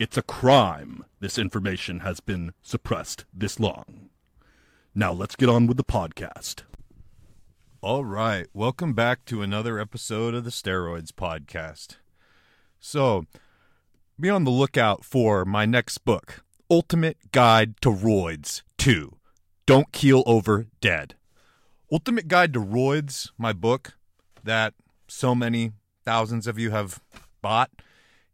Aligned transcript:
It's 0.00 0.16
a 0.16 0.22
crime 0.22 1.04
this 1.20 1.36
information 1.36 2.00
has 2.00 2.20
been 2.20 2.54
suppressed 2.62 3.26
this 3.34 3.60
long. 3.60 4.08
Now 4.94 5.12
let's 5.12 5.36
get 5.36 5.50
on 5.50 5.66
with 5.66 5.76
the 5.76 5.84
podcast. 5.84 6.62
All 7.82 8.06
right, 8.06 8.46
welcome 8.54 8.94
back 8.94 9.26
to 9.26 9.42
another 9.42 9.78
episode 9.78 10.32
of 10.32 10.44
the 10.44 10.50
Steroids 10.50 11.12
Podcast. 11.12 11.98
So, 12.78 13.26
be 14.18 14.30
on 14.30 14.44
the 14.44 14.50
lookout 14.50 15.04
for 15.04 15.44
my 15.44 15.66
next 15.66 15.98
book, 15.98 16.44
Ultimate 16.70 17.30
Guide 17.30 17.78
to 17.82 17.90
Roids 17.90 18.62
2 18.78 19.18
Don't 19.66 19.92
Keel 19.92 20.22
Over 20.24 20.68
Dead. 20.80 21.14
Ultimate 21.92 22.26
Guide 22.26 22.54
to 22.54 22.60
Roids, 22.60 23.32
my 23.36 23.52
book 23.52 23.98
that 24.44 24.72
so 25.08 25.34
many 25.34 25.72
thousands 26.06 26.46
of 26.46 26.58
you 26.58 26.70
have 26.70 27.02
bought, 27.42 27.70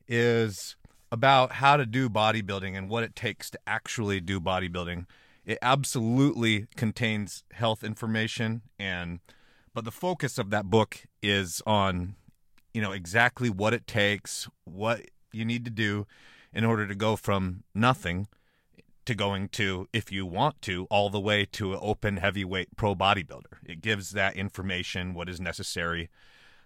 is 0.07 0.77
about 1.17 1.53
how 1.53 1.79
to 1.79 1.87
do 1.87 2.11
bodybuilding 2.11 2.77
and 2.77 2.91
what 2.91 3.03
it 3.03 3.17
takes 3.17 3.49
to 3.49 3.59
actually 3.67 4.21
do 4.21 4.39
bodybuilding. 4.39 5.07
It 5.47 5.57
absolutely 5.63 6.67
contains 6.77 7.43
health 7.53 7.83
information 7.83 8.61
and 8.79 9.21
but 9.73 9.87
the 9.87 9.91
focus 9.91 10.37
of 10.37 10.51
that 10.51 10.67
book 10.67 11.07
is 11.23 11.63
on 11.67 12.17
you 12.75 12.83
know 12.83 12.93
exactly 12.93 13.49
what 13.49 13.73
it 13.73 13.87
takes, 13.87 14.47
what 14.65 15.07
you 15.33 15.47
need 15.47 15.65
to 15.65 15.71
do 15.71 16.07
in 16.53 16.67
order 16.67 16.87
to 16.87 16.95
go 16.95 17.17
from 17.17 17.65
nothing 17.75 18.29
to 19.07 19.15
going 19.15 19.49
to 19.49 19.89
if 19.95 20.13
you 20.13 20.27
want 20.27 20.61
to 20.61 20.87
all 20.91 21.09
the 21.09 21.21
way 21.21 21.47
to 21.53 21.73
an 21.73 21.79
open 21.81 22.19
heavyweight 22.19 22.77
pro 22.77 22.95
bodybuilder. 22.95 23.57
It 23.65 23.81
gives 23.81 24.11
that 24.11 24.37
information 24.37 25.15
what 25.15 25.31
is 25.31 25.41
necessary 25.41 26.11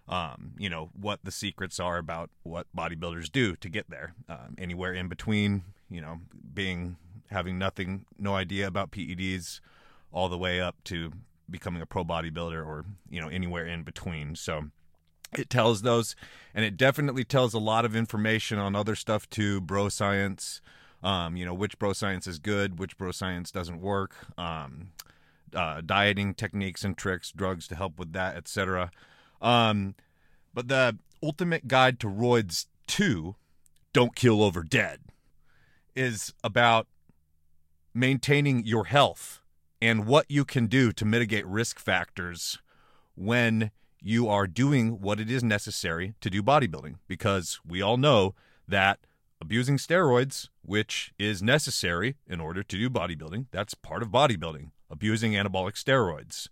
um, 0.09 0.53
you 0.59 0.69
know 0.69 0.91
what 0.98 1.20
the 1.25 1.31
secrets 1.31 1.79
are 1.79 1.98
about 1.98 2.31
what 2.43 2.67
bodybuilders 2.77 3.31
do 3.31 3.56
to 3.56 3.69
get 3.69 3.89
there. 3.91 4.15
Um, 4.29 4.56
anywhere 4.59 4.93
in 4.93 5.09
between, 5.09 5.62
you 5.89 6.01
know, 6.01 6.20
being 6.53 6.97
having 7.31 7.59
nothing, 7.59 8.06
no 8.19 8.34
idea 8.34 8.67
about 8.67 8.91
PEDs, 8.91 9.61
all 10.12 10.28
the 10.28 10.38
way 10.38 10.61
up 10.61 10.77
to 10.84 11.12
becoming 11.49 11.83
a 11.83 11.87
pro 11.87 12.05
bodybuilder, 12.05 12.65
or 12.65 12.84
you 13.09 13.21
know 13.21 13.28
anywhere 13.28 13.66
in 13.66 13.83
between. 13.83 14.34
So 14.34 14.65
it 15.37 15.49
tells 15.49 15.83
those, 15.83 16.17
and 16.55 16.65
it 16.65 16.77
definitely 16.77 17.25
tells 17.25 17.55
a 17.55 17.59
lot 17.59 17.84
of 17.84 17.94
information 17.94 18.59
on 18.59 18.75
other 18.75 18.97
stuff 18.97 19.28
too, 19.31 19.61
bro 19.61 19.88
science. 19.88 20.61
Um, 21.03 21.37
you 21.37 21.47
know 21.47 21.55
which 21.55 21.78
bro 21.78 21.93
science 21.93 22.27
is 22.27 22.38
good, 22.38 22.78
which 22.78 22.99
bro 22.99 23.12
science 23.12 23.50
doesn't 23.50 23.81
work. 23.81 24.15
Um, 24.37 24.91
uh, 25.55 25.81
dieting 25.81 26.34
techniques 26.34 26.84
and 26.84 26.97
tricks, 26.97 27.32
drugs 27.32 27.67
to 27.69 27.75
help 27.75 27.99
with 27.99 28.12
that, 28.12 28.37
etc. 28.37 28.91
Um, 29.41 29.95
but 30.53 30.69
the 30.69 30.99
ultimate 31.23 31.69
guide 31.69 32.01
to 32.01 32.06
roids 32.06 32.67
2, 32.87 33.34
Don't 33.93 34.15
Keel 34.15 34.43
Over 34.43 34.62
Dead, 34.62 35.01
is 35.95 36.33
about 36.43 36.87
maintaining 37.95 38.65
your 38.65 38.87
health 38.87 39.41
and 39.83 40.06
what 40.06 40.27
you 40.29 40.45
can 40.45 40.67
do 40.67 40.93
to 40.93 41.05
mitigate 41.05 41.47
risk 41.47 41.79
factors 41.79 42.59
when 43.15 43.71
you 44.03 44.29
are 44.29 44.47
doing 44.47 45.00
what 45.00 45.21
it 45.21 45.31
is 45.31 45.43
necessary 45.43 46.15
to 46.21 46.31
do 46.31 46.43
bodybuilding. 46.43 46.97
Because 47.09 47.61
we 47.67 47.83
all 47.83 47.97
know 47.97 48.34
that 48.69 48.99
abusing 49.41 49.77
steroids, 49.77 50.49
which 50.62 51.12
is 51.19 51.43
necessary 51.43 52.17
in 52.27 52.41
order 52.41 52.62
to 52.62 52.77
do 52.77 52.91
bodybuilding, 52.91 53.47
that's 53.50 53.75
part 53.75 54.03
of 54.03 54.09
bodybuilding, 54.09 54.71
abusing 54.91 55.33
anabolic 55.33 55.75
steroids. 55.75 56.49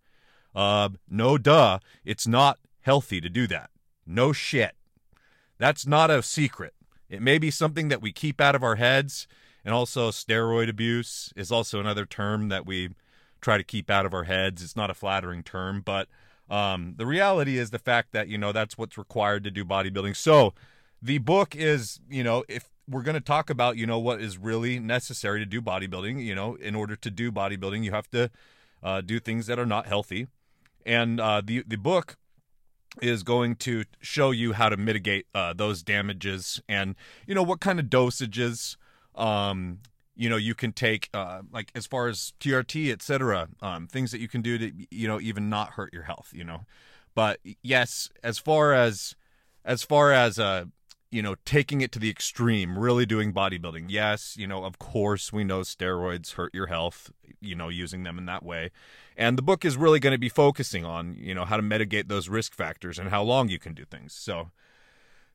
Uh, 0.55 0.89
no 1.09 1.39
duh, 1.39 1.79
it's 2.05 2.27
not 2.27 2.59
healthy 2.81 3.21
to 3.21 3.29
do 3.29 3.47
that. 3.47 3.71
No 4.07 4.33
shit. 4.33 4.73
That's 5.59 5.87
not 5.87 6.11
a 6.11 6.23
secret. 6.23 6.75
It 7.09 7.23
may 7.23 7.39
be 7.39 7.51
something 7.51 7.89
that 7.89 8.03
we 8.03 8.13
keep 8.13 8.41
out 8.41 8.55
of 8.55 8.63
our 8.63 8.77
heads, 8.77 9.27
and 9.65 9.75
also 9.75 10.11
steroid 10.11 10.69
abuse 10.69 11.33
is 11.37 11.51
also 11.51 11.81
another 11.81 12.07
term 12.07 12.49
that 12.49 12.67
we 12.67 12.91
try 13.41 13.57
to 13.57 13.65
keep 13.65 13.91
out 13.91 14.07
of 14.07 14.15
our 14.15 14.25
heads. 14.25 14.63
It's 14.63 14.77
not 14.77 14.91
a 14.91 14.95
flattering 14.95 15.43
term, 15.43 15.81
but 15.81 16.09
um, 16.51 16.95
the 16.97 17.07
reality 17.07 17.59
is 17.59 17.71
the 17.71 17.79
fact 17.79 18.13
that 18.13 18.29
you 18.29 18.39
know 18.39 18.53
that's 18.53 18.79
what's 18.79 18.99
required 18.99 19.45
to 19.45 19.51
do 19.51 19.65
bodybuilding. 19.65 20.17
So 20.17 20.55
the 21.03 21.19
book 21.19 21.55
is, 21.55 22.01
you 22.09 22.25
know, 22.25 22.45
if 22.49 22.71
we're 22.89 23.03
going 23.03 23.15
to 23.15 23.21
talk 23.21 23.51
about, 23.51 23.77
you 23.77 23.87
know, 23.87 23.99
what 23.99 24.21
is 24.21 24.39
really 24.39 24.79
necessary 24.79 25.41
to 25.41 25.47
do 25.47 25.61
bodybuilding, 25.61 26.25
you 26.25 26.35
know, 26.35 26.55
in 26.57 26.75
order 26.75 26.97
to 26.97 27.11
do 27.11 27.31
bodybuilding, 27.31 27.85
you 27.85 27.91
have 27.91 28.11
to 28.11 28.31
uh, 28.83 29.01
do 29.03 29.21
things 29.21 29.47
that 29.47 29.59
are 29.59 29.67
not 29.67 29.87
healthy, 29.87 30.29
and 30.87 31.21
uh, 31.21 31.43
the 31.45 31.65
the 31.67 31.77
book 31.77 32.17
is 33.03 33.23
going 33.23 33.57
to 33.57 33.85
show 34.01 34.31
you 34.31 34.53
how 34.53 34.69
to 34.69 34.77
mitigate 34.77 35.27
uh, 35.35 35.53
those 35.53 35.83
damages 35.83 36.61
and 36.69 36.95
you 37.27 37.35
know 37.35 37.43
what 37.43 37.61
kind 37.61 37.79
of 37.79 37.87
dosages 37.87 38.77
um, 39.15 39.79
you 40.17 40.29
know 40.29 40.37
you 40.37 40.55
can 40.55 40.73
take 40.73 41.09
uh, 41.15 41.43
like 41.53 41.71
as 41.75 41.87
far 41.87 42.09
as 42.09 42.33
TRT 42.41 42.91
etc 42.93 43.49
um, 43.63 43.87
things 43.87 44.11
that 44.11 44.21
you 44.21 44.29
can 44.29 44.43
do 44.43 44.59
to 44.59 44.73
you 44.91 45.09
know 45.09 45.21
even 45.21 45.49
not 45.49 45.71
hurt 45.71 45.93
your 45.93 46.05
health 46.05 46.31
you 46.33 46.45
know. 46.45 46.65
But 47.15 47.41
yes 47.63 48.11
as 48.23 48.39
far 48.39 48.75
as 48.75 49.17
as 49.65 49.83
far 49.83 50.13
as 50.13 50.39
uh 50.39 50.67
you 51.11 51.23
know 51.23 51.37
taking 51.45 51.81
it 51.81 51.93
to 51.93 51.99
the 51.99 52.11
extreme 52.11 52.79
really 52.79 53.07
doing 53.07 53.33
bodybuilding 53.33 53.87
yes 53.89 54.37
you 54.37 54.47
know 54.47 54.65
of 54.65 54.79
course 54.79 55.33
we 55.33 55.45
know 55.45 55.61
steroids 55.61 56.35
hurt 56.35 56.55
your 56.55 56.67
health 56.67 57.11
you 57.41 57.55
know 57.55 57.69
using 57.69 58.03
them 58.03 58.19
in 58.19 58.27
that 58.27 58.45
way 58.45 58.71
and 59.19 59.37
the 59.37 59.43
book 59.43 59.65
is 59.65 59.77
really 59.77 59.99
going 59.99 60.13
to 60.13 60.19
be 60.19 60.29
focusing 60.29 60.85
on, 60.85 61.17
you 61.19 61.35
know, 61.35 61.45
how 61.45 61.57
to 61.57 61.63
mitigate 61.63 62.09
those 62.09 62.29
risk 62.29 62.55
factors 62.55 63.01
and 63.01 63.11
how 63.11 63.25
long 63.25 63.49
you 63.49 63.59
can 63.59 63.75
do 63.75 63.85
things. 63.85 64.15
So 64.15 64.53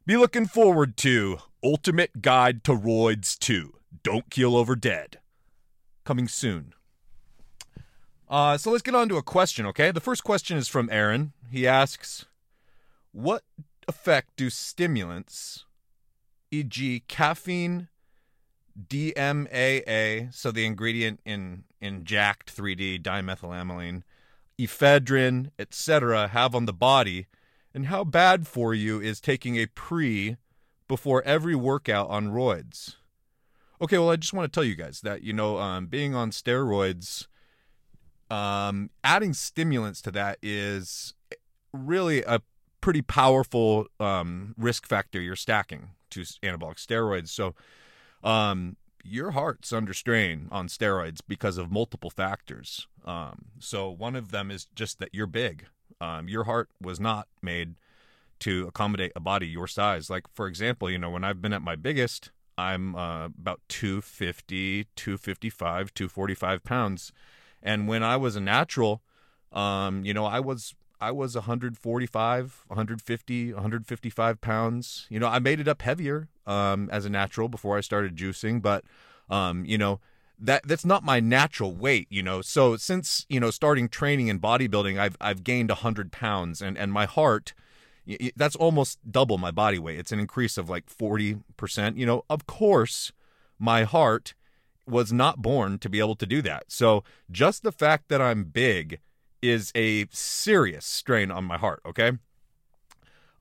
be 0.06 0.16
looking 0.16 0.46
forward 0.46 0.96
to 0.98 1.40
Ultimate 1.62 2.22
Guide 2.22 2.64
to 2.64 2.72
Roids 2.72 3.38
2 3.38 3.74
Don't 4.02 4.30
Keel 4.30 4.56
Over 4.56 4.78
Dead. 4.78 5.20
Coming 6.06 6.30
soon. 6.30 6.74
Uh, 8.30 8.58
so 8.58 8.72
let's 8.72 8.82
get 8.82 8.96
on 8.96 9.10
to 9.10 9.18
a 9.18 9.22
question, 9.22 9.66
okay? 9.66 9.92
The 9.92 10.00
first 10.00 10.24
question 10.24 10.58
is 10.58 10.70
from 10.70 10.90
Aaron. 10.90 11.34
He 11.52 11.68
asks, 11.68 12.26
What 13.12 13.44
effect 13.88 14.36
do 14.36 14.50
stimulants, 14.50 15.66
e.g., 16.52 17.04
caffeine, 17.08 17.90
DMAA, 18.80 20.34
so 20.34 20.52
the 20.52 20.66
ingredient 20.66 21.20
in 21.26 21.64
in 21.80 22.06
jacked 22.06 22.56
3D 22.56 23.02
dimethylamine, 23.02 24.04
ephedrine, 24.60 25.52
etc., 25.60 26.30
have 26.30 26.56
on 26.56 26.66
the 26.66 26.74
body, 26.74 27.28
and 27.74 27.88
how 27.88 28.04
bad 28.04 28.48
for 28.48 28.74
you 28.74 29.00
is 29.02 29.20
taking 29.20 29.58
a 29.58 29.66
pre 29.68 30.38
before 30.88 31.22
every 31.24 31.56
workout 31.56 32.10
on 32.10 32.30
roids. 32.30 32.96
Okay, 33.82 33.98
well, 33.98 34.12
I 34.12 34.16
just 34.16 34.34
want 34.34 34.52
to 34.52 34.56
tell 34.56 34.64
you 34.64 34.76
guys 34.76 35.02
that 35.02 35.24
you 35.24 35.34
know, 35.34 35.58
um, 35.58 35.88
being 35.88 36.16
on 36.16 36.32
steroids, 36.32 37.28
um, 38.30 38.90
adding 39.04 39.34
stimulants 39.34 40.02
to 40.04 40.12
that 40.12 40.38
is 40.42 41.14
really 41.74 42.24
a 42.24 42.42
pretty 42.84 43.02
powerful 43.02 43.88
um, 44.02 44.54
risk 44.58 44.86
factor 44.86 45.22
you're 45.22 45.38
stacking 45.38 45.92
to 46.10 46.20
anabolic 46.20 46.76
steroids. 46.76 47.30
So 47.30 47.56
um, 48.26 48.76
your 49.06 49.32
heart's 49.32 49.72
under 49.72 49.94
strain 49.94 50.50
on 50.52 50.68
steroids 50.68 51.20
because 51.26 51.58
of 51.58 51.72
multiple 51.72 52.10
factors. 52.10 52.86
Um, 53.06 53.46
so 53.58 53.90
one 53.90 54.18
of 54.18 54.32
them 54.32 54.52
is 54.52 54.68
just 54.76 55.00
that 55.00 55.12
you're 55.14 55.28
big. 55.28 55.68
Um, 56.02 56.28
your 56.28 56.44
heart 56.44 56.72
was 56.82 57.00
not 57.00 57.30
made 57.42 57.76
to 58.40 58.68
accommodate 58.68 59.14
a 59.16 59.22
body 59.22 59.48
your 59.48 59.68
size. 59.68 60.10
Like 60.10 60.26
for 60.34 60.46
example, 60.48 60.92
you 60.92 60.98
know, 60.98 61.10
when 61.10 61.24
I've 61.24 61.42
been 61.42 61.54
at 61.54 61.62
my 61.62 61.78
biggest, 61.78 62.32
I'm 62.58 62.98
uh, 62.98 63.28
about 63.28 63.62
250, 63.70 64.88
255, 64.98 65.94
245 65.94 66.64
pounds. 66.66 67.14
And 67.62 67.88
when 67.88 68.04
I 68.04 68.18
was 68.18 68.36
a 68.36 68.42
natural, 68.42 69.02
um, 69.54 70.04
you 70.04 70.14
know, 70.14 70.26
I 70.26 70.42
was 70.42 70.76
I 71.04 71.12
was 71.12 71.36
145, 71.36 72.64
150, 72.68 73.54
155 73.54 74.40
pounds. 74.40 75.06
You 75.10 75.20
know, 75.20 75.28
I 75.28 75.40
made 75.40 75.60
it 75.60 75.68
up 75.68 75.82
heavier 75.82 76.30
um, 76.48 76.90
as 76.94 77.04
a 77.04 77.10
natural 77.10 77.50
before 77.50 77.78
I 77.78 77.82
started 77.82 78.16
juicing, 78.16 78.62
but 78.62 78.86
um, 79.30 79.66
you 79.66 79.78
know, 79.78 80.00
that 80.40 80.66
that's 80.66 80.86
not 80.86 81.04
my 81.04 81.20
natural 81.20 81.76
weight, 81.76 82.08
you 82.10 82.24
know. 82.24 82.42
So 82.42 82.78
since 82.78 83.26
you 83.28 83.42
know 83.42 83.52
starting 83.52 83.90
training 83.90 84.30
and 84.30 84.42
bodybuilding, 84.42 84.98
I've 84.98 85.18
I've 85.20 85.44
gained 85.44 85.70
100 85.70 86.14
pounds, 86.14 86.62
and 86.62 86.78
and 86.78 86.94
my 86.94 87.06
heart 87.06 87.54
that's 88.38 88.56
almost 88.56 89.00
double 89.10 89.38
my 89.38 89.52
body 89.52 89.80
weight. 89.80 90.00
It's 90.00 90.14
an 90.14 90.20
increase 90.20 90.58
of 90.58 90.70
like 90.70 90.86
40%. 90.88 91.98
You 91.98 92.06
know, 92.06 92.24
of 92.30 92.46
course, 92.48 93.12
my 93.60 93.84
heart 93.84 94.36
was 94.88 95.12
not 95.12 95.42
born 95.42 95.80
to 95.80 95.90
be 95.90 96.00
able 96.00 96.16
to 96.16 96.26
do 96.26 96.42
that. 96.44 96.66
So 96.68 97.04
just 97.30 97.64
the 97.64 97.72
fact 97.74 98.08
that 98.08 98.22
I'm 98.22 98.46
big 98.46 99.00
is 99.44 99.72
a 99.76 100.08
serious 100.10 100.86
strain 100.86 101.30
on 101.30 101.44
my 101.44 101.58
heart, 101.58 101.82
okay? 101.86 102.14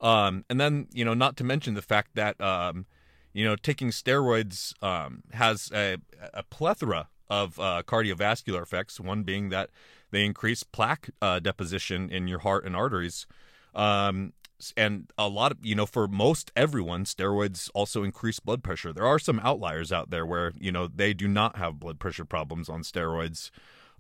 Um, 0.01 0.45
and 0.51 0.61
then, 0.61 0.89
you 0.93 1.05
know, 1.05 1.15
not 1.15 1.37
to 1.37 1.45
mention 1.45 1.75
the 1.75 1.83
fact 1.83 2.11
that, 2.15 2.41
um, 2.41 2.87
you 3.33 3.45
know, 3.45 3.55
taking 3.55 3.91
steroids 3.91 4.75
um, 4.83 5.23
has 5.33 5.71
a, 5.73 5.99
a 6.35 6.43
plethora 6.43 7.09
of 7.31 7.59
uh, 7.59 7.83
cardiovascular 7.87 8.63
effects, 8.63 8.99
one 8.99 9.23
being 9.23 9.49
that 9.51 9.71
they 10.11 10.25
increase 10.25 10.65
plaque 10.65 11.11
uh, 11.23 11.39
deposition 11.39 12.11
in 12.11 12.27
your 12.27 12.41
heart 12.41 12.65
and 12.65 12.75
arteries. 12.75 13.27
Um, 13.75 14.33
and 14.77 15.11
a 15.19 15.29
lot 15.29 15.51
of 15.51 15.59
you 15.63 15.75
know 15.75 15.87
for 15.87 16.07
most 16.07 16.53
everyone 16.55 17.05
steroids 17.05 17.69
also 17.75 18.05
increase 18.05 18.39
blood 18.39 18.63
pressure 18.63 18.93
there 18.93 19.07
are 19.07 19.19
some 19.19 19.41
outliers 19.41 19.91
out 19.91 20.11
there 20.11 20.25
where 20.25 20.53
you 20.57 20.71
know 20.71 20.87
they 20.87 21.13
do 21.13 21.27
not 21.27 21.57
have 21.57 21.81
blood 21.81 21.99
pressure 21.99 22.25
problems 22.25 22.69
on 22.69 22.83
steroids 22.83 23.51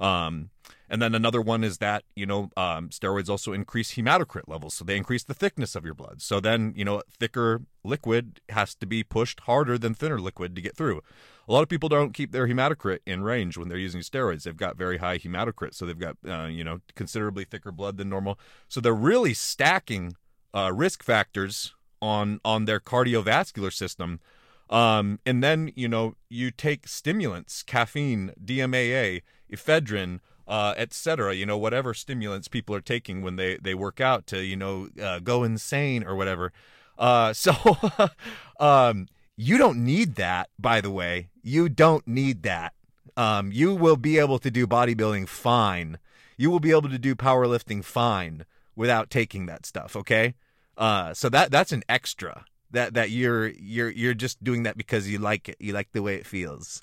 um, 0.02 0.50
and 0.90 1.00
then 1.00 1.14
another 1.14 1.40
one 1.40 1.64
is 1.64 1.78
that 1.78 2.04
you 2.14 2.26
know 2.26 2.50
um, 2.56 2.90
steroids 2.90 3.30
also 3.30 3.54
increase 3.54 3.94
hematocrit 3.94 4.46
levels 4.46 4.74
so 4.74 4.84
they 4.84 4.96
increase 4.96 5.24
the 5.24 5.32
thickness 5.32 5.74
of 5.74 5.86
your 5.86 5.94
blood. 5.94 6.20
So 6.20 6.38
then 6.38 6.74
you 6.76 6.84
know 6.84 7.02
thicker 7.18 7.62
liquid 7.82 8.40
has 8.50 8.74
to 8.74 8.86
be 8.86 9.02
pushed 9.02 9.40
harder 9.40 9.78
than 9.78 9.94
thinner 9.94 10.20
liquid 10.20 10.54
to 10.54 10.60
get 10.60 10.76
through. 10.76 11.00
A 11.48 11.52
lot 11.52 11.62
of 11.62 11.68
people 11.68 11.88
don't 11.88 12.12
keep 12.12 12.32
their 12.32 12.46
hematocrit 12.46 12.98
in 13.06 13.22
range 13.22 13.56
when 13.56 13.68
they're 13.68 13.78
using 13.78 14.02
steroids. 14.02 14.42
They've 14.42 14.56
got 14.56 14.76
very 14.76 14.98
high 14.98 15.18
hematocrit 15.18 15.74
so 15.74 15.86
they've 15.86 15.98
got 15.98 16.16
uh, 16.28 16.46
you 16.46 16.64
know 16.64 16.80
considerably 16.94 17.44
thicker 17.44 17.72
blood 17.72 17.96
than 17.96 18.10
normal. 18.10 18.38
So 18.68 18.80
they're 18.80 18.92
really 18.92 19.34
stacking 19.34 20.16
uh, 20.52 20.72
risk 20.74 21.02
factors 21.02 21.74
on 22.02 22.40
on 22.44 22.66
their 22.66 22.80
cardiovascular 22.80 23.72
system. 23.72 24.20
Um, 24.68 25.20
and 25.24 25.42
then 25.42 25.72
you 25.74 25.88
know 25.88 26.16
you 26.28 26.50
take 26.50 26.88
stimulants, 26.88 27.62
caffeine, 27.62 28.32
DMAA, 28.44 29.22
ephedrine, 29.52 30.20
uh, 30.48 30.74
etc. 30.76 31.34
You 31.34 31.46
know 31.46 31.58
whatever 31.58 31.94
stimulants 31.94 32.48
people 32.48 32.74
are 32.74 32.80
taking 32.80 33.22
when 33.22 33.36
they 33.36 33.56
they 33.56 33.74
work 33.74 34.00
out 34.00 34.26
to 34.28 34.42
you 34.42 34.56
know 34.56 34.88
uh, 35.00 35.18
go 35.20 35.44
insane 35.44 36.04
or 36.04 36.16
whatever. 36.16 36.52
Uh, 36.98 37.32
so 37.32 37.52
um, 38.60 39.08
you 39.36 39.58
don't 39.58 39.78
need 39.78 40.16
that. 40.16 40.50
By 40.58 40.80
the 40.80 40.90
way, 40.90 41.30
you 41.42 41.68
don't 41.68 42.06
need 42.06 42.42
that. 42.42 42.74
Um, 43.16 43.52
you 43.52 43.74
will 43.74 43.96
be 43.96 44.18
able 44.18 44.38
to 44.38 44.50
do 44.50 44.66
bodybuilding 44.66 45.28
fine. 45.28 45.98
You 46.36 46.50
will 46.50 46.60
be 46.60 46.70
able 46.70 46.88
to 46.88 46.98
do 46.98 47.14
powerlifting 47.14 47.84
fine 47.84 48.46
without 48.74 49.10
taking 49.10 49.46
that 49.46 49.66
stuff. 49.66 49.94
Okay. 49.96 50.34
Uh, 50.76 51.12
so 51.12 51.28
that 51.28 51.50
that's 51.50 51.72
an 51.72 51.82
extra 51.88 52.46
that 52.70 52.94
that 52.94 53.10
you're 53.10 53.48
you're 53.48 53.90
you're 53.90 54.14
just 54.14 54.42
doing 54.42 54.62
that 54.64 54.76
because 54.76 55.08
you 55.08 55.18
like 55.18 55.48
it. 55.48 55.56
You 55.60 55.72
like 55.72 55.92
the 55.92 56.02
way 56.02 56.16
it 56.16 56.26
feels. 56.26 56.80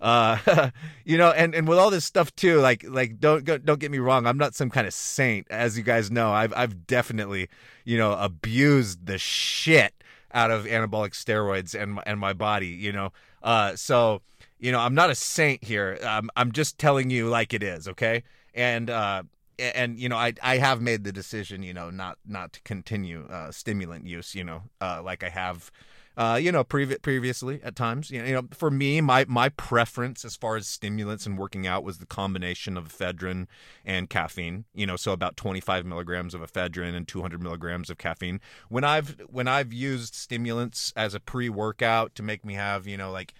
Uh, 0.00 0.70
you 1.04 1.16
know, 1.16 1.30
and 1.30 1.54
and 1.54 1.66
with 1.66 1.78
all 1.78 1.90
this 1.90 2.04
stuff 2.04 2.34
too, 2.36 2.60
like 2.60 2.84
like 2.88 3.18
don't 3.18 3.44
don't 3.44 3.80
get 3.80 3.90
me 3.90 3.98
wrong, 3.98 4.26
I'm 4.26 4.38
not 4.38 4.54
some 4.54 4.70
kind 4.70 4.86
of 4.86 4.94
saint, 4.94 5.46
as 5.50 5.76
you 5.76 5.84
guys 5.84 6.10
know. 6.10 6.32
I've 6.32 6.52
I've 6.54 6.86
definitely 6.86 7.48
you 7.84 7.96
know 7.98 8.12
abused 8.12 9.06
the 9.06 9.18
shit 9.18 9.94
out 10.32 10.50
of 10.50 10.64
anabolic 10.64 11.12
steroids 11.12 11.80
and 11.80 12.00
and 12.06 12.20
my 12.20 12.32
body. 12.32 12.68
You 12.68 12.92
know, 12.92 13.12
uh, 13.42 13.76
so 13.76 14.22
you 14.58 14.72
know 14.72 14.80
I'm 14.80 14.94
not 14.94 15.10
a 15.10 15.14
saint 15.14 15.64
here. 15.64 15.98
I'm 16.06 16.30
I'm 16.36 16.52
just 16.52 16.78
telling 16.78 17.10
you 17.10 17.28
like 17.28 17.54
it 17.54 17.62
is, 17.62 17.88
okay? 17.88 18.22
And 18.54 18.90
uh, 18.90 19.22
and 19.58 19.98
you 19.98 20.08
know 20.08 20.16
I 20.16 20.34
I 20.42 20.58
have 20.58 20.80
made 20.80 21.04
the 21.04 21.12
decision 21.12 21.62
you 21.62 21.72
know 21.72 21.90
not 21.90 22.18
not 22.26 22.52
to 22.54 22.60
continue 22.62 23.26
uh, 23.30 23.50
stimulant 23.50 24.06
use 24.06 24.34
you 24.34 24.44
know 24.44 24.62
uh, 24.80 25.00
like 25.02 25.22
I 25.22 25.30
have 25.30 25.70
uh, 26.16 26.38
you 26.40 26.50
know 26.50 26.64
previ- 26.64 27.00
previously 27.02 27.60
at 27.62 27.76
times. 27.76 28.10
You 28.10 28.20
know, 28.20 28.28
you 28.28 28.34
know 28.34 28.48
for 28.52 28.70
me 28.70 29.00
my 29.00 29.24
my 29.28 29.48
preference 29.50 30.24
as 30.24 30.36
far 30.36 30.56
as 30.56 30.66
stimulants 30.66 31.26
and 31.26 31.38
working 31.38 31.66
out 31.66 31.84
was 31.84 31.98
the 31.98 32.06
combination 32.06 32.76
of 32.76 32.88
ephedrine 32.88 33.46
and 33.84 34.08
caffeine 34.08 34.64
you 34.74 34.86
know 34.86 34.96
so 34.96 35.12
about 35.12 35.36
25 35.36 35.84
milligrams 35.84 36.34
of 36.34 36.40
ephedrine 36.40 36.94
and 36.94 37.06
200 37.06 37.42
milligrams 37.42 37.90
of 37.90 37.98
caffeine. 37.98 38.40
When 38.68 38.84
I've 38.84 39.20
when 39.28 39.48
I've 39.48 39.72
used 39.72 40.14
stimulants 40.14 40.92
as 40.96 41.14
a 41.14 41.20
pre 41.20 41.48
workout 41.48 42.14
to 42.14 42.22
make 42.22 42.44
me 42.44 42.54
have 42.54 42.86
you 42.86 42.96
know 42.96 43.10
like 43.10 43.34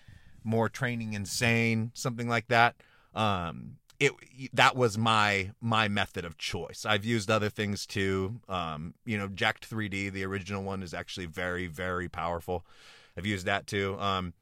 more 0.45 0.69
training 0.69 1.13
insane 1.15 1.91
something 1.93 2.29
like 2.29 2.47
that 2.47 2.77
um 3.15 3.79
it 3.99 4.13
that 4.53 4.77
was 4.77 4.99
my 4.99 5.51
my 5.61 5.89
method 5.89 6.25
of 6.25 6.39
choice. 6.39 6.85
I've 6.87 7.05
used 7.05 7.31
other 7.31 7.49
things 7.49 7.87
too. 7.87 8.41
Um, 8.49 8.95
you 9.05 9.19
know, 9.19 9.29
Jacked 9.29 9.69
3D, 9.71 10.13
the 10.13 10.25
original 10.25 10.63
one, 10.63 10.83
is 10.83 10.95
actually 10.95 11.27
very 11.27 11.67
very 11.67 12.09
powerful. 12.09 12.65
I've 13.17 13.27
used 13.27 13.47
that 13.47 13.67
too. 13.67 13.99
Um, 13.99 14.35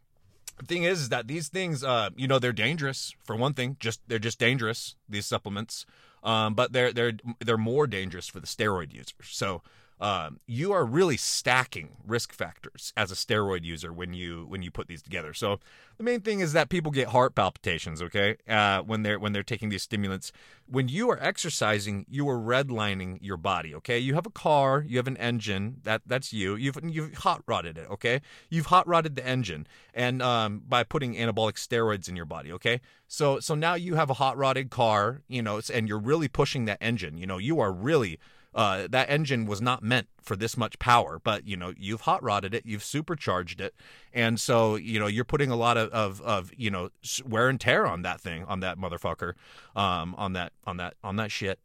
the 0.58 0.66
thing 0.66 0.84
is, 0.84 1.00
is 1.02 1.08
that 1.08 1.26
these 1.26 1.48
things, 1.48 1.82
uh, 1.82 2.10
you 2.16 2.28
know, 2.28 2.38
they're 2.38 2.52
dangerous 2.52 3.14
for 3.24 3.36
one 3.36 3.54
thing. 3.54 3.76
Just 3.80 4.00
they're 4.06 4.18
just 4.18 4.38
dangerous. 4.38 4.96
These 5.08 5.26
supplements, 5.26 5.86
um, 6.22 6.54
but 6.54 6.72
they're 6.72 6.92
they're 6.92 7.12
they're 7.44 7.58
more 7.58 7.86
dangerous 7.86 8.28
for 8.28 8.40
the 8.40 8.46
steroid 8.46 8.92
users. 8.92 9.14
So 9.22 9.62
um, 10.00 10.40
you 10.46 10.72
are 10.72 10.84
really 10.84 11.16
stacking 11.16 11.96
risk 12.06 12.32
factors 12.32 12.92
as 12.96 13.12
a 13.12 13.14
steroid 13.14 13.64
user 13.64 13.92
when 13.92 14.12
you 14.12 14.44
when 14.48 14.62
you 14.62 14.70
put 14.70 14.88
these 14.88 15.02
together. 15.02 15.32
So 15.32 15.60
the 15.98 16.02
main 16.02 16.20
thing 16.20 16.40
is 16.40 16.52
that 16.52 16.68
people 16.68 16.90
get 16.90 17.08
heart 17.08 17.34
palpitations. 17.34 18.02
Okay, 18.02 18.36
uh, 18.48 18.80
when 18.80 19.02
they're 19.02 19.18
when 19.18 19.32
they're 19.32 19.42
taking 19.42 19.68
these 19.68 19.82
stimulants. 19.82 20.32
When 20.66 20.88
you 20.88 21.10
are 21.10 21.22
exercising, 21.22 22.06
you 22.08 22.28
are 22.28 22.38
redlining 22.38 23.18
your 23.20 23.36
body. 23.36 23.74
Okay, 23.74 23.98
you 23.98 24.14
have 24.14 24.26
a 24.26 24.30
car, 24.30 24.84
you 24.86 24.96
have 24.96 25.06
an 25.06 25.16
engine. 25.18 25.76
That 25.84 26.02
that's 26.06 26.32
you. 26.32 26.56
You've 26.56 26.78
you've 26.82 27.14
hot 27.14 27.42
rodded 27.46 27.78
it. 27.78 27.88
Okay, 27.90 28.20
you've 28.50 28.66
hot 28.66 28.88
rodded 28.88 29.14
the 29.14 29.26
engine, 29.26 29.66
and 29.92 30.20
um, 30.22 30.62
by 30.66 30.82
putting 30.82 31.14
anabolic 31.14 31.54
steroids 31.54 32.08
in 32.08 32.16
your 32.16 32.26
body. 32.26 32.50
Okay, 32.52 32.80
so 33.06 33.38
so 33.38 33.54
now 33.54 33.74
you 33.74 33.94
have 33.94 34.10
a 34.10 34.14
hot 34.14 34.36
rodded 34.36 34.70
car. 34.70 35.22
You 35.28 35.42
know, 35.42 35.60
and 35.72 35.86
you're 35.86 36.00
really 36.00 36.28
pushing 36.28 36.64
that 36.64 36.78
engine. 36.80 37.16
You 37.16 37.26
know, 37.26 37.38
you 37.38 37.60
are 37.60 37.72
really 37.72 38.18
uh, 38.54 38.86
that 38.88 39.10
engine 39.10 39.46
was 39.46 39.60
not 39.60 39.82
meant 39.82 40.06
for 40.22 40.36
this 40.36 40.56
much 40.56 40.78
power, 40.78 41.20
but 41.22 41.46
you 41.46 41.56
know 41.56 41.72
you've 41.76 42.02
hot 42.02 42.22
rodded 42.22 42.54
it, 42.54 42.64
you've 42.64 42.84
supercharged 42.84 43.60
it, 43.60 43.74
and 44.12 44.40
so 44.40 44.76
you 44.76 45.00
know 45.00 45.06
you're 45.06 45.24
putting 45.24 45.50
a 45.50 45.56
lot 45.56 45.76
of, 45.76 45.90
of, 45.90 46.20
of 46.22 46.52
you 46.56 46.70
know 46.70 46.90
wear 47.26 47.48
and 47.48 47.60
tear 47.60 47.86
on 47.86 48.02
that 48.02 48.20
thing, 48.20 48.44
on 48.44 48.60
that 48.60 48.78
motherfucker, 48.78 49.34
um, 49.74 50.14
on 50.16 50.34
that 50.34 50.52
on 50.66 50.76
that 50.76 50.94
on 51.02 51.16
that 51.16 51.30
shit, 51.30 51.58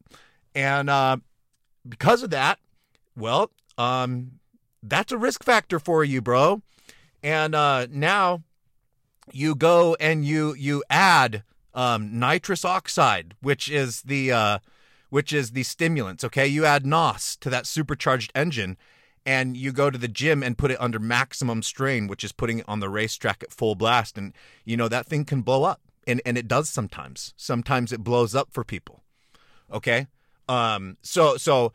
and 0.56 0.90
uh, 0.90 1.18
because 1.88 2.24
of 2.24 2.32
that, 2.32 2.60
well, 3.16 3.52
um, 3.78 4.40
that's 4.82 5.12
a 5.12 5.18
risk 5.18 5.44
factor 5.44 5.80
for 5.80 6.04
you, 6.04 6.22
bro, 6.22 6.62
and 7.22 7.54
uh, 7.54 7.88
now 7.92 8.42
you 9.32 9.54
go 9.56 9.96
and 10.00 10.26
you 10.26 10.54
you 10.56 10.84
add 10.90 11.44
um, 11.74 12.20
nitrous 12.20 12.66
oxide, 12.66 13.36
which 13.42 13.70
is 13.70 14.02
the 14.02 14.32
uh, 14.32 14.60
which 15.10 15.34
is 15.34 15.52
the 15.52 15.64
stimulants. 15.64 16.24
Okay, 16.24 16.48
you 16.48 16.66
add 16.66 16.86
NOS 16.86 17.36
to 17.38 17.50
that 17.50 17.66
supercharged 17.66 18.32
engine, 18.36 18.78
and 19.26 19.58
you 19.58 19.72
go 19.72 19.90
to 19.90 19.98
the 19.98 20.08
gym 20.08 20.44
and 20.44 20.58
put 20.58 20.72
it 20.72 20.80
under 20.80 21.00
maximum 21.00 21.62
strain, 21.62 22.08
which 22.08 22.24
is 22.24 22.32
putting 22.32 22.60
it 22.60 22.66
on 22.68 22.80
the 22.80 22.90
racetrack 22.90 23.44
at 23.44 23.52
full 23.52 23.76
blast, 23.76 24.18
and 24.18 24.34
you 24.66 24.78
know 24.78 24.88
that 24.88 25.06
thing 25.06 25.26
can 25.26 25.42
blow 25.42 25.64
up, 25.64 25.82
and 26.08 26.22
and 26.26 26.38
it 26.38 26.48
does 26.48 26.70
sometimes. 26.70 27.34
Sometimes 27.38 27.92
it 27.92 28.04
blows 28.04 28.36
up 28.36 28.50
for 28.52 28.64
people. 28.64 29.04
Okay, 29.72 30.08
um, 30.48 30.98
so 31.02 31.38
so 31.38 31.74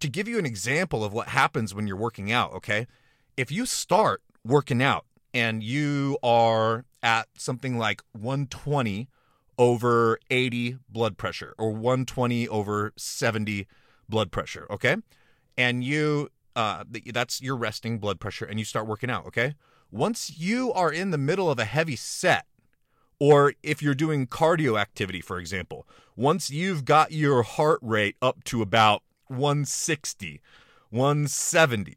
to 0.00 0.08
give 0.08 0.28
you 0.28 0.38
an 0.38 0.46
example 0.46 1.04
of 1.04 1.12
what 1.12 1.28
happens 1.28 1.74
when 1.74 1.86
you're 1.86 1.96
working 1.96 2.32
out. 2.32 2.52
Okay, 2.52 2.86
if 3.36 3.50
you 3.50 3.66
start 3.66 4.22
working 4.44 4.82
out 4.82 5.06
and 5.32 5.62
you 5.62 6.18
are 6.22 6.84
at 7.02 7.28
something 7.36 7.78
like 7.78 8.02
120 8.12 9.08
over 9.58 10.18
80 10.30 10.78
blood 10.88 11.16
pressure 11.18 11.54
or 11.58 11.70
120 11.70 12.48
over 12.48 12.92
70 12.96 13.66
blood 14.08 14.30
pressure, 14.32 14.66
okay? 14.70 14.96
And 15.56 15.84
you 15.84 16.30
uh 16.54 16.84
that's 17.12 17.40
your 17.40 17.56
resting 17.56 17.98
blood 17.98 18.20
pressure 18.20 18.44
and 18.44 18.58
you 18.58 18.64
start 18.64 18.86
working 18.86 19.10
out, 19.10 19.26
okay? 19.26 19.54
Once 19.90 20.38
you 20.38 20.72
are 20.72 20.92
in 20.92 21.10
the 21.10 21.18
middle 21.18 21.50
of 21.50 21.58
a 21.58 21.64
heavy 21.64 21.96
set 21.96 22.46
or 23.18 23.54
if 23.62 23.82
you're 23.82 23.94
doing 23.94 24.26
cardio 24.26 24.80
activity 24.80 25.20
for 25.20 25.38
example, 25.38 25.86
once 26.16 26.50
you've 26.50 26.84
got 26.84 27.12
your 27.12 27.42
heart 27.42 27.78
rate 27.82 28.16
up 28.20 28.42
to 28.44 28.62
about 28.62 29.02
160, 29.28 30.40
170, 30.90 31.96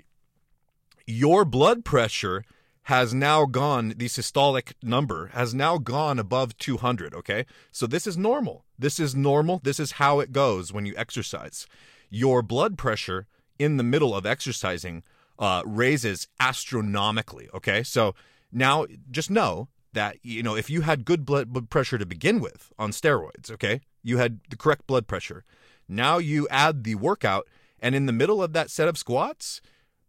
your 1.08 1.46
blood 1.46 1.84
pressure 1.86 2.44
has 2.86 3.16
now 3.16 3.46
gone 3.46 3.90
the 3.98 4.06
systolic 4.06 4.74
number 4.84 5.28
has 5.34 5.56
now 5.56 5.80
gone 5.80 6.20
above 6.20 6.56
200 6.58 7.16
okay? 7.16 7.46
So 7.72 7.88
this 7.88 8.06
is 8.06 8.16
normal. 8.16 8.64
This 8.78 9.00
is 9.00 9.16
normal. 9.16 9.60
This 9.64 9.80
is 9.80 9.94
how 9.94 10.20
it 10.20 10.32
goes 10.32 10.72
when 10.72 10.86
you 10.86 10.94
exercise. 10.96 11.66
Your 12.12 12.44
blood 12.44 12.78
pressure 12.78 13.26
in 13.58 13.78
the 13.78 13.84
middle 13.84 14.16
of 14.16 14.26
exercising 14.26 15.02
uh, 15.40 15.64
raises 15.66 16.28
astronomically 16.40 17.50
okay? 17.56 17.82
So 17.82 18.14
now 18.52 18.86
just 19.10 19.32
know 19.32 19.68
that 19.94 20.18
you 20.22 20.44
know 20.44 20.56
if 20.56 20.70
you 20.70 20.82
had 20.82 21.06
good 21.06 21.26
blood, 21.26 21.52
blood 21.52 21.72
pressure 21.72 21.98
to 21.98 22.06
begin 22.06 22.40
with 22.40 22.72
on 22.78 22.92
steroids 22.92 23.50
okay? 23.50 23.82
You 24.04 24.18
had 24.18 24.42
the 24.52 24.58
correct 24.58 24.86
blood 24.86 25.08
pressure. 25.08 25.44
Now 25.90 26.20
you 26.20 26.48
add 26.50 26.84
the 26.84 26.94
workout 26.94 27.48
and 27.80 27.96
in 27.96 28.06
the 28.06 28.14
middle 28.14 28.44
of 28.44 28.54
that 28.54 28.70
set 28.70 28.88
of 28.88 28.96
squats 28.96 29.60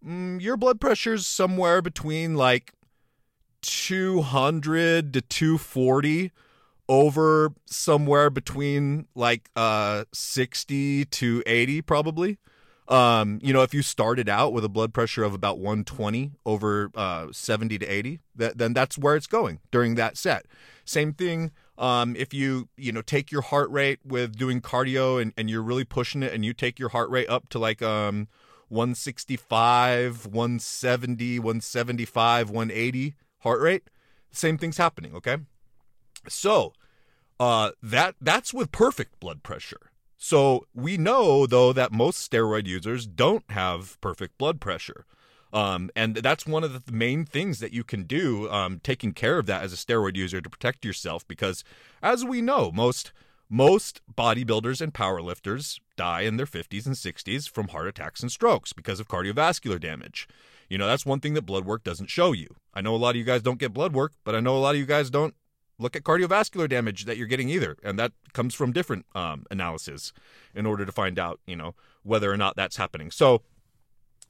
mm, 0.07 0.41
your 0.41 0.57
blood 0.57 0.81
pressure's 0.81 1.27
somewhere 1.27 1.83
between 1.83 2.35
like 2.35 2.73
200 3.63 5.13
to 5.13 5.21
240 5.21 6.33
over 6.89 7.53
somewhere 7.67 8.31
between 8.31 9.07
like 9.15 9.51
uh 9.57 10.05
60 10.13 11.05
to 11.07 11.43
80 11.45 11.83
probably. 11.83 12.39
Um 12.89 13.41
you 13.43 13.53
know 13.53 13.63
if 13.63 13.75
you 13.75 13.83
started 13.83 14.29
out 14.29 14.53
with 14.53 14.65
a 14.65 14.69
blood 14.69 14.95
pressure 14.95 15.25
of 15.25 15.35
about 15.35 15.59
120 15.59 16.33
over 16.45 16.91
uh 16.95 17.27
70 17.33 17.79
to 17.79 17.87
80 17.87 18.21
that, 18.37 18.59
then 18.59 18.73
that's 18.73 18.97
where 18.97 19.17
it's 19.17 19.27
going 19.27 19.59
during 19.73 19.97
that 19.97 20.17
set. 20.17 20.47
Same 20.85 21.13
thing 21.13 21.51
um 21.79 22.15
if 22.15 22.33
you 22.33 22.69
you 22.77 22.93
know 22.93 23.03
take 23.03 23.33
your 23.33 23.43
heart 23.43 23.69
rate 23.71 23.99
with 24.05 24.37
doing 24.37 24.61
cardio 24.61 25.21
and, 25.21 25.33
and 25.37 25.51
you're 25.51 25.63
really 25.63 25.85
pushing 25.85 26.23
it 26.23 26.33
and 26.33 26.45
you 26.45 26.55
take 26.55 26.79
your 26.79 26.91
heart 26.91 27.11
rate 27.11 27.29
up 27.29 27.49
to 27.49 27.59
like 27.59 27.83
um 27.83 28.29
165 28.69 30.27
170 30.27 31.39
175 31.39 32.51
180 32.51 33.15
heart 33.41 33.61
rate 33.61 33.83
same 34.31 34.59
thing's 34.59 34.77
happening 34.79 35.15
okay? 35.15 35.39
So 36.29 36.73
uh 37.39 37.73
that 37.83 38.15
that's 38.21 38.55
with 38.55 38.73
perfect 38.73 39.21
blood 39.21 39.43
pressure. 39.43 39.91
So 40.17 40.67
we 40.75 40.97
know 40.97 41.47
though 41.47 41.73
that 41.73 41.93
most 41.93 42.31
steroid 42.31 42.67
users 42.67 43.07
don't 43.07 43.45
have 43.51 44.01
perfect 44.01 44.39
blood 44.39 44.61
pressure. 44.61 45.05
Um, 45.53 45.91
and 45.97 46.17
that's 46.17 46.45
one 46.47 46.65
of 46.65 46.85
the 46.85 46.93
main 46.93 47.25
things 47.25 47.61
that 47.61 47.73
you 47.73 47.85
can 47.85 48.03
do 48.03 48.51
um, 48.51 48.81
taking 48.83 49.13
care 49.13 49.39
of 49.39 49.47
that 49.47 49.63
as 49.63 49.73
a 49.73 49.77
steroid 49.77 50.17
user 50.17 50.41
to 50.41 50.51
protect 50.51 50.85
yourself 50.85 51.27
because 51.27 51.65
as 52.03 52.25
we 52.25 52.43
know 52.43 52.71
most 52.73 53.13
most 53.49 54.01
bodybuilders 54.13 54.81
and 54.81 54.93
powerlifters 54.93 55.79
die 55.97 56.23
in 56.23 56.37
their 56.37 56.47
50s 56.47 56.87
and 56.87 56.95
60s 56.95 57.49
from 57.49 57.69
heart 57.69 57.87
attacks 57.87 58.21
and 58.21 58.31
strokes 58.31 58.73
because 58.73 59.01
of 59.01 59.09
cardiovascular 59.09 59.81
damage. 59.81 60.27
You 60.69 60.79
know, 60.79 60.87
that's 60.87 61.07
one 61.07 61.21
thing 61.21 61.35
that 61.35 61.43
blood 61.43 61.65
work 61.65 61.85
doesn't 61.85 62.11
show 62.11 62.33
you. 62.33 62.49
I 62.75 62.81
know 62.81 62.95
a 62.95 62.97
lot 62.97 63.11
of 63.11 63.17
you 63.17 63.25
guys 63.25 63.43
don't 63.43 63.59
get 63.61 63.73
blood 63.73 63.93
work, 63.93 64.13
but 64.25 64.35
I 64.35 64.41
know 64.41 64.57
a 64.57 64.59
lot 64.59 64.75
of 64.75 64.81
you 64.81 64.87
guys 64.87 65.11
don't 65.11 65.35
look 65.79 65.95
at 65.95 66.03
cardiovascular 66.03 66.69
damage 66.69 67.05
that 67.05 67.17
you're 67.17 67.27
getting 67.27 67.49
either. 67.49 67.77
And 67.83 67.99
that 67.99 68.13
comes 68.33 68.55
from 68.55 68.73
different 68.73 69.07
um, 69.15 69.45
analysis 69.51 70.13
in 70.55 70.67
order 70.67 70.85
to 70.85 70.93
find 70.93 71.19
out, 71.19 71.41
you 71.47 71.57
know, 71.57 71.75
whether 72.03 72.33
or 72.33 72.37
not 72.37 72.57
that's 72.57 72.77
happening. 72.77 73.11
So, 73.11 73.43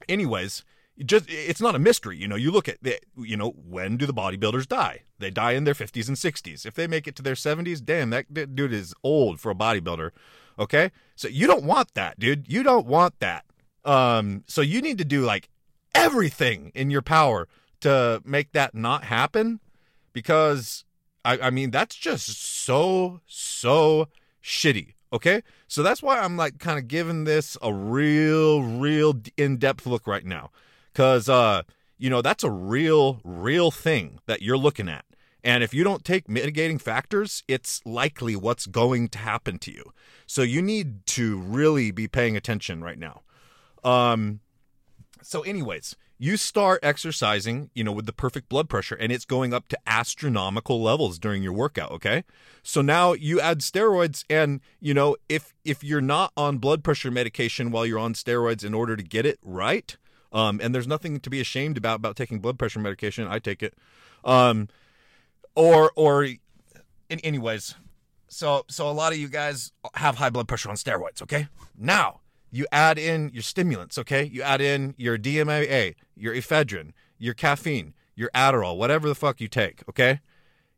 anyways, 0.07 0.63
just 1.05 1.25
it's 1.29 1.61
not 1.61 1.75
a 1.75 1.79
mystery 1.79 2.17
you 2.17 2.27
know 2.27 2.35
you 2.35 2.51
look 2.51 2.67
at 2.67 2.77
the, 2.81 2.99
you 3.17 3.37
know 3.37 3.51
when 3.51 3.97
do 3.97 4.05
the 4.05 4.13
bodybuilders 4.13 4.67
die? 4.67 5.03
They 5.19 5.29
die 5.29 5.51
in 5.53 5.63
their 5.63 5.73
50s 5.73 6.07
and 6.07 6.17
60s 6.17 6.65
if 6.65 6.73
they 6.73 6.87
make 6.87 7.07
it 7.07 7.15
to 7.17 7.23
their 7.23 7.35
70s 7.35 7.83
damn 7.83 8.09
that, 8.11 8.55
dude 8.55 8.73
is 8.73 8.93
old 9.03 9.39
for 9.39 9.51
a 9.51 9.55
bodybuilder 9.55 10.11
okay? 10.59 10.91
So 11.15 11.27
you 11.27 11.47
don't 11.47 11.63
want 11.63 11.93
that 11.93 12.19
dude. 12.19 12.51
You 12.51 12.63
don't 12.63 12.87
want 12.87 13.19
that. 13.19 13.45
Um 13.85 14.43
so 14.47 14.61
you 14.61 14.81
need 14.81 14.97
to 14.97 15.05
do 15.05 15.21
like 15.21 15.49
everything 15.93 16.71
in 16.75 16.89
your 16.89 17.01
power 17.01 17.47
to 17.81 18.21
make 18.25 18.51
that 18.53 18.73
not 18.73 19.03
happen 19.03 19.59
because 20.13 20.83
i 21.23 21.37
i 21.39 21.49
mean 21.49 21.71
that's 21.71 21.95
just 21.95 22.41
so 22.41 23.21
so 23.27 24.07
shitty 24.43 24.93
okay? 25.13 25.41
So 25.67 25.83
that's 25.83 26.03
why 26.03 26.19
i'm 26.19 26.37
like 26.37 26.59
kind 26.59 26.77
of 26.77 26.87
giving 26.87 27.23
this 27.23 27.57
a 27.61 27.73
real 27.73 28.61
real 28.61 29.19
in-depth 29.37 29.85
look 29.85 30.05
right 30.05 30.25
now 30.25 30.51
because 30.97 31.29
uh, 31.29 31.61
you 31.99 32.09
know 32.09 32.23
that's 32.23 32.43
a 32.43 32.49
real, 32.49 33.21
real 33.23 33.69
thing 33.69 34.19
that 34.25 34.41
you're 34.41 34.57
looking 34.57 34.89
at. 34.89 35.05
And 35.43 35.63
if 35.63 35.71
you 35.71 35.83
don't 35.83 36.03
take 36.03 36.27
mitigating 36.27 36.79
factors, 36.79 37.43
it's 37.47 37.81
likely 37.85 38.35
what's 38.35 38.65
going 38.65 39.07
to 39.09 39.19
happen 39.19 39.59
to 39.59 39.71
you. 39.71 39.83
So 40.25 40.41
you 40.41 40.61
need 40.61 41.05
to 41.07 41.37
really 41.37 41.91
be 41.91 42.07
paying 42.07 42.35
attention 42.35 42.83
right 42.83 42.97
now. 42.97 43.21
Um, 43.83 44.39
so, 45.21 45.41
anyways, 45.43 45.95
you 46.17 46.35
start 46.35 46.79
exercising, 46.81 47.69
you 47.75 47.83
know, 47.83 47.91
with 47.91 48.07
the 48.07 48.13
perfect 48.13 48.49
blood 48.49 48.67
pressure, 48.67 48.95
and 48.95 49.11
it's 49.11 49.23
going 49.23 49.53
up 49.53 49.67
to 49.67 49.77
astronomical 49.85 50.81
levels 50.81 51.19
during 51.19 51.43
your 51.43 51.53
workout. 51.53 51.91
Okay, 51.91 52.23
so 52.63 52.81
now 52.81 53.13
you 53.13 53.39
add 53.39 53.59
steroids, 53.59 54.25
and 54.31 54.61
you 54.79 54.95
know, 54.95 55.15
if 55.29 55.53
if 55.63 55.83
you're 55.83 56.01
not 56.01 56.31
on 56.35 56.57
blood 56.57 56.83
pressure 56.83 57.11
medication 57.11 57.69
while 57.69 57.85
you're 57.85 57.99
on 57.99 58.15
steroids 58.15 58.65
in 58.65 58.73
order 58.73 58.95
to 58.95 59.03
get 59.03 59.27
it 59.27 59.37
right, 59.43 59.95
um, 60.31 60.59
and 60.61 60.73
there's 60.73 60.87
nothing 60.87 61.19
to 61.19 61.29
be 61.29 61.39
ashamed 61.39 61.77
about 61.77 61.95
about 61.95 62.15
taking 62.15 62.39
blood 62.39 62.59
pressure 62.59 62.79
medication. 62.79 63.27
I 63.27 63.39
take 63.39 63.63
it. 63.63 63.73
Um, 64.23 64.67
or 65.55 65.91
or 65.95 66.23
in, 66.23 67.19
anyways, 67.23 67.75
so 68.27 68.65
so 68.67 68.89
a 68.89 68.91
lot 68.91 69.13
of 69.13 69.19
you 69.19 69.27
guys 69.27 69.71
have 69.95 70.15
high 70.15 70.29
blood 70.29 70.47
pressure 70.47 70.69
on 70.69 70.75
steroids. 70.75 71.21
Okay, 71.21 71.47
now 71.77 72.21
you 72.51 72.65
add 72.71 72.97
in 72.97 73.29
your 73.33 73.43
stimulants. 73.43 73.97
Okay, 73.97 74.23
you 74.23 74.41
add 74.41 74.61
in 74.61 74.93
your 74.97 75.17
DMAA, 75.17 75.95
your 76.15 76.33
ephedrine, 76.33 76.91
your 77.17 77.33
caffeine, 77.33 77.93
your 78.15 78.29
Adderall, 78.35 78.77
whatever 78.77 79.07
the 79.07 79.15
fuck 79.15 79.41
you 79.41 79.47
take. 79.47 79.83
Okay, 79.89 80.19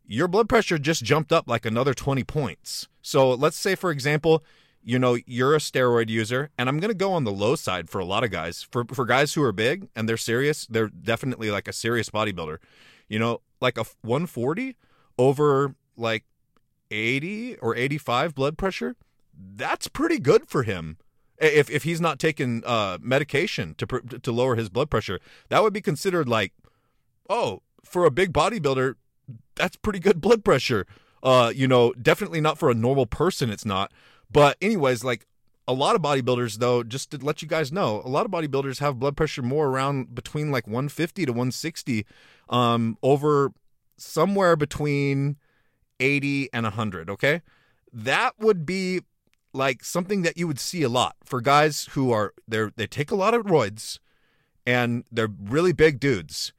your 0.05 0.27
blood 0.27 0.49
pressure 0.49 0.77
just 0.77 1.03
jumped 1.03 1.31
up 1.31 1.47
like 1.47 1.65
another 1.65 1.93
20 1.93 2.23
points. 2.23 2.87
So 3.01 3.31
let's 3.31 3.57
say, 3.57 3.75
for 3.75 3.91
example, 3.91 4.43
you 4.89 4.97
know 4.97 5.19
you're 5.27 5.53
a 5.53 5.59
steroid 5.59 6.09
user 6.09 6.49
and 6.57 6.67
i'm 6.67 6.79
going 6.79 6.89
to 6.89 6.97
go 6.97 7.13
on 7.13 7.23
the 7.23 7.31
low 7.31 7.55
side 7.55 7.91
for 7.91 7.99
a 7.99 8.05
lot 8.05 8.23
of 8.23 8.31
guys. 8.31 8.67
For 8.71 8.85
for 8.85 9.05
guys 9.05 9.35
who 9.35 9.43
are 9.43 9.51
big 9.51 9.87
and 9.95 10.09
they're 10.09 10.17
serious 10.17 10.65
they're 10.65 10.89
definitely 10.89 11.51
like 11.51 11.67
a 11.67 11.73
serious 11.73 12.09
bodybuilder. 12.09 12.57
You 13.07 13.19
know 13.19 13.41
like 13.61 13.77
a 13.77 13.85
140 14.01 14.75
over 15.19 15.75
like 15.95 16.23
80 16.89 17.57
or 17.57 17.75
85 17.75 18.33
blood 18.33 18.57
pressure 18.57 18.95
that's 19.37 19.87
pretty 19.87 20.19
good 20.19 20.49
for 20.49 20.63
him. 20.63 20.97
If 21.37 21.69
if 21.69 21.83
he's 21.83 22.01
not 22.01 22.17
taking 22.17 22.63
uh 22.65 22.97
medication 22.99 23.75
to 23.75 23.85
to 24.25 24.31
lower 24.31 24.55
his 24.55 24.69
blood 24.69 24.89
pressure 24.89 25.19
that 25.49 25.61
would 25.61 25.73
be 25.73 25.81
considered 25.81 26.27
like 26.27 26.51
oh 27.29 27.61
for 27.83 28.05
a 28.05 28.11
big 28.11 28.33
bodybuilder 28.33 28.95
that's 29.53 29.75
pretty 29.75 29.99
good 29.99 30.19
blood 30.19 30.43
pressure. 30.43 30.87
Uh 31.21 31.51
you 31.55 31.67
know 31.67 31.93
definitely 31.93 32.41
not 32.41 32.57
for 32.57 32.71
a 32.71 32.73
normal 32.73 33.05
person 33.05 33.51
it's 33.51 33.65
not 33.65 33.91
but 34.31 34.57
anyways, 34.61 35.03
like 35.03 35.25
a 35.67 35.73
lot 35.73 35.95
of 35.95 36.01
bodybuilders 36.01 36.57
though, 36.57 36.83
just 36.83 37.11
to 37.11 37.17
let 37.17 37.41
you 37.41 37.47
guys 37.47 37.71
know, 37.71 38.01
a 38.03 38.09
lot 38.09 38.25
of 38.25 38.31
bodybuilders 38.31 38.79
have 38.79 38.99
blood 38.99 39.15
pressure 39.15 39.41
more 39.41 39.67
around 39.67 40.15
between 40.15 40.51
like 40.51 40.67
150 40.67 41.25
to 41.25 41.31
160 41.31 42.05
um 42.49 42.97
over 43.03 43.51
somewhere 43.97 44.55
between 44.55 45.37
80 45.99 46.49
and 46.53 46.63
100, 46.63 47.09
okay? 47.09 47.41
That 47.91 48.33
would 48.39 48.65
be 48.65 49.01
like 49.53 49.83
something 49.83 50.21
that 50.21 50.37
you 50.37 50.47
would 50.47 50.59
see 50.59 50.83
a 50.83 50.89
lot 50.89 51.15
for 51.23 51.41
guys 51.41 51.89
who 51.91 52.11
are 52.11 52.33
they 52.47 52.69
they 52.75 52.87
take 52.87 53.11
a 53.11 53.15
lot 53.15 53.33
of 53.33 53.45
roids 53.45 53.99
and 54.65 55.03
they're 55.11 55.33
really 55.41 55.73
big 55.73 55.99
dudes 55.99 56.53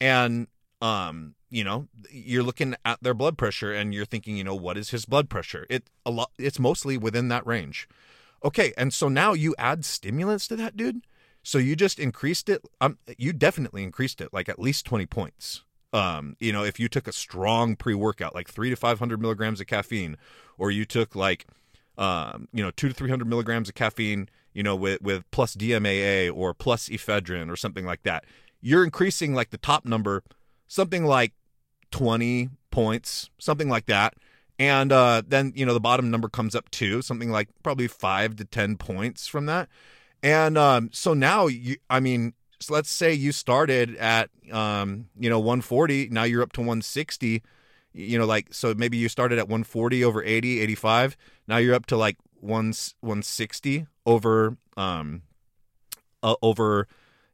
and 0.00 0.48
um 0.80 1.34
you 1.52 1.62
know 1.62 1.86
you're 2.10 2.42
looking 2.42 2.74
at 2.84 3.02
their 3.02 3.14
blood 3.14 3.36
pressure 3.36 3.72
and 3.72 3.92
you're 3.94 4.06
thinking 4.06 4.36
you 4.36 4.42
know 4.42 4.54
what 4.54 4.78
is 4.78 4.90
his 4.90 5.04
blood 5.04 5.28
pressure? 5.28 5.66
It 5.68 5.90
a 6.04 6.10
lot 6.10 6.30
it's 6.38 6.58
mostly 6.58 6.96
within 6.96 7.28
that 7.28 7.46
range. 7.46 7.88
Okay 8.42 8.72
and 8.76 8.92
so 8.92 9.08
now 9.08 9.34
you 9.34 9.54
add 9.58 9.84
stimulants 9.84 10.48
to 10.48 10.56
that 10.56 10.76
dude? 10.76 11.02
So 11.42 11.58
you 11.58 11.76
just 11.76 11.98
increased 11.98 12.48
it 12.48 12.62
um 12.80 12.98
you 13.18 13.32
definitely 13.32 13.82
increased 13.82 14.20
it 14.20 14.32
like 14.32 14.48
at 14.48 14.58
least 14.58 14.86
20 14.86 15.06
points. 15.06 15.62
Um 15.92 16.36
you 16.40 16.52
know 16.52 16.64
if 16.64 16.80
you 16.80 16.88
took 16.88 17.06
a 17.06 17.12
strong 17.12 17.76
pre-workout 17.76 18.34
like 18.34 18.48
3 18.48 18.70
to 18.70 18.76
500 18.76 19.20
milligrams 19.20 19.60
of 19.60 19.66
caffeine 19.66 20.16
or 20.56 20.70
you 20.70 20.86
took 20.86 21.14
like 21.14 21.46
um 21.98 22.48
you 22.54 22.64
know 22.64 22.70
2 22.70 22.88
to 22.88 22.94
300 22.94 23.28
milligrams 23.28 23.68
of 23.68 23.74
caffeine 23.74 24.30
you 24.54 24.62
know 24.62 24.74
with 24.74 25.02
with 25.02 25.30
plus 25.30 25.54
dmaa 25.54 26.34
or 26.34 26.54
plus 26.54 26.88
ephedrine 26.88 27.50
or 27.50 27.56
something 27.56 27.84
like 27.84 28.02
that 28.04 28.24
you're 28.62 28.84
increasing 28.84 29.34
like 29.34 29.50
the 29.50 29.58
top 29.58 29.84
number 29.84 30.22
something 30.66 31.04
like 31.04 31.34
20 31.92 32.50
points, 32.70 33.30
something 33.38 33.68
like 33.68 33.86
that. 33.86 34.14
And 34.58 34.92
uh, 34.92 35.22
then, 35.26 35.52
you 35.54 35.64
know, 35.64 35.74
the 35.74 35.80
bottom 35.80 36.10
number 36.10 36.28
comes 36.28 36.54
up 36.54 36.70
to 36.72 37.02
something 37.02 37.30
like 37.30 37.48
probably 37.62 37.86
five 37.86 38.36
to 38.36 38.44
10 38.44 38.76
points 38.76 39.26
from 39.26 39.46
that. 39.46 39.68
And 40.22 40.58
um, 40.58 40.90
so 40.92 41.14
now, 41.14 41.46
you, 41.46 41.76
I 41.88 42.00
mean, 42.00 42.34
so 42.60 42.74
let's 42.74 42.90
say 42.90 43.12
you 43.12 43.32
started 43.32 43.96
at, 43.96 44.30
um, 44.52 45.08
you 45.18 45.30
know, 45.30 45.38
140, 45.38 46.08
now 46.10 46.24
you're 46.24 46.42
up 46.42 46.52
to 46.52 46.60
160. 46.60 47.42
You 47.94 48.18
know, 48.18 48.24
like, 48.24 48.54
so 48.54 48.74
maybe 48.74 48.96
you 48.96 49.08
started 49.08 49.38
at 49.38 49.46
140 49.48 50.04
over 50.04 50.22
80, 50.22 50.60
85. 50.60 51.16
Now 51.46 51.56
you're 51.58 51.74
up 51.74 51.86
to 51.86 51.96
like 51.96 52.16
1, 52.40 52.72
160 53.00 53.86
over, 54.06 54.56
um, 54.76 55.22
uh, 56.22 56.36
over 56.40 56.86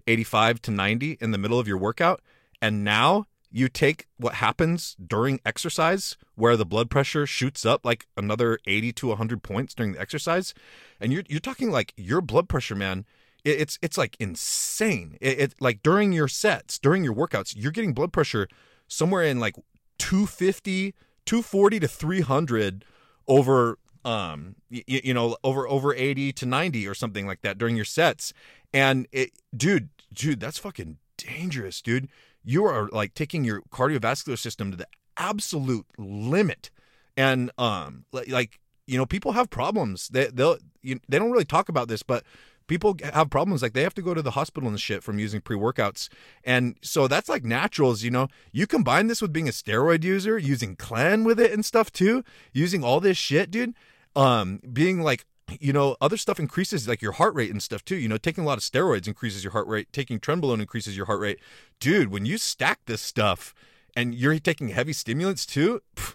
85 0.06 0.62
to 0.62 0.70
90 0.70 1.18
in 1.20 1.30
the 1.30 1.38
middle 1.38 1.58
of 1.58 1.68
your 1.68 1.76
workout 1.76 2.22
and 2.60 2.84
now 2.84 3.26
you 3.50 3.68
take 3.68 4.06
what 4.18 4.34
happens 4.34 4.96
during 5.04 5.40
exercise 5.44 6.16
where 6.34 6.56
the 6.56 6.66
blood 6.66 6.90
pressure 6.90 7.26
shoots 7.26 7.64
up 7.64 7.84
like 7.84 8.06
another 8.16 8.58
80 8.66 8.92
to 8.92 9.08
100 9.08 9.42
points 9.42 9.74
during 9.74 9.92
the 9.92 10.00
exercise 10.00 10.52
and 11.00 11.12
you're 11.12 11.22
you're 11.28 11.40
talking 11.40 11.70
like 11.70 11.92
your 11.96 12.20
blood 12.20 12.48
pressure 12.48 12.74
man 12.74 13.06
it, 13.44 13.60
it's 13.60 13.78
it's 13.82 13.98
like 13.98 14.16
insane. 14.18 15.16
It, 15.20 15.40
it 15.40 15.54
like 15.60 15.82
during 15.82 16.12
your 16.12 16.28
sets 16.28 16.78
during 16.78 17.04
your 17.04 17.14
workouts 17.14 17.54
you're 17.56 17.72
getting 17.72 17.92
blood 17.92 18.12
pressure 18.12 18.48
somewhere 18.86 19.22
in 19.22 19.40
like 19.40 19.56
250 19.98 20.94
240 21.24 21.80
to 21.80 21.88
300 21.88 22.84
over 23.26 23.78
um 24.04 24.56
you, 24.70 24.82
you 24.86 25.14
know 25.14 25.36
over 25.42 25.68
over 25.68 25.94
80 25.94 26.32
to 26.34 26.46
90 26.46 26.86
or 26.86 26.94
something 26.94 27.26
like 27.26 27.42
that 27.42 27.58
during 27.58 27.76
your 27.76 27.84
sets. 27.84 28.32
And 28.72 29.06
it 29.12 29.32
dude 29.56 29.88
dude 30.12 30.40
that's 30.40 30.58
fucking 30.58 30.98
dangerous 31.16 31.82
dude 31.82 32.08
you 32.44 32.64
are 32.64 32.88
like 32.92 33.14
taking 33.14 33.44
your 33.44 33.62
cardiovascular 33.70 34.38
system 34.38 34.70
to 34.70 34.76
the 34.76 34.88
absolute 35.16 35.86
limit. 35.98 36.70
And 37.16 37.50
um 37.58 38.04
like 38.12 38.60
you 38.86 38.96
know 38.96 39.06
people 39.06 39.32
have 39.32 39.50
problems. 39.50 40.08
They 40.08 40.26
they'll 40.26 40.58
you, 40.82 41.00
they 41.08 41.18
don't 41.18 41.30
really 41.30 41.44
talk 41.44 41.68
about 41.68 41.88
this 41.88 42.02
but 42.02 42.24
people 42.68 42.96
have 43.02 43.30
problems. 43.30 43.62
Like 43.62 43.72
they 43.72 43.82
have 43.82 43.94
to 43.94 44.02
go 44.02 44.14
to 44.14 44.22
the 44.22 44.32
hospital 44.32 44.68
and 44.68 44.80
shit 44.80 45.02
from 45.02 45.18
using 45.18 45.40
pre-workouts. 45.40 46.08
And 46.44 46.76
so 46.82 47.08
that's 47.08 47.28
like 47.28 47.44
naturals 47.44 48.02
you 48.02 48.10
know? 48.10 48.28
You 48.52 48.66
combine 48.66 49.08
this 49.08 49.20
with 49.20 49.32
being 49.32 49.48
a 49.48 49.52
steroid 49.52 50.04
user 50.04 50.38
using 50.38 50.76
clen 50.76 51.24
with 51.24 51.40
it 51.40 51.52
and 51.52 51.64
stuff 51.64 51.92
too 51.92 52.24
using 52.52 52.84
all 52.84 53.00
this 53.00 53.16
shit 53.16 53.50
dude 53.50 53.74
um 54.16 54.60
being 54.72 55.00
like 55.00 55.26
you 55.60 55.72
know 55.72 55.96
other 56.00 56.16
stuff 56.16 56.38
increases 56.38 56.88
like 56.88 57.02
your 57.02 57.12
heart 57.12 57.34
rate 57.34 57.50
and 57.50 57.62
stuff 57.62 57.84
too 57.84 57.96
you 57.96 58.08
know 58.08 58.16
taking 58.16 58.44
a 58.44 58.46
lot 58.46 58.58
of 58.58 58.64
steroids 58.64 59.06
increases 59.06 59.42
your 59.44 59.52
heart 59.52 59.66
rate 59.66 59.92
taking 59.92 60.20
trenbolone 60.20 60.60
increases 60.60 60.96
your 60.96 61.06
heart 61.06 61.20
rate. 61.20 61.38
Dude 61.80 62.10
when 62.10 62.26
you 62.26 62.38
stack 62.38 62.80
this 62.86 63.00
stuff 63.00 63.54
and 63.96 64.14
you're 64.14 64.38
taking 64.38 64.68
heavy 64.68 64.92
stimulants 64.92 65.46
too 65.46 65.80
pff, 65.96 66.14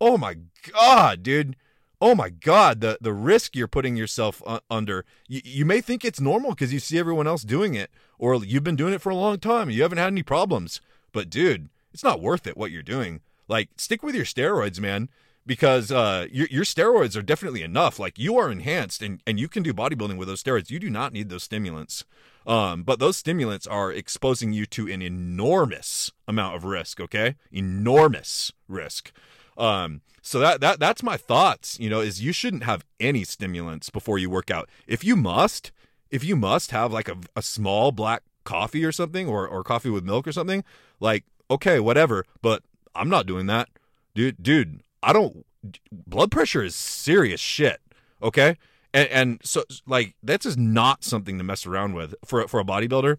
oh 0.00 0.16
my 0.18 0.36
god 0.72 1.22
dude. 1.22 1.56
Oh 2.00 2.14
my 2.14 2.28
god 2.28 2.80
the 2.80 2.98
the 3.00 3.12
risk 3.12 3.56
you're 3.56 3.68
putting 3.68 3.96
yourself 3.96 4.42
under. 4.70 5.04
You, 5.28 5.40
you 5.44 5.64
may 5.64 5.80
think 5.80 6.04
it's 6.04 6.20
normal 6.20 6.50
because 6.50 6.72
you 6.72 6.78
see 6.78 6.98
everyone 6.98 7.26
else 7.26 7.42
doing 7.42 7.74
it 7.74 7.90
or 8.18 8.44
you've 8.44 8.64
been 8.64 8.76
doing 8.76 8.92
it 8.92 9.00
for 9.00 9.10
a 9.10 9.16
long 9.16 9.38
time 9.38 9.70
you 9.70 9.82
haven't 9.82 9.98
had 9.98 10.08
any 10.08 10.22
problems. 10.22 10.80
But 11.12 11.30
dude 11.30 11.68
it's 11.92 12.04
not 12.04 12.20
worth 12.20 12.46
it 12.46 12.56
what 12.56 12.70
you're 12.70 12.82
doing. 12.82 13.20
Like 13.48 13.70
stick 13.76 14.02
with 14.02 14.14
your 14.14 14.26
steroids 14.26 14.78
man 14.78 15.08
because 15.46 15.92
uh, 15.92 16.26
your, 16.30 16.48
your 16.50 16.64
steroids 16.64 17.16
are 17.16 17.22
definitely 17.22 17.62
enough 17.62 17.98
like 17.98 18.18
you 18.18 18.36
are 18.36 18.50
enhanced 18.50 19.02
and, 19.02 19.22
and 19.26 19.38
you 19.38 19.48
can 19.48 19.62
do 19.62 19.72
bodybuilding 19.72 20.16
with 20.16 20.28
those 20.28 20.42
steroids 20.42 20.70
you 20.70 20.78
do 20.78 20.90
not 20.90 21.12
need 21.12 21.28
those 21.28 21.44
stimulants 21.44 22.04
um, 22.46 22.82
but 22.82 22.98
those 22.98 23.16
stimulants 23.16 23.66
are 23.66 23.92
exposing 23.92 24.52
you 24.52 24.66
to 24.66 24.88
an 24.90 25.02
enormous 25.02 26.10
amount 26.26 26.56
of 26.56 26.64
risk 26.64 27.00
okay 27.00 27.36
enormous 27.52 28.52
risk 28.68 29.12
um, 29.56 30.02
so 30.26 30.40
that 30.40 30.60
that 30.60 30.80
that's 30.80 31.04
my 31.04 31.16
thoughts. 31.16 31.78
You 31.78 31.88
know, 31.88 32.00
is 32.00 32.20
you 32.20 32.32
shouldn't 32.32 32.64
have 32.64 32.84
any 32.98 33.22
stimulants 33.22 33.90
before 33.90 34.18
you 34.18 34.28
work 34.28 34.50
out. 34.50 34.68
If 34.88 35.04
you 35.04 35.14
must, 35.14 35.70
if 36.10 36.24
you 36.24 36.34
must 36.34 36.72
have 36.72 36.92
like 36.92 37.08
a, 37.08 37.16
a 37.36 37.42
small 37.42 37.92
black 37.92 38.22
coffee 38.42 38.84
or 38.84 38.90
something, 38.90 39.28
or 39.28 39.46
or 39.46 39.62
coffee 39.62 39.88
with 39.88 40.04
milk 40.04 40.26
or 40.26 40.32
something, 40.32 40.64
like 40.98 41.24
okay, 41.48 41.78
whatever. 41.78 42.24
But 42.42 42.64
I'm 42.94 43.08
not 43.08 43.26
doing 43.26 43.46
that, 43.46 43.68
dude. 44.16 44.42
Dude, 44.42 44.80
I 45.06 45.12
don't. 45.12 45.46
Blood 45.90 46.30
pressure 46.30 46.62
is 46.62 46.74
serious 46.74 47.40
shit. 47.40 47.80
Okay. 48.22 48.56
And, 48.92 49.08
and 49.08 49.40
so 49.42 49.64
like 49.86 50.16
that's 50.22 50.44
just 50.44 50.58
not 50.58 51.04
something 51.04 51.38
to 51.38 51.44
mess 51.44 51.64
around 51.64 51.94
with 51.94 52.14
for 52.24 52.46
for 52.48 52.60
a 52.60 52.64
bodybuilder. 52.64 53.18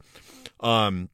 Um, 0.59 1.09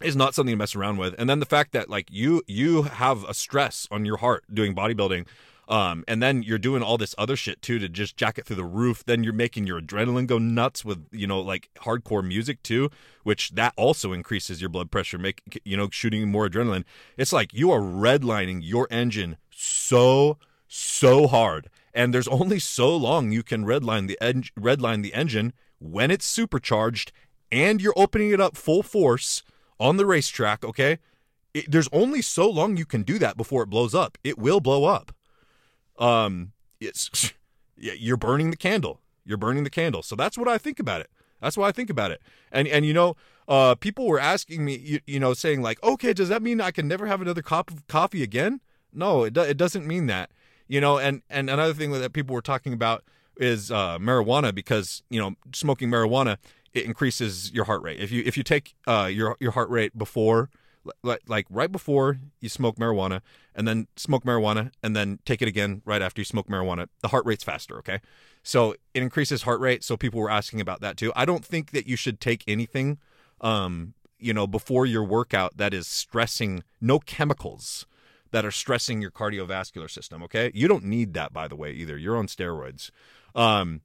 is 0.00 0.16
not 0.16 0.34
something 0.34 0.52
to 0.52 0.56
mess 0.56 0.76
around 0.76 0.98
with. 0.98 1.14
And 1.18 1.28
then 1.28 1.40
the 1.40 1.46
fact 1.46 1.72
that 1.72 1.88
like 1.88 2.08
you 2.10 2.42
you 2.46 2.82
have 2.82 3.24
a 3.24 3.34
stress 3.34 3.88
on 3.90 4.04
your 4.04 4.18
heart 4.18 4.44
doing 4.52 4.74
bodybuilding, 4.74 5.26
um, 5.68 6.04
and 6.08 6.22
then 6.22 6.42
you're 6.42 6.58
doing 6.58 6.82
all 6.82 6.96
this 6.96 7.14
other 7.18 7.36
shit 7.36 7.60
too 7.60 7.78
to 7.78 7.88
just 7.88 8.16
jack 8.16 8.38
it 8.38 8.46
through 8.46 8.56
the 8.56 8.64
roof. 8.64 9.04
Then 9.04 9.22
you're 9.22 9.32
making 9.32 9.66
your 9.66 9.80
adrenaline 9.80 10.26
go 10.26 10.38
nuts 10.38 10.84
with 10.84 11.06
you 11.12 11.26
know 11.26 11.40
like 11.40 11.68
hardcore 11.80 12.26
music 12.26 12.62
too, 12.62 12.90
which 13.22 13.50
that 13.50 13.74
also 13.76 14.12
increases 14.12 14.60
your 14.60 14.70
blood 14.70 14.90
pressure, 14.90 15.18
make 15.18 15.60
you 15.64 15.76
know 15.76 15.88
shooting 15.90 16.28
more 16.28 16.48
adrenaline. 16.48 16.84
It's 17.16 17.32
like 17.32 17.52
you 17.52 17.70
are 17.70 17.80
redlining 17.80 18.60
your 18.62 18.88
engine 18.90 19.36
so 19.60 20.38
so 20.66 21.26
hard, 21.26 21.70
and 21.94 22.12
there's 22.12 22.28
only 22.28 22.58
so 22.58 22.94
long 22.94 23.32
you 23.32 23.42
can 23.42 23.64
redline 23.64 24.06
the 24.06 24.18
en- 24.20 24.44
redline 24.58 25.02
the 25.02 25.14
engine 25.14 25.52
when 25.78 26.10
it's 26.10 26.26
supercharged 26.26 27.12
and 27.50 27.80
you're 27.80 27.94
opening 27.96 28.30
it 28.30 28.40
up 28.40 28.56
full 28.56 28.82
force 28.82 29.42
on 29.80 29.96
the 29.96 30.06
racetrack, 30.06 30.64
okay? 30.64 30.98
It, 31.54 31.70
there's 31.70 31.88
only 31.92 32.20
so 32.20 32.48
long 32.48 32.76
you 32.76 32.84
can 32.84 33.02
do 33.02 33.18
that 33.18 33.36
before 33.36 33.62
it 33.62 33.70
blows 33.70 33.94
up. 33.94 34.18
It 34.22 34.38
will 34.38 34.60
blow 34.60 34.84
up. 34.84 35.12
Um, 35.98 36.52
it's 36.80 37.32
you're 37.76 38.16
burning 38.16 38.50
the 38.50 38.56
candle. 38.56 39.00
You're 39.24 39.38
burning 39.38 39.64
the 39.64 39.70
candle. 39.70 40.02
So 40.02 40.16
that's 40.16 40.38
what 40.38 40.48
I 40.48 40.58
think 40.58 40.78
about 40.78 41.00
it. 41.00 41.10
That's 41.40 41.56
why 41.56 41.68
I 41.68 41.72
think 41.72 41.90
about 41.90 42.10
it. 42.10 42.20
And 42.50 42.66
and 42.68 42.84
you 42.84 42.92
know, 42.92 43.16
uh, 43.46 43.74
people 43.76 44.06
were 44.06 44.20
asking 44.20 44.64
me, 44.64 44.76
you, 44.76 45.00
you 45.06 45.20
know, 45.20 45.34
saying 45.34 45.62
like, 45.62 45.82
okay, 45.82 46.12
does 46.12 46.28
that 46.28 46.42
mean 46.42 46.60
I 46.60 46.70
can 46.70 46.88
never 46.88 47.06
have 47.06 47.22
another 47.22 47.42
cup 47.42 47.70
of 47.70 47.86
coffee 47.86 48.22
again? 48.22 48.60
No, 48.98 49.24
it 49.24 49.32
do, 49.32 49.40
it 49.42 49.56
doesn't 49.56 49.86
mean 49.86 50.06
that. 50.06 50.30
You 50.66 50.80
know, 50.80 50.98
and 50.98 51.22
and 51.30 51.48
another 51.48 51.72
thing 51.72 51.92
that 51.92 52.12
people 52.12 52.34
were 52.34 52.42
talking 52.42 52.72
about 52.72 53.04
is 53.36 53.70
uh, 53.70 53.98
marijuana 53.98 54.54
because 54.54 55.02
you 55.08 55.20
know 55.20 55.34
smoking 55.54 55.90
marijuana 55.90 56.36
it 56.74 56.84
increases 56.84 57.52
your 57.52 57.64
heart 57.64 57.82
rate. 57.82 58.00
If 58.00 58.10
you 58.10 58.22
if 58.26 58.36
you 58.36 58.42
take 58.42 58.74
uh, 58.86 59.08
your 59.10 59.36
your 59.40 59.52
heart 59.52 59.70
rate 59.70 59.96
before 59.96 60.50
like 61.02 61.20
like 61.26 61.46
right 61.48 61.70
before 61.70 62.18
you 62.40 62.48
smoke 62.48 62.76
marijuana 62.76 63.20
and 63.54 63.68
then 63.68 63.86
smoke 63.96 64.24
marijuana 64.24 64.72
and 64.82 64.96
then 64.96 65.18
take 65.24 65.42
it 65.42 65.48
again 65.48 65.82
right 65.84 66.02
after 66.02 66.20
you 66.20 66.24
smoke 66.24 66.48
marijuana, 66.48 66.88
the 67.02 67.08
heart 67.08 67.24
rate's 67.24 67.44
faster, 67.44 67.78
okay? 67.78 68.00
So 68.42 68.72
it 68.94 69.02
increases 69.02 69.42
heart 69.42 69.60
rate, 69.60 69.84
so 69.84 69.96
people 69.96 70.20
were 70.20 70.30
asking 70.30 70.60
about 70.60 70.80
that 70.80 70.96
too. 70.96 71.12
I 71.14 71.24
don't 71.24 71.44
think 71.44 71.72
that 71.72 71.86
you 71.86 71.96
should 71.96 72.20
take 72.20 72.44
anything 72.46 72.98
um, 73.40 73.94
you 74.18 74.34
know, 74.34 74.46
before 74.46 74.86
your 74.86 75.04
workout 75.04 75.56
that 75.56 75.72
is 75.72 75.86
stressing 75.86 76.64
no 76.80 76.98
chemicals 76.98 77.86
that 78.30 78.44
are 78.44 78.50
stressing 78.50 79.00
your 79.00 79.10
cardiovascular 79.10 79.90
system, 79.90 80.22
okay? 80.22 80.50
You 80.54 80.68
don't 80.68 80.84
need 80.84 81.14
that 81.14 81.32
by 81.32 81.48
the 81.48 81.56
way 81.56 81.72
either. 81.72 81.96
You're 81.96 82.16
on 82.16 82.26
steroids. 82.26 82.90
Um, 83.34 83.82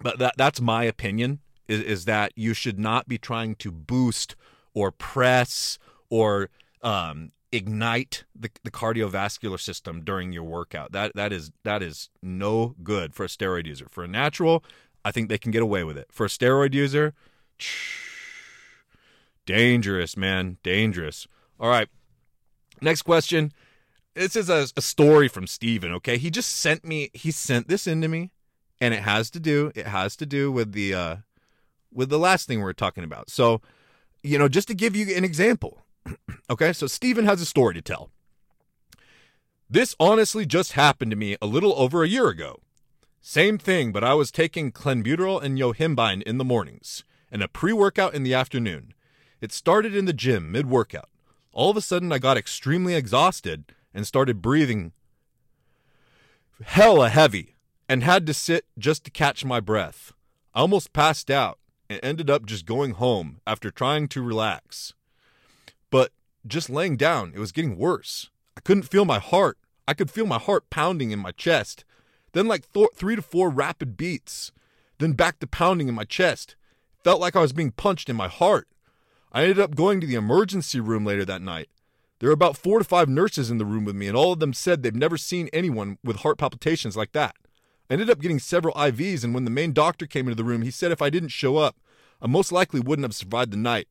but 0.00 0.18
that 0.18 0.34
that's 0.36 0.60
my 0.60 0.84
opinion 0.84 1.40
is, 1.68 1.80
is 1.80 2.04
that 2.06 2.32
you 2.34 2.54
should 2.54 2.78
not 2.78 3.08
be 3.08 3.18
trying 3.18 3.54
to 3.56 3.70
boost 3.70 4.36
or 4.74 4.90
press 4.90 5.78
or 6.08 6.50
um, 6.82 7.32
ignite 7.52 8.24
the, 8.34 8.50
the 8.64 8.70
cardiovascular 8.70 9.60
system 9.60 10.02
during 10.02 10.32
your 10.32 10.44
workout. 10.44 10.92
That 10.92 11.12
that 11.14 11.32
is 11.32 11.52
that 11.64 11.82
is 11.82 12.10
no 12.22 12.74
good 12.82 13.14
for 13.14 13.24
a 13.24 13.28
steroid 13.28 13.66
user. 13.66 13.86
For 13.90 14.04
a 14.04 14.08
natural, 14.08 14.64
I 15.04 15.12
think 15.12 15.28
they 15.28 15.38
can 15.38 15.52
get 15.52 15.62
away 15.62 15.84
with 15.84 15.98
it. 15.98 16.08
For 16.10 16.26
a 16.26 16.28
steroid 16.28 16.74
user, 16.74 17.14
dangerous, 19.46 20.16
man, 20.16 20.58
dangerous. 20.62 21.26
All 21.60 21.68
right, 21.68 21.88
next 22.80 23.02
question. 23.02 23.52
This 24.14 24.36
is 24.36 24.50
a, 24.50 24.66
a 24.76 24.82
story 24.82 25.28
from 25.28 25.46
Steven, 25.46 25.92
okay? 25.92 26.18
He 26.18 26.30
just 26.30 26.50
sent 26.50 26.84
me 26.84 27.10
he 27.14 27.30
sent 27.30 27.68
this 27.68 27.86
into 27.86 28.08
me 28.08 28.30
and 28.80 28.92
it 28.92 29.02
has 29.02 29.30
to 29.30 29.40
do 29.40 29.72
it 29.74 29.86
has 29.86 30.16
to 30.16 30.26
do 30.26 30.52
with 30.52 30.72
the 30.72 30.94
uh 30.94 31.16
with 31.92 32.10
the 32.10 32.18
last 32.18 32.46
thing 32.46 32.60
we 32.60 32.68
are 32.68 32.74
talking 32.74 33.04
about. 33.04 33.30
So, 33.30 33.60
you 34.22 34.38
know, 34.38 34.48
just 34.48 34.68
to 34.68 34.74
give 34.74 34.94
you 34.96 35.14
an 35.16 35.24
example. 35.24 35.82
okay, 36.50 36.72
so 36.72 36.86
Steven 36.86 37.24
has 37.26 37.40
a 37.40 37.46
story 37.46 37.74
to 37.74 37.82
tell. 37.82 38.10
This 39.68 39.96
honestly 39.98 40.44
just 40.44 40.72
happened 40.72 41.10
to 41.12 41.16
me 41.16 41.36
a 41.40 41.46
little 41.46 41.74
over 41.76 42.02
a 42.02 42.08
year 42.08 42.28
ago. 42.28 42.60
Same 43.22 43.56
thing, 43.56 43.92
but 43.92 44.04
I 44.04 44.14
was 44.14 44.30
taking 44.30 44.72
clenbuterol 44.72 45.42
and 45.42 45.58
yohimbine 45.58 46.22
in 46.22 46.38
the 46.38 46.44
mornings 46.44 47.04
and 47.30 47.42
a 47.42 47.48
pre-workout 47.48 48.14
in 48.14 48.24
the 48.24 48.34
afternoon. 48.34 48.92
It 49.40 49.52
started 49.52 49.94
in 49.94 50.04
the 50.04 50.12
gym 50.12 50.52
mid-workout. 50.52 51.08
All 51.52 51.70
of 51.70 51.76
a 51.76 51.80
sudden 51.80 52.12
I 52.12 52.18
got 52.18 52.36
extremely 52.36 52.94
exhausted 52.94 53.74
and 53.94 54.06
started 54.06 54.42
breathing 54.42 54.92
hella 56.64 57.08
heavy 57.08 57.56
and 57.88 58.02
had 58.02 58.26
to 58.26 58.34
sit 58.34 58.64
just 58.78 59.04
to 59.04 59.10
catch 59.10 59.44
my 59.44 59.60
breath. 59.60 60.12
I 60.54 60.60
almost 60.60 60.92
passed 60.92 61.30
out 61.30 61.58
and 61.88 62.00
ended 62.02 62.30
up 62.30 62.46
just 62.46 62.66
going 62.66 62.92
home 62.92 63.40
after 63.46 63.70
trying 63.70 64.08
to 64.08 64.22
relax. 64.22 64.94
But 65.90 66.12
just 66.46 66.70
laying 66.70 66.96
down, 66.96 67.32
it 67.34 67.38
was 67.38 67.52
getting 67.52 67.76
worse. 67.76 68.30
I 68.56 68.60
couldn't 68.60 68.84
feel 68.84 69.04
my 69.04 69.18
heart. 69.18 69.58
I 69.86 69.94
could 69.94 70.10
feel 70.10 70.26
my 70.26 70.38
heart 70.38 70.70
pounding 70.70 71.10
in 71.10 71.18
my 71.18 71.32
chest. 71.32 71.84
Then, 72.32 72.46
like 72.46 72.72
th- 72.72 72.88
three 72.94 73.16
to 73.16 73.22
four 73.22 73.50
rapid 73.50 73.96
beats. 73.96 74.52
Then 74.98 75.12
back 75.12 75.38
to 75.40 75.46
pounding 75.46 75.88
in 75.88 75.94
my 75.94 76.04
chest. 76.04 76.56
Felt 77.04 77.20
like 77.20 77.36
I 77.36 77.40
was 77.40 77.52
being 77.52 77.72
punched 77.72 78.08
in 78.08 78.16
my 78.16 78.28
heart. 78.28 78.68
I 79.32 79.42
ended 79.42 79.58
up 79.58 79.74
going 79.74 80.00
to 80.00 80.06
the 80.06 80.14
emergency 80.14 80.80
room 80.80 81.04
later 81.04 81.24
that 81.24 81.42
night. 81.42 81.68
There 82.22 82.28
were 82.28 82.34
about 82.34 82.56
four 82.56 82.78
to 82.78 82.84
five 82.84 83.08
nurses 83.08 83.50
in 83.50 83.58
the 83.58 83.64
room 83.64 83.84
with 83.84 83.96
me, 83.96 84.06
and 84.06 84.16
all 84.16 84.32
of 84.32 84.38
them 84.38 84.52
said 84.52 84.84
they've 84.84 84.94
never 84.94 85.16
seen 85.16 85.50
anyone 85.52 85.98
with 86.04 86.18
heart 86.18 86.38
palpitations 86.38 86.96
like 86.96 87.10
that. 87.14 87.34
I 87.90 87.94
ended 87.94 88.08
up 88.08 88.20
getting 88.20 88.38
several 88.38 88.76
IVs, 88.76 89.24
and 89.24 89.34
when 89.34 89.44
the 89.44 89.50
main 89.50 89.72
doctor 89.72 90.06
came 90.06 90.28
into 90.28 90.36
the 90.36 90.44
room, 90.44 90.62
he 90.62 90.70
said 90.70 90.92
if 90.92 91.02
I 91.02 91.10
didn't 91.10 91.30
show 91.30 91.56
up, 91.56 91.80
I 92.20 92.28
most 92.28 92.52
likely 92.52 92.78
wouldn't 92.78 93.02
have 93.02 93.16
survived 93.16 93.50
the 93.50 93.56
night. 93.56 93.88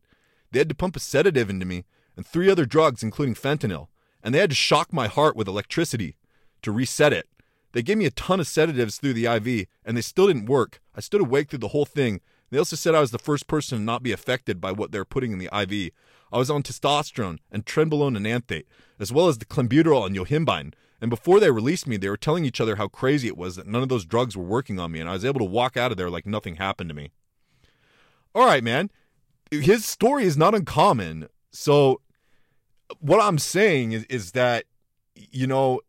They 0.50 0.60
had 0.60 0.70
to 0.70 0.76
pump 0.76 0.96
a 0.96 1.02
sedative 1.02 1.50
into 1.50 1.66
me, 1.66 1.84
and 2.16 2.26
three 2.26 2.50
other 2.50 2.66
drugs, 2.66 3.04
including 3.04 3.36
fentanyl. 3.36 3.90
And 4.24 4.34
they 4.34 4.40
had 4.40 4.52
to 4.52 4.56
shock 4.56 4.94
my 4.94 5.08
heart 5.08 5.36
with 5.36 5.50
electricity 5.50 6.16
to 6.62 6.72
reset 6.72 7.12
it. 7.12 7.28
They 7.74 7.82
gave 7.82 7.98
me 7.98 8.06
a 8.06 8.12
ton 8.12 8.40
of 8.40 8.48
sedatives 8.48 8.98
through 8.98 9.16
the 9.16 9.26
IV, 9.26 9.68
and 9.84 9.98
they 9.98 10.02
still 10.02 10.28
didn't 10.28 10.46
work. 10.46 10.80
I 10.96 11.02
stood 11.02 11.20
awake 11.20 11.50
through 11.50 11.60
the 11.60 11.68
whole 11.68 11.86
thing. 11.86 12.22
They 12.50 12.58
also 12.58 12.78
said 12.78 12.96
I 12.96 13.02
was 13.02 13.12
the 13.12 13.20
first 13.20 13.48
person 13.48 13.78
to 13.78 13.84
not 13.84 14.04
be 14.04 14.14
affected 14.14 14.62
by 14.62 14.72
what 14.72 14.94
they're 14.94 15.04
putting 15.04 15.34
in 15.34 15.38
the 15.38 15.50
IV. 15.52 15.92
I 16.32 16.38
was 16.38 16.50
on 16.50 16.64
testosterone 16.64 17.40
and 17.52 17.66
trenbolone 17.66 18.16
enanthate, 18.16 18.68
as 19.00 19.12
well 19.12 19.28
as 19.28 19.38
the 19.38 19.46
clenbuterol 19.46 20.06
and 20.06 20.16
yohimbine. 20.16 20.74
And 21.02 21.10
before 21.10 21.40
they 21.40 21.52
released 21.52 21.88
me, 21.88 21.98
they 21.98 22.10
were 22.10 22.18
telling 22.18 22.46
each 22.46 22.62
other 22.62 22.76
how 22.76 22.88
crazy 22.88 23.28
it 23.28 23.38
was 23.38 23.56
that 23.56 23.68
none 23.68 23.82
of 23.82 23.90
those 23.90 24.06
drugs 24.06 24.38
were 24.38 24.44
working 24.44 24.80
on 24.80 24.92
me, 24.92 25.00
and 25.00 25.10
I 25.10 25.14
was 25.14 25.26
able 25.26 25.40
to 25.40 25.46
walk 25.46 25.76
out 25.76 25.92
of 25.92 25.98
there 25.98 26.10
like 26.10 26.26
nothing 26.26 26.58
happened 26.58 26.90
to 26.90 26.96
me. 26.96 27.12
All 28.34 28.46
right, 28.46 28.64
man. 28.64 28.92
His 29.50 29.84
story 29.84 30.24
is 30.24 30.38
not 30.38 30.56
uncommon. 30.56 31.28
So, 31.52 32.02
what 33.00 33.20
I'm 33.20 33.40
saying 33.40 33.92
is, 33.92 34.06
is 34.06 34.32
that, 34.32 34.66
you 35.16 35.48
know, 35.48 35.82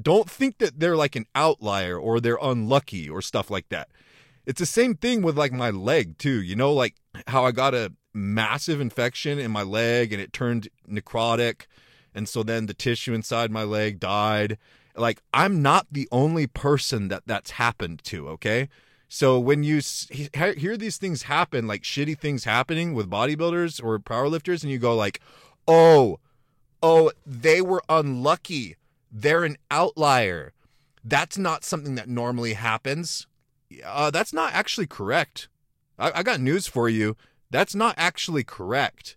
don't 0.00 0.28
think 0.28 0.58
that 0.58 0.80
they're 0.80 0.96
like 0.96 1.14
an 1.14 1.26
outlier 1.34 1.96
or 1.96 2.18
they're 2.18 2.38
unlucky 2.42 3.08
or 3.08 3.22
stuff 3.22 3.50
like 3.50 3.68
that. 3.68 3.90
It's 4.46 4.58
the 4.58 4.66
same 4.66 4.96
thing 4.96 5.22
with 5.22 5.38
like 5.38 5.52
my 5.52 5.70
leg 5.70 6.18
too. 6.18 6.42
You 6.42 6.56
know, 6.56 6.72
like 6.72 6.96
how 7.28 7.44
I 7.44 7.52
got 7.52 7.74
a 7.74 7.92
massive 8.14 8.80
infection 8.80 9.38
in 9.38 9.50
my 9.50 9.62
leg 9.62 10.12
and 10.12 10.22
it 10.22 10.32
turned 10.32 10.68
necrotic. 10.88 11.66
And 12.14 12.28
so 12.28 12.42
then 12.42 12.66
the 12.66 12.74
tissue 12.74 13.12
inside 13.12 13.50
my 13.50 13.64
leg 13.64 13.98
died. 14.00 14.56
Like 14.96 15.20
I'm 15.32 15.60
not 15.60 15.86
the 15.90 16.08
only 16.12 16.46
person 16.46 17.08
that 17.08 17.24
that's 17.26 17.52
happened 17.52 18.02
to. 18.04 18.28
Okay. 18.28 18.68
So 19.08 19.38
when 19.38 19.62
you 19.62 19.80
hear 20.32 20.76
these 20.76 20.96
things 20.96 21.24
happen, 21.24 21.66
like 21.66 21.82
shitty 21.82 22.18
things 22.18 22.44
happening 22.44 22.94
with 22.94 23.10
bodybuilders 23.10 23.82
or 23.82 23.98
powerlifters, 23.98 24.62
and 24.62 24.72
you 24.72 24.78
go 24.78 24.96
like, 24.96 25.20
"Oh, 25.68 26.18
oh, 26.82 27.12
they 27.24 27.60
were 27.60 27.82
unlucky 27.88 28.76
they're 29.14 29.44
an 29.44 29.56
outlier. 29.70 30.52
That's 31.04 31.38
not 31.38 31.64
something 31.64 31.94
that 31.94 32.08
normally 32.08 32.54
happens. 32.54 33.28
Uh, 33.84 34.10
that's 34.10 34.32
not 34.32 34.52
actually 34.52 34.88
correct. 34.88 35.48
I, 35.98 36.10
I 36.16 36.22
got 36.24 36.40
news 36.40 36.66
for 36.66 36.88
you. 36.88 37.16
That's 37.54 37.76
not 37.76 37.94
actually 37.96 38.42
correct. 38.42 39.16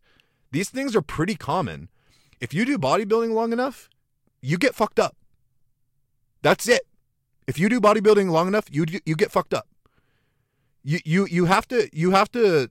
These 0.51 0.69
things 0.69 0.95
are 0.95 1.01
pretty 1.01 1.33
common. 1.33 1.89
If 2.39 2.53
you 2.53 2.65
do 2.65 2.77
bodybuilding 2.77 3.33
long 3.33 3.51
enough, 3.51 3.89
you 4.43 4.59
get 4.59 4.75
fucked 4.75 4.99
up. 4.99 5.17
That's 6.43 6.67
it. 6.67 6.83
If 7.47 7.57
you 7.57 7.67
do 7.67 7.81
bodybuilding 7.81 8.29
long 8.29 8.47
enough, 8.47 8.65
you 8.69 8.85
you 9.07 9.15
get 9.15 9.31
fucked 9.31 9.55
up. 9.55 9.67
You 10.83 10.99
you 11.03 11.25
you 11.25 11.45
have 11.45 11.67
to 11.69 11.89
you 11.91 12.11
have 12.11 12.31
to 12.33 12.69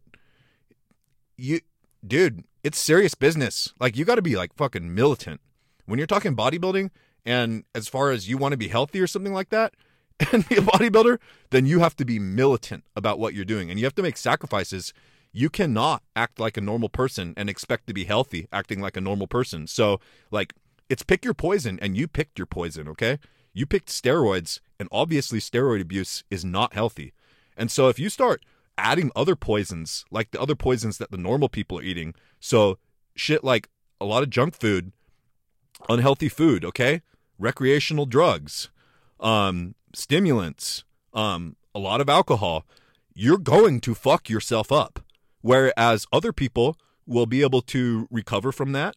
you 1.37 1.59
dude, 2.07 2.45
it's 2.63 2.79
serious 2.79 3.17
business. 3.17 3.75
Like 3.81 3.97
you 3.97 4.05
got 4.05 4.15
to 4.15 4.23
be 4.23 4.37
like 4.37 4.55
fucking 4.55 4.95
militant. 4.95 5.41
When 5.85 5.99
you're 5.99 6.07
talking 6.07 6.37
bodybuilding, 6.37 6.91
and 7.25 7.65
as 7.75 7.89
far 7.89 8.13
as 8.13 8.29
you 8.29 8.39
want 8.39 8.53
to 8.53 8.57
be 8.57 8.69
healthy 8.69 9.01
or 9.01 9.09
something 9.09 9.33
like 9.33 9.49
that 9.49 9.75
and 10.33 10.49
be 10.49 10.55
a 10.55 10.61
bodybuilder, 10.61 11.19
then 11.51 11.67
you 11.67 11.81
have 11.81 11.97
to 11.97 12.05
be 12.05 12.21
militant 12.21 12.85
about 12.95 13.19
what 13.19 13.35
you're 13.35 13.45
doing 13.45 13.69
and 13.69 13.81
you 13.81 13.85
have 13.85 13.97
to 13.97 14.03
make 14.03 14.17
sacrifices. 14.17 14.95
You 15.37 15.51
cannot 15.51 16.03
act 16.15 16.41
like 16.41 16.57
a 16.57 16.63
normal 16.63 16.89
person 16.89 17.35
and 17.37 17.51
expect 17.51 17.87
to 17.87 17.93
be 17.93 18.05
healthy 18.05 18.49
acting 18.51 18.81
like 18.81 18.97
a 18.97 19.03
normal 19.03 19.27
person. 19.27 19.67
So, 19.67 20.01
like, 20.31 20.55
it's 20.89 21.03
pick 21.03 21.25
your 21.25 21.35
poison 21.35 21.79
and 21.83 21.95
you 21.95 22.09
picked 22.09 22.39
your 22.39 22.47
poison, 22.47 22.89
okay? 22.89 23.19
You 23.53 23.67
picked 23.67 23.89
steroids, 23.89 24.61
and 24.81 24.89
obviously, 24.91 25.39
steroid 25.39 25.83
abuse 25.83 26.25
is 26.31 26.43
not 26.45 26.73
healthy. 26.73 27.13
And 27.55 27.71
so, 27.71 27.89
if 27.89 27.99
you 27.99 28.09
start 28.09 28.47
adding 28.79 29.11
other 29.15 29.37
poisons, 29.37 30.07
like 30.11 30.31
the 30.31 30.41
other 30.41 30.55
poisons 30.55 30.97
that 30.99 31.11
the 31.11 31.19
normal 31.19 31.51
people 31.51 31.79
are 31.79 31.83
eating, 31.83 32.15
so 32.41 32.79
shit 33.15 33.45
like 33.45 33.69
a 34.01 34.07
lot 34.07 34.23
of 34.23 34.31
junk 34.31 34.55
food, 34.55 34.93
unhealthy 35.89 36.31
food, 36.31 36.65
okay? 36.65 37.03
recreational 37.39 38.07
drugs, 38.07 38.71
um, 39.21 39.75
stimulants, 39.95 40.85
um, 41.13 41.57
a 41.75 41.79
lot 41.79 42.01
of 42.01 42.09
alcohol, 42.09 42.65
you're 43.15 43.39
going 43.39 43.81
to 43.81 43.95
fuck 43.95 44.29
yourself 44.29 44.73
up. 44.73 45.01
Whereas 45.47 46.09
other 46.13 46.33
people 46.33 46.77
will 47.07 47.27
be 47.27 47.43
able 47.43 47.63
to 47.63 48.09
recover 48.11 48.51
from 48.51 48.73
that. 48.73 48.97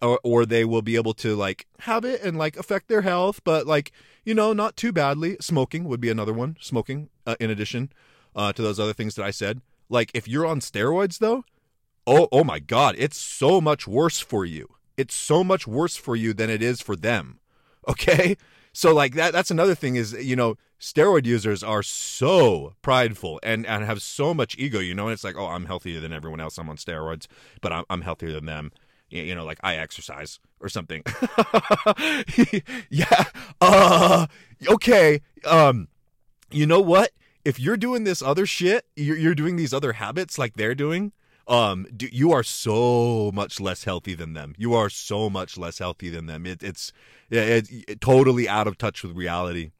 Or, 0.00 0.18
or 0.24 0.46
they 0.46 0.64
will 0.64 0.80
be 0.80 0.96
able 0.96 1.12
to 1.14 1.36
like 1.36 1.66
have 1.80 2.06
it 2.06 2.22
and 2.22 2.38
like 2.38 2.56
affect 2.56 2.88
their 2.88 3.02
health, 3.02 3.42
but 3.44 3.66
like 3.66 3.92
you 4.24 4.32
know 4.32 4.54
not 4.54 4.78
too 4.78 4.92
badly. 4.92 5.36
Smoking 5.42 5.84
would 5.84 6.00
be 6.00 6.08
another 6.08 6.32
one. 6.32 6.56
Smoking, 6.58 7.10
uh, 7.26 7.36
in 7.38 7.50
addition 7.50 7.92
uh, 8.34 8.50
to 8.54 8.62
those 8.62 8.80
other 8.80 8.94
things 8.94 9.14
that 9.16 9.26
I 9.26 9.30
said. 9.30 9.60
Like 9.90 10.10
if 10.14 10.26
you're 10.26 10.46
on 10.46 10.60
steroids 10.60 11.18
though, 11.18 11.44
oh 12.06 12.28
oh 12.32 12.44
my 12.44 12.60
god, 12.60 12.94
it's 12.96 13.18
so 13.18 13.60
much 13.60 13.86
worse 13.86 14.20
for 14.20 14.46
you. 14.46 14.76
It's 14.96 15.14
so 15.14 15.44
much 15.44 15.66
worse 15.66 15.96
for 15.96 16.16
you 16.16 16.32
than 16.32 16.48
it 16.48 16.62
is 16.62 16.80
for 16.80 16.96
them. 16.96 17.38
Okay? 17.88 18.36
So 18.72 18.94
like 18.94 19.14
that 19.14 19.32
that's 19.32 19.50
another 19.50 19.74
thing 19.74 19.96
is 19.96 20.12
you 20.12 20.36
know 20.36 20.56
steroid 20.80 21.26
users 21.26 21.62
are 21.62 21.82
so 21.82 22.72
prideful 22.80 23.38
and 23.42 23.66
and 23.66 23.84
have 23.84 24.00
so 24.00 24.32
much 24.32 24.56
ego 24.58 24.78
you 24.78 24.94
know 24.94 25.08
it's 25.08 25.22
like 25.22 25.36
oh 25.36 25.46
I'm 25.46 25.66
healthier 25.66 26.00
than 26.00 26.12
everyone 26.12 26.40
else. 26.40 26.58
I'm 26.58 26.68
on 26.70 26.76
steroids 26.76 27.26
but 27.60 27.72
I'm, 27.72 27.84
I'm 27.90 28.00
healthier 28.00 28.32
than 28.32 28.46
them. 28.46 28.72
You 29.10 29.34
know 29.34 29.44
like 29.44 29.60
I 29.62 29.76
exercise 29.76 30.40
or 30.58 30.68
something. 30.68 31.02
Yeah 32.90 33.24
uh 33.60 34.26
okay 34.66 35.20
um 35.44 35.88
you 36.50 36.66
know 36.66 36.80
what? 36.80 37.10
If 37.44 37.60
you're 37.60 37.76
doing 37.76 38.04
this 38.04 38.22
other 38.22 38.46
shit 38.46 38.86
you're, 38.96 39.16
you're 39.16 39.34
doing 39.34 39.56
these 39.56 39.74
other 39.74 39.92
habits 39.92 40.38
like 40.38 40.54
they're 40.54 40.74
doing 40.74 41.12
um 41.46 41.86
do, 41.94 42.08
you 42.10 42.32
are 42.32 42.42
so 42.42 43.30
much 43.34 43.60
less 43.60 43.84
healthy 43.84 44.14
than 44.14 44.32
them. 44.32 44.54
You 44.56 44.72
are 44.74 44.88
so 44.88 45.28
much 45.28 45.58
less 45.58 45.78
healthy 45.78 46.08
than 46.08 46.24
them. 46.24 46.46
It, 46.46 46.62
it's 46.62 46.90
it, 47.28 48.00
totally 48.00 48.48
out 48.48 48.66
of 48.66 48.78
touch 48.78 49.02
with 49.02 49.14
reality 49.14 49.72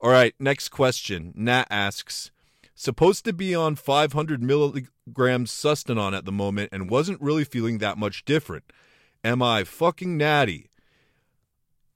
all 0.00 0.10
right 0.10 0.34
next 0.38 0.68
question. 0.68 1.32
Nat 1.34 1.66
asks 1.70 2.30
supposed 2.74 3.24
to 3.24 3.32
be 3.32 3.54
on 3.54 3.74
500 3.74 4.42
milligrams 4.42 5.50
sustanon 5.50 6.16
at 6.16 6.24
the 6.24 6.32
moment 6.32 6.70
and 6.72 6.90
wasn't 6.90 7.20
really 7.20 7.44
feeling 7.44 7.78
that 7.78 7.98
much 7.98 8.24
different. 8.24 8.64
Am 9.24 9.42
i 9.42 9.64
fucking 9.64 10.16
natty? 10.16 10.70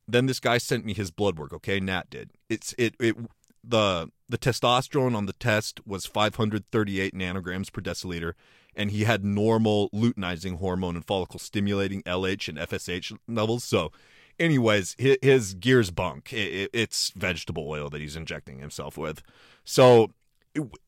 Then 0.09 0.27
this 0.27 0.41
guy 0.41 0.59
sent 0.59 0.85
me 0.85 0.95
his 0.95 1.11
blood 1.11 1.39
work 1.39 1.53
okay? 1.53 1.81
Nat 1.81 2.11
did. 2.11 2.31
It's 2.49 2.75
it 2.79 2.95
it 2.99 3.17
the 3.63 4.11
the 4.29 4.39
testosterone 4.39 5.15
on 5.15 5.27
the 5.27 5.33
test 5.35 5.87
was 5.87 6.07
538 6.07 7.15
nanograms 7.15 7.73
per 7.73 7.83
deciliter 7.83 8.33
and 8.75 8.91
he 8.91 9.05
had 9.05 9.25
normal 9.25 9.91
luteinizing 9.91 10.59
hormone 10.59 10.97
and 10.97 11.05
follicle 11.05 11.39
stimulating 11.39 12.03
LH 12.05 12.49
and 12.49 12.59
FSH 12.59 13.17
levels. 13.29 13.65
So, 13.65 13.93
anyways, 14.41 14.97
his, 14.99 15.19
his 15.23 15.55
gear's 15.55 15.91
bunk. 15.91 16.33
It, 16.33 16.71
it's 16.73 17.11
vegetable 17.11 17.69
oil 17.69 17.89
that 17.91 18.01
he's 18.01 18.17
injecting 18.17 18.59
himself 18.59 18.99
with. 18.99 19.23
So, 19.65 20.11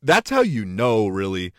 that's 0.03 0.31
how 0.31 0.41
you 0.41 0.65
know, 0.65 1.07
really, 1.07 1.53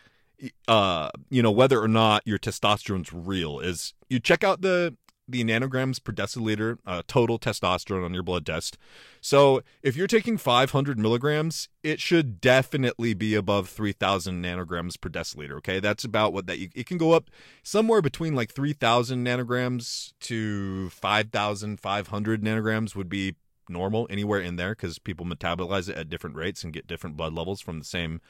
uh, 0.68 1.10
you 1.30 1.42
know, 1.42 1.50
whether 1.50 1.80
or 1.80 1.88
not 1.88 2.22
your 2.26 2.38
testosterone's 2.38 3.12
real 3.12 3.60
is 3.60 3.94
you 4.10 4.20
check 4.20 4.44
out 4.44 4.60
the 4.60 4.94
the 5.26 5.42
nanograms 5.42 6.02
per 6.02 6.12
deciliter 6.12 6.78
uh, 6.86 7.02
total 7.06 7.38
testosterone 7.38 8.04
on 8.04 8.14
your 8.14 8.22
blood 8.22 8.44
test. 8.44 8.76
So 9.20 9.62
if 9.82 9.96
you're 9.96 10.06
taking 10.06 10.36
500 10.36 10.98
milligrams, 10.98 11.68
it 11.82 12.00
should 12.00 12.40
definitely 12.40 13.14
be 13.14 13.34
above 13.34 13.68
3,000 13.68 14.42
nanograms 14.42 15.00
per 15.00 15.08
deciliter. 15.08 15.52
Okay, 15.58 15.80
that's 15.80 16.04
about 16.04 16.32
what 16.32 16.46
that 16.46 16.58
you, 16.58 16.68
it 16.74 16.86
can 16.86 16.98
go 16.98 17.12
up 17.12 17.30
somewhere 17.62 18.02
between 18.02 18.34
like 18.34 18.52
3,000 18.52 19.24
nanograms 19.24 20.12
to 20.20 20.90
5,500 20.90 22.42
nanograms 22.42 22.94
would 22.94 23.08
be 23.08 23.34
normal 23.68 24.06
anywhere 24.10 24.40
in 24.40 24.56
there 24.56 24.72
because 24.72 24.98
people 24.98 25.24
metabolize 25.24 25.88
it 25.88 25.96
at 25.96 26.10
different 26.10 26.36
rates 26.36 26.64
and 26.64 26.72
get 26.72 26.86
different 26.86 27.16
blood 27.16 27.32
levels 27.32 27.62
from 27.62 27.78
the 27.78 27.84
same 27.84 28.20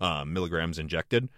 uh, 0.00 0.24
milligrams 0.24 0.78
injected. 0.78 1.28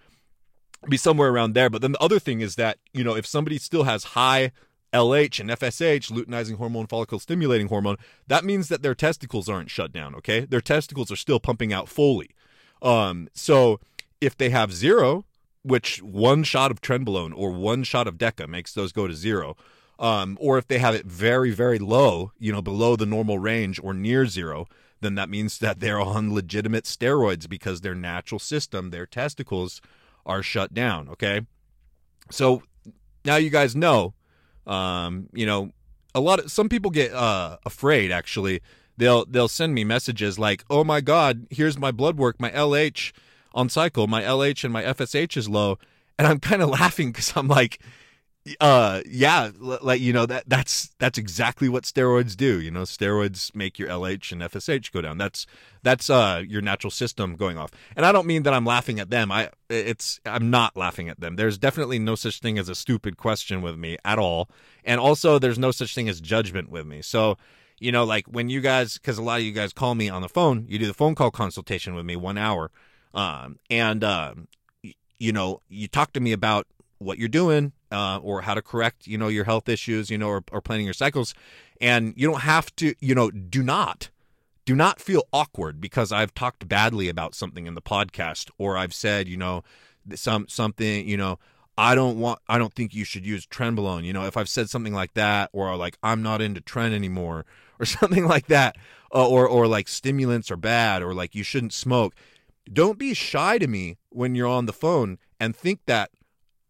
Be 0.89 0.97
somewhere 0.97 1.29
around 1.29 1.53
there. 1.53 1.71
But 1.71 1.83
then 1.83 1.93
the 1.93 2.03
other 2.03 2.19
thing 2.19 2.41
is 2.41 2.57
that 2.57 2.79
you 2.93 3.05
know 3.05 3.15
if 3.15 3.27
somebody 3.27 3.59
still 3.59 3.85
has 3.85 4.05
high 4.05 4.53
LH 4.93 5.41
and 5.41 5.51
FSH, 5.51 6.11
luteinizing 6.11 6.57
hormone, 6.57 6.87
follicle 6.87 7.19
stimulating 7.19 7.69
hormone, 7.69 7.97
that 8.27 8.45
means 8.45 8.69
that 8.69 8.83
their 8.83 8.95
testicles 8.95 9.49
aren't 9.49 9.71
shut 9.71 9.93
down, 9.93 10.15
okay? 10.15 10.41
Their 10.41 10.61
testicles 10.61 11.11
are 11.11 11.17
still 11.17 11.41
pumping 11.41 11.73
out 11.73 11.89
fully. 11.89 12.31
Um, 12.83 13.29
so 13.33 13.81
if 14.21 14.37
they 14.37 14.51
have 14.51 14.73
zero, 14.73 15.25
which 15.63 16.03
one 16.03 16.43
shot 16.43 16.71
of 16.71 16.81
trenbolone 16.81 17.33
or 17.35 17.51
one 17.51 17.85
shot 17.85 18.07
of 18.07 18.19
deca 18.19 18.49
makes 18.49 18.73
those 18.73 18.93
go 18.93 19.07
to 19.07 19.15
zero, 19.15 19.57
um, 19.99 20.37
or 20.41 20.59
if 20.59 20.67
they 20.67 20.79
have 20.79 20.95
it 20.95 21.07
very, 21.07 21.53
very 21.53 21.79
low, 21.79 22.33
you 22.39 22.53
know, 22.53 22.63
below 22.63 22.97
the 22.97 23.07
normal 23.07 23.39
range 23.39 23.81
or 23.83 23.95
near 23.95 24.27
zero, 24.27 24.67
then 25.01 25.15
that 25.15 25.29
means 25.29 25.59
that 25.59 25.81
they're 25.81 26.01
on 26.01 26.35
legitimate 26.35 26.85
steroids 26.85 27.49
because 27.49 27.81
their 27.81 27.95
natural 27.95 28.39
system, 28.39 28.91
their 28.91 29.07
testicles, 29.07 29.81
are 30.27 30.43
shut 30.43 30.75
down, 30.75 31.09
okay? 31.09 31.43
So 32.31 32.63
now 33.25 33.37
you 33.37 33.51
guys 33.51 33.75
know 33.75 34.15
um, 34.67 35.29
you 35.33 35.47
know, 35.47 35.73
a 36.15 36.21
lot 36.21 36.41
of 36.41 36.51
some 36.51 36.69
people 36.69 36.91
get 36.91 37.13
uh, 37.13 37.59
afraid. 37.65 38.11
Actually, 38.13 38.61
they'll 38.97 39.25
they'll 39.27 39.49
send 39.49 39.75
me 39.75 39.85
messages 39.85 40.39
like, 40.39 40.65
"Oh 40.71 40.85
my 40.85 41.01
God, 41.01 41.47
here's 41.51 41.79
my 41.79 41.91
blood 41.91 42.17
work, 42.17 42.41
my 42.41 42.51
LH 42.51 43.13
on 43.55 43.69
cycle, 43.69 44.07
my 44.07 44.23
LH 44.23 44.65
and 44.65 44.73
my 44.73 44.83
FSH 44.83 45.37
is 45.37 45.49
low," 45.49 45.79
and 46.19 46.27
I'm 46.27 46.41
kind 46.41 46.63
of 46.63 46.71
laughing 46.71 47.13
because 47.13 47.33
I'm 47.37 47.49
like, 47.49 47.81
uh 48.61 49.01
yeah 49.07 49.51
like 49.61 50.01
you 50.01 50.13
know 50.13 50.27
that 50.27 50.43
that's 50.49 50.91
that's 50.99 51.17
exactly 51.17 51.69
what 51.69 51.85
steroids 51.85 52.37
do 52.37 52.61
you 52.61 52.73
know 52.73 52.83
steroids 52.83 53.55
make 53.55 53.79
your 53.79 53.89
lh 53.89 54.33
and 54.33 54.43
fsh 54.43 54.91
go 54.93 55.01
down. 55.01 55.17
That's 55.17 55.47
that's 55.85 56.11
uh 56.11 56.43
your 56.47 56.61
natural 56.61 56.91
system 56.91 57.37
going 57.37 57.57
off. 57.57 57.71
And 57.95 58.05
i 58.05 58.11
don't 58.11 58.27
mean 58.27 58.43
that 58.43 58.53
i'm 58.53 58.65
laughing 58.65 58.99
at 58.99 59.11
them. 59.11 59.31
I 59.31 59.51
it's 59.71 60.21
i'm 60.27 60.51
not 60.51 60.77
laughing 60.77 61.09
at 61.09 61.21
them. 61.21 61.37
There's 61.37 61.57
definitely 61.57 62.01
no 62.01 62.17
such 62.17 62.41
thing 62.41 62.59
as 62.59 62.69
a 62.69 62.75
stupid 62.75 63.17
question 63.17 63.63
with 63.63 63.77
me 63.77 63.97
at 64.05 64.19
all. 64.19 64.49
And 64.85 64.99
also 64.99 65.39
there's 65.39 65.59
no 65.59 65.71
such 65.71 65.95
thing 65.95 66.09
as 66.09 66.21
judgment 66.21 66.69
with 66.69 66.87
me. 66.87 67.01
So 67.01 67.37
you 67.79 67.93
know 67.93 68.05
like 68.05 68.27
when 68.27 68.49
you 68.49 68.61
guys 68.61 68.95
because 68.95 69.19
a 69.19 69.23
lot 69.23 69.39
of 69.39 69.45
you 69.45 69.53
guys 69.53 69.73
call 69.73 69.95
me 69.95 70.09
on 70.09 70.23
the 70.23 70.29
phone 70.29 70.67
you 70.69 70.79
do 70.79 70.87
the 70.87 70.95
phone 70.95 71.15
call 71.15 71.31
consultation 71.31 71.95
with 71.95 72.07
me 72.07 72.15
one 72.17 72.39
hour 72.39 72.71
um 73.13 73.59
and 73.71 74.05
um 74.05 74.47
you 75.23 75.33
know 75.33 75.61
you 75.69 75.87
talk 75.87 76.13
to 76.13 76.21
me 76.21 76.33
about 76.33 76.67
what 77.03 77.19
you're 77.19 77.29
doing 77.29 77.73
uh, 77.91 78.19
or 78.23 78.43
how 78.43 78.55
to 78.55 78.63
correct 78.63 79.07
you 79.07 79.19
know 79.19 79.29
your 79.29 79.45
health 79.45 79.69
issues 79.69 80.11
you 80.11 80.19
know 80.19 80.29
or, 80.29 80.45
or 80.53 80.61
planning 80.61 80.87
your 80.87 80.95
cycles. 80.95 81.35
And 81.81 82.15
you 82.17 82.31
don't 82.31 82.43
have 82.43 82.75
to 82.77 82.95
you 83.01 83.15
know 83.15 83.31
do 83.31 83.63
not 83.63 84.11
do 84.65 84.75
not 84.75 85.01
feel 85.01 85.25
awkward 85.33 85.81
because 85.81 86.13
i've 86.13 86.35
talked 86.35 86.69
badly 86.69 87.09
about 87.09 87.35
something 87.35 87.67
in 87.67 87.75
the 87.75 87.83
podcast 87.83 88.51
or 88.59 88.77
i've 88.77 88.95
said 88.95 89.29
you 89.29 89.37
know 89.37 89.63
some 90.15 90.47
something 90.49 91.09
you 91.09 91.17
know 91.17 91.39
i 91.77 91.95
don't 91.95 92.19
want 92.19 92.39
i 92.49 92.59
don't 92.59 92.75
think 92.75 92.95
you 92.95 93.05
should 93.05 93.27
use 93.27 93.47
trenbolone. 93.47 94.05
You 94.05 94.13
know 94.13 94.25
if 94.27 94.37
i've 94.37 94.49
said 94.49 94.71
something 94.71 94.95
like 94.95 95.15
that 95.15 95.51
or 95.53 95.77
like 95.77 95.99
i'm 96.03 96.23
not 96.23 96.41
into 96.41 96.61
tren 96.61 96.93
anymore 96.93 97.45
or 97.79 97.87
something 97.87 98.27
like 98.27 98.47
that 98.47 98.77
uh, 99.15 99.29
or 99.29 99.49
or 99.49 99.67
like 99.67 99.89
stimulants 99.89 100.51
are 100.51 100.57
bad 100.57 101.03
or 101.03 101.15
like 101.15 101.35
you 101.35 101.43
shouldn't 101.43 101.73
smoke 101.73 102.15
don't 102.73 102.99
be 102.99 103.15
shy 103.15 103.59
to 103.59 103.67
me 103.67 103.99
when 104.11 104.35
you're 104.35 104.47
on 104.47 104.67
the 104.67 104.73
phone 104.73 105.19
and 105.41 105.57
think 105.57 105.81
that 105.87 106.11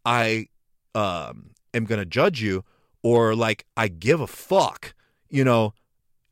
I 0.05 0.49
um, 0.95 1.51
am 1.75 1.85
going 1.85 1.99
to 1.99 2.07
judge 2.07 2.41
you 2.41 2.65
or 3.03 3.35
like 3.35 3.67
I 3.77 3.89
give 3.89 4.21
a 4.21 4.27
fuck, 4.27 4.95
you 5.29 5.45
know, 5.45 5.75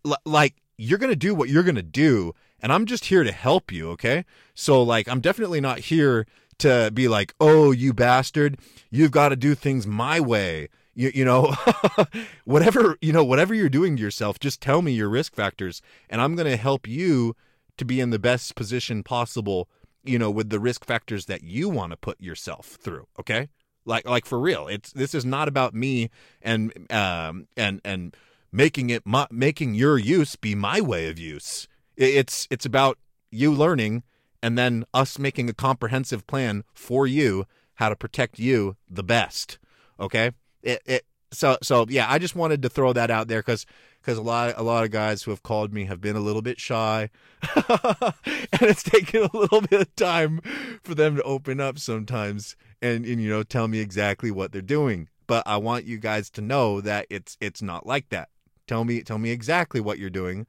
L- 0.06 0.16
like 0.24 0.56
you're 0.76 0.98
going 0.98 1.12
to 1.12 1.16
do 1.16 1.35
what 1.35 1.48
you're 1.48 1.62
going 1.62 1.74
to 1.74 1.83
do 1.83 2.33
and 2.62 2.72
I'm 2.72 2.87
just 2.87 3.06
here 3.06 3.24
to 3.24 3.33
help 3.33 3.72
you, 3.72 3.90
okay? 3.90 4.24
So 4.54 4.83
like 4.83 5.09
I'm 5.09 5.20
definitely 5.20 5.61
not 5.61 5.78
here 5.78 6.26
to 6.59 6.90
be 6.92 7.09
like, 7.09 7.35
"Oh, 7.40 7.70
you 7.70 7.92
bastard, 7.92 8.59
you've 8.90 9.11
got 9.11 9.30
to 9.30 9.37
do 9.37 9.54
things 9.54 9.87
my 9.87 10.20
way." 10.20 10.68
You, 10.94 11.11
you 11.14 11.24
know, 11.24 11.54
whatever, 12.44 12.98
you 13.00 13.12
know, 13.12 13.24
whatever 13.24 13.54
you're 13.54 13.68
doing 13.68 13.96
to 13.96 14.02
yourself, 14.02 14.38
just 14.38 14.61
tell 14.61 14.83
me 14.83 14.92
your 14.92 15.09
risk 15.09 15.35
factors 15.35 15.80
and 16.11 16.20
I'm 16.20 16.35
going 16.35 16.50
to 16.50 16.56
help 16.56 16.87
you 16.87 17.37
to 17.78 17.85
be 17.85 18.00
in 18.00 18.11
the 18.11 18.18
best 18.18 18.54
position 18.56 19.02
possible, 19.02 19.68
you 20.04 20.18
know, 20.18 20.30
with 20.30 20.50
the 20.50 20.61
risk 20.61 20.85
factors 20.85 21.26
that 21.26 21.42
you 21.42 21.68
want 21.68 21.92
to 21.92 21.96
put 21.96 22.20
yourself 22.20 22.66
through, 22.66 23.06
okay? 23.18 23.48
Like 23.85 24.09
like 24.09 24.27
for 24.27 24.38
real. 24.38 24.69
It's 24.69 24.93
this 24.93 25.14
is 25.14 25.25
not 25.25 25.49
about 25.49 25.75
me 25.75 26.11
and 26.43 26.73
um 26.90 27.47
and 27.57 27.81
and 27.85 28.16
making 28.53 28.90
it 28.90 29.07
my, 29.07 29.27
making 29.31 29.75
your 29.75 29.99
use 29.99 30.37
be 30.37 30.55
my 30.55 30.81
way 30.81 31.09
of 31.09 31.19
use. 31.19 31.69
It's 31.97 32.47
it's 32.51 32.66
about 32.66 32.99
you 33.31 33.53
learning 33.53 34.03
and 34.43 34.57
then 34.57 34.85
us 34.95 35.19
making 35.19 35.49
a 35.51 35.55
comprehensive 35.55 36.27
plan 36.27 36.64
for 36.73 37.07
you 37.07 37.47
how 37.75 37.88
to 37.88 37.97
protect 37.97 38.38
you 38.38 38.77
the 38.88 39.03
best. 39.03 39.59
Okay? 39.99 40.33
It, 40.62 40.83
it 40.85 41.05
so 41.33 41.57
so 41.62 41.87
yeah 41.88 42.07
i 42.09 42.19
just 42.19 42.35
wanted 42.35 42.62
to 42.62 42.69
throw 42.69 42.93
that 42.93 43.11
out 43.11 43.29
there 43.29 43.40
because 43.40 43.66
because 44.01 44.19
a 44.19 44.23
lot 44.23 44.55
a 44.57 44.63
lot 44.63 44.85
of 44.85 44.91
guys 44.91 45.23
who 45.23 45.31
have 45.31 45.43
called 45.43 45.73
me 45.73 45.85
have 45.85 46.01
been 46.01 46.17
a 46.17 46.21
little 46.21 46.43
bit 46.43 46.61
shy 46.61 47.11
and 47.57 48.63
it's 48.63 48.83
taken 48.83 49.23
a 49.23 49.37
little 49.37 49.61
bit 49.61 49.81
of 49.81 49.97
time 49.97 50.41
for 50.83 50.95
them 50.95 51.17
to 51.17 51.23
open 51.23 51.61
up 51.61 51.79
sometimes 51.79 52.57
and, 52.81 53.05
and 53.05 53.23
you 53.23 53.29
know 53.29 53.43
tell 53.43 53.69
me 53.69 53.79
exactly 53.79 54.31
what 54.31 54.53
they're 54.53 54.63
doing. 54.63 55.09
But 55.27 55.47
i 55.47 55.57
want 55.57 55.85
you 55.85 55.99
guys 55.99 56.29
to 56.31 56.41
know 56.41 56.81
that 56.81 57.07
it's 57.11 57.37
it's 57.41 57.63
not 57.63 57.87
like 57.87 58.09
that. 58.09 58.29
Tell 58.67 58.85
me 58.85 59.03
tell 59.03 59.19
me 59.19 59.31
exactly 59.31 59.81
what 59.81 59.99
you're 59.99 60.11
doing 60.11 60.47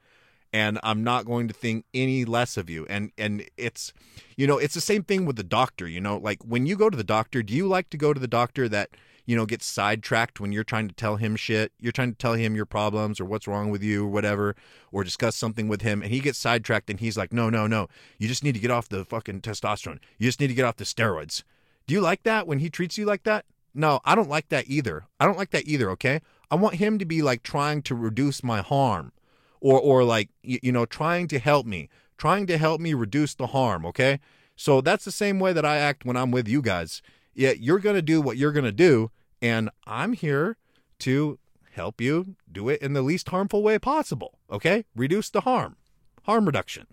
and 0.54 0.78
i'm 0.84 1.02
not 1.02 1.26
going 1.26 1.48
to 1.48 1.54
think 1.54 1.86
any 1.94 2.26
less 2.26 2.58
of 2.58 2.70
you. 2.70 2.86
And 2.90 3.12
and 3.18 3.46
it's 3.58 3.94
you 4.38 4.48
know 4.48 4.58
it's 4.58 4.74
the 4.74 4.82
same 4.82 5.04
thing 5.04 5.26
with 5.26 5.36
the 5.36 5.44
doctor 5.44 5.88
you 5.88 6.02
know 6.02 6.18
like 6.18 6.44
when 6.44 6.66
you 6.66 6.76
go 6.76 6.90
to 6.90 6.98
the 6.98 7.04
doctor 7.04 7.44
do 7.44 7.54
you 7.54 7.68
like 7.68 7.90
to 7.92 7.98
go 7.98 8.14
to 8.14 8.20
the 8.20 8.28
doctor 8.28 8.68
that 8.70 8.90
you 9.26 9.36
know 9.36 9.46
gets 9.46 9.66
sidetracked 9.66 10.40
when 10.40 10.52
you're 10.52 10.64
trying 10.64 10.88
to 10.88 10.96
tell 10.96 11.16
him 11.16 11.36
shit 11.36 11.72
you're 11.80 11.92
trying 11.92 12.12
to 12.12 12.18
tell 12.18 12.34
him 12.34 12.56
your 12.56 12.66
problems 12.66 13.20
or 13.20 13.26
what's 13.26 13.48
wrong 13.48 13.70
with 13.70 13.84
you 13.84 14.06
or 14.06 14.10
whatever 14.10 14.56
or 14.92 15.04
discuss 15.04 15.36
something 15.36 15.68
with 15.68 15.82
him 15.82 16.02
and 16.02 16.12
he 16.12 16.20
gets 16.20 16.40
sidetracked 16.40 16.90
and 16.90 17.00
he's 17.00 17.18
like 17.18 17.32
no 17.32 17.50
no 17.50 17.68
no 17.68 17.88
you 18.18 18.28
just 18.28 18.44
need 18.44 18.54
to 18.54 18.60
get 18.60 18.72
off 18.72 18.90
the 18.90 19.06
fucking 19.06 19.42
testosterone 19.42 20.00
you 20.18 20.28
just 20.28 20.40
need 20.40 20.48
to 20.48 20.54
get 20.54 20.66
off 20.66 20.78
the 20.78 20.84
steroids 20.84 21.44
do 21.88 21.96
you 21.96 22.02
like 22.02 22.24
that 22.24 22.48
when 22.48 22.60
he 22.60 22.70
treats 22.70 22.98
you 22.98 23.06
like 23.06 23.24
that? 23.24 23.46
No, 23.74 24.00
I 24.06 24.16
don't 24.16 24.30
like 24.30 24.50
that 24.50 24.68
either. 24.68 25.06
I 25.20 25.26
don't 25.26 25.38
like 25.38 25.52
that 25.52 25.68
either, 25.68 25.90
okay? 25.92 26.22
I 26.50 26.56
want 26.56 26.76
him 26.76 26.98
to 27.00 27.06
be 27.06 27.22
like 27.22 27.44
trying 27.44 27.82
to 27.84 27.96
reduce 27.96 28.44
my 28.44 28.62
harm 28.62 29.14
or 29.60 29.80
or 29.80 30.04
like 30.04 30.30
you, 30.44 30.60
you 30.62 30.72
know 30.72 30.86
trying 30.86 31.28
to 31.28 31.40
help 31.40 31.66
me, 31.66 31.90
trying 32.18 32.48
to 32.48 32.58
help 32.58 32.82
me 32.82 32.94
reduce 32.94 33.36
the 33.36 33.48
harm, 33.48 33.86
okay? 33.86 34.20
So 34.56 34.82
that's 34.82 35.06
the 35.06 35.12
same 35.12 35.40
way 35.40 35.54
that 35.54 35.66
I 35.66 35.78
act 35.78 36.06
when 36.06 36.18
I'm 36.18 36.32
with 36.32 36.48
you 36.48 36.62
guys. 36.62 37.02
Yeah, 37.34 37.52
you're 37.52 37.80
going 37.80 37.96
to 37.96 38.02
do 38.02 38.22
what 38.22 38.38
you're 38.38 38.52
going 38.52 38.66
to 38.66 38.72
do 38.72 39.12
and 39.42 39.70
I'm 39.88 40.14
here 40.14 40.58
to 41.00 41.40
help 41.72 42.00
you 42.00 42.36
do 42.52 42.70
it 42.70 42.82
in 42.82 42.94
the 42.94 43.02
least 43.02 43.30
harmful 43.30 43.64
way 43.64 43.80
possible, 43.80 44.38
okay? 44.52 44.86
Reduce 44.96 45.30
the 45.30 45.42
harm. 45.42 45.78
Harm 46.24 46.46
reduction. 46.46 46.88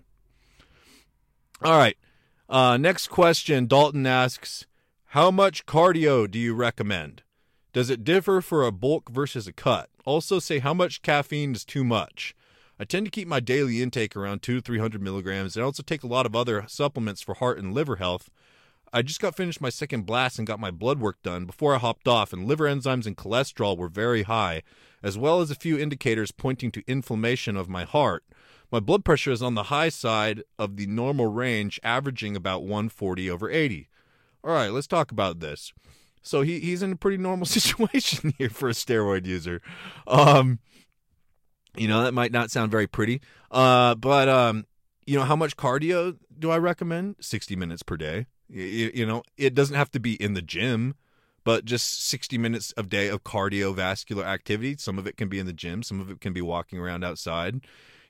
All 1.61 1.77
right. 1.77 1.97
Uh, 2.47 2.77
next 2.77 3.09
question 3.09 3.67
Dalton 3.67 4.07
asks 4.07 4.65
how 5.13 5.29
much 5.29 5.65
cardio 5.65 6.29
do 6.29 6.39
you 6.39 6.53
recommend? 6.53 7.23
Does 7.73 7.89
it 7.89 8.03
differ 8.03 8.41
for 8.41 8.65
a 8.65 8.71
bulk 8.71 9.09
versus 9.09 9.47
a 9.47 9.53
cut? 9.53 9.89
Also, 10.05 10.39
say 10.39 10.59
how 10.59 10.73
much 10.73 11.01
caffeine 11.01 11.53
is 11.53 11.63
too 11.63 11.83
much. 11.83 12.35
I 12.79 12.85
tend 12.85 13.05
to 13.05 13.11
keep 13.11 13.27
my 13.27 13.39
daily 13.39 13.81
intake 13.81 14.15
around 14.15 14.41
2 14.41 14.55
to 14.55 14.61
300 14.61 15.01
milligrams. 15.01 15.55
And 15.55 15.63
I 15.63 15.65
also 15.65 15.83
take 15.83 16.03
a 16.03 16.07
lot 16.07 16.25
of 16.25 16.35
other 16.35 16.65
supplements 16.67 17.21
for 17.21 17.35
heart 17.35 17.59
and 17.59 17.73
liver 17.73 17.97
health. 17.97 18.29
I 18.91 19.01
just 19.01 19.19
got 19.19 19.35
finished 19.35 19.61
my 19.61 19.69
second 19.69 20.05
blast 20.05 20.37
and 20.37 20.47
got 20.47 20.59
my 20.59 20.71
blood 20.71 20.99
work 20.99 21.21
done 21.21 21.45
before 21.45 21.75
I 21.75 21.79
hopped 21.79 22.07
off, 22.07 22.33
and 22.33 22.45
liver 22.45 22.65
enzymes 22.65 23.05
and 23.05 23.17
cholesterol 23.17 23.77
were 23.77 23.89
very 23.89 24.23
high, 24.23 24.63
as 25.03 25.17
well 25.17 25.41
as 25.41 25.51
a 25.51 25.55
few 25.55 25.77
indicators 25.77 26.31
pointing 26.31 26.71
to 26.71 26.83
inflammation 26.87 27.55
of 27.55 27.69
my 27.69 27.83
heart. 27.83 28.23
My 28.71 28.79
blood 28.79 29.03
pressure 29.05 29.31
is 29.31 29.41
on 29.41 29.55
the 29.55 29.63
high 29.63 29.89
side 29.89 30.43
of 30.57 30.77
the 30.77 30.87
normal 30.87 31.27
range, 31.27 31.79
averaging 31.83 32.35
about 32.35 32.61
140 32.63 33.29
over 33.29 33.49
80 33.49 33.89
all 34.43 34.51
right, 34.51 34.71
let's 34.71 34.87
talk 34.87 35.11
about 35.11 35.39
this. 35.39 35.73
So 36.21 36.41
he 36.41 36.59
he's 36.59 36.81
in 36.81 36.93
a 36.93 36.95
pretty 36.95 37.17
normal 37.17 37.45
situation 37.47 38.33
here 38.37 38.49
for 38.49 38.69
a 38.69 38.73
steroid 38.73 39.25
user. 39.25 39.61
Um, 40.07 40.59
you 41.75 41.87
know 41.87 42.03
that 42.03 42.13
might 42.13 42.31
not 42.31 42.51
sound 42.51 42.71
very 42.71 42.87
pretty. 42.87 43.21
Uh, 43.51 43.95
but 43.95 44.29
um, 44.29 44.65
you 45.05 45.17
know 45.17 45.25
how 45.25 45.35
much 45.35 45.57
cardio 45.57 46.17
do 46.37 46.51
I 46.51 46.57
recommend? 46.57 47.15
Sixty 47.19 47.55
minutes 47.55 47.83
per 47.83 47.97
day. 47.97 48.27
You, 48.49 48.91
you 48.93 49.05
know, 49.05 49.23
it 49.37 49.53
doesn't 49.53 49.75
have 49.75 49.91
to 49.91 49.99
be 49.99 50.15
in 50.15 50.33
the 50.33 50.41
gym, 50.41 50.95
but 51.43 51.65
just 51.65 52.05
sixty 52.07 52.37
minutes 52.37 52.73
a 52.77 52.83
day 52.83 53.07
of 53.07 53.23
cardiovascular 53.23 54.23
activity. 54.23 54.75
Some 54.77 54.97
of 54.97 55.07
it 55.07 55.17
can 55.17 55.29
be 55.29 55.39
in 55.39 55.45
the 55.45 55.53
gym. 55.53 55.83
Some 55.83 55.99
of 55.99 56.09
it 56.09 56.21
can 56.21 56.33
be 56.33 56.41
walking 56.41 56.79
around 56.79 57.03
outside. 57.03 57.61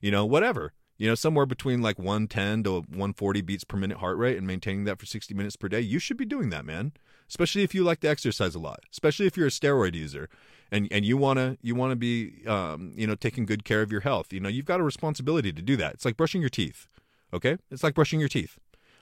You 0.01 0.11
know, 0.11 0.25
whatever 0.25 0.73
you 0.99 1.07
know, 1.07 1.15
somewhere 1.15 1.45
between 1.45 1.81
like 1.81 1.97
110 1.97 2.63
to 2.63 2.81
140 2.81 3.41
beats 3.41 3.63
per 3.63 3.77
minute 3.77 3.97
heart 3.97 4.17
rate 4.17 4.37
and 4.37 4.45
maintaining 4.45 4.83
that 4.83 4.99
for 4.99 5.05
60 5.05 5.33
minutes 5.33 5.55
per 5.55 5.69
day, 5.69 5.79
you 5.79 5.97
should 5.97 6.17
be 6.17 6.25
doing 6.25 6.49
that, 6.49 6.65
man. 6.65 6.91
Especially 7.27 7.63
if 7.63 7.73
you 7.73 7.83
like 7.83 8.01
to 8.01 8.09
exercise 8.09 8.53
a 8.53 8.59
lot, 8.59 8.81
especially 8.91 9.25
if 9.25 9.37
you're 9.37 9.47
a 9.47 9.51
steroid 9.51 9.95
user 9.95 10.29
and, 10.71 10.87
and 10.91 11.05
you 11.05 11.15
want 11.15 11.39
to, 11.39 11.57
you 11.61 11.73
want 11.73 11.91
to 11.91 11.95
be, 11.95 12.45
um, 12.45 12.91
you 12.95 13.07
know, 13.07 13.15
taking 13.15 13.45
good 13.45 13.63
care 13.63 13.81
of 13.81 13.91
your 13.91 14.01
health. 14.01 14.33
You 14.33 14.41
know, 14.41 14.49
you've 14.49 14.65
got 14.65 14.81
a 14.81 14.83
responsibility 14.83 15.53
to 15.53 15.61
do 15.61 15.77
that. 15.77 15.93
It's 15.93 16.05
like 16.05 16.17
brushing 16.17 16.41
your 16.41 16.49
teeth. 16.49 16.87
Okay. 17.33 17.57
It's 17.71 17.83
like 17.83 17.93
brushing 17.93 18.19
your 18.19 18.29
teeth. 18.29 18.57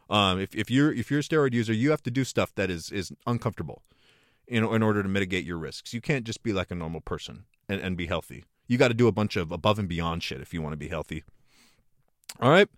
Um, 0.10 0.40
if, 0.40 0.56
if 0.56 0.72
you're, 0.72 0.92
if 0.94 1.12
you're 1.12 1.20
a 1.20 1.24
steroid 1.24 1.54
user, 1.54 1.74
you 1.74 1.92
have 1.92 2.04
to 2.04 2.12
do 2.12 2.24
stuff 2.24 2.54
that 2.56 2.70
is, 2.70 2.92
is 2.92 3.12
uncomfortable 3.26 3.84
in, 4.48 4.64
in 4.64 4.82
order 4.82 5.04
to 5.04 5.10
mitigate 5.10 5.46
your 5.46 5.58
risks. 5.58 5.94
You 5.94 6.02
can't 6.02 6.26
just 6.26 6.44
be 6.44 6.54
like 6.54 6.72
a 6.72 6.76
normal 6.76 7.02
person 7.02 7.46
and, 7.68 7.82
and 7.82 7.98
be 7.98 8.08
healthy. 8.08 8.46
You 8.68 8.78
got 8.78 8.90
to 8.90 8.94
do 8.94 9.08
a 9.08 9.12
bunch 9.12 9.36
of 9.36 9.52
above 9.52 9.80
and 9.80 9.88
beyond 9.88 10.24
shit 10.24 10.42
if 10.42 10.54
you 10.54 10.62
want 10.62 10.74
to 10.74 10.78
be 10.78 10.90
healthy. 10.90 11.24
All 12.40 12.50
right. 12.50 12.70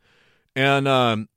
And 0.56 0.88
um, 0.88 1.30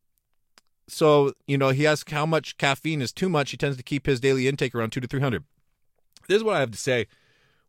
so, 0.89 1.33
you 1.47 1.59
know, 1.59 1.71
he 1.71 1.87
asks 1.87 2.13
how 2.13 2.27
much 2.27 2.59
caffeine 2.59 3.03
is 3.03 3.13
too 3.13 3.29
much. 3.29 3.51
He 3.51 3.57
tends 3.57 3.77
to 3.77 3.83
keep 3.83 4.07
his 4.07 4.21
daily 4.21 4.49
intake 4.49 4.75
around 4.75 4.91
two 4.91 5.01
to 5.01 5.07
300. 5.07 5.45
This 6.29 6.39
is 6.39 6.45
what 6.45 6.57
I 6.57 6.61
have 6.61 6.71
to 6.71 6.79
say. 6.79 7.07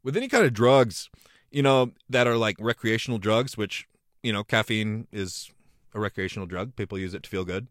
With 0.03 0.17
any 0.17 0.27
kind 0.27 0.45
of 0.45 0.53
drugs, 0.53 1.09
you 1.51 1.63
know, 1.63 1.91
that 2.09 2.27
are 2.27 2.37
like 2.37 2.57
recreational 2.59 3.19
drugs, 3.19 3.57
which, 3.57 3.87
you 4.21 4.33
know, 4.33 4.43
caffeine 4.43 5.07
is 5.11 5.51
a 5.93 5.99
recreational 5.99 6.45
drug. 6.45 6.75
People 6.75 6.97
use 6.97 7.13
it 7.13 7.23
to 7.23 7.29
feel 7.29 7.45
good. 7.45 7.67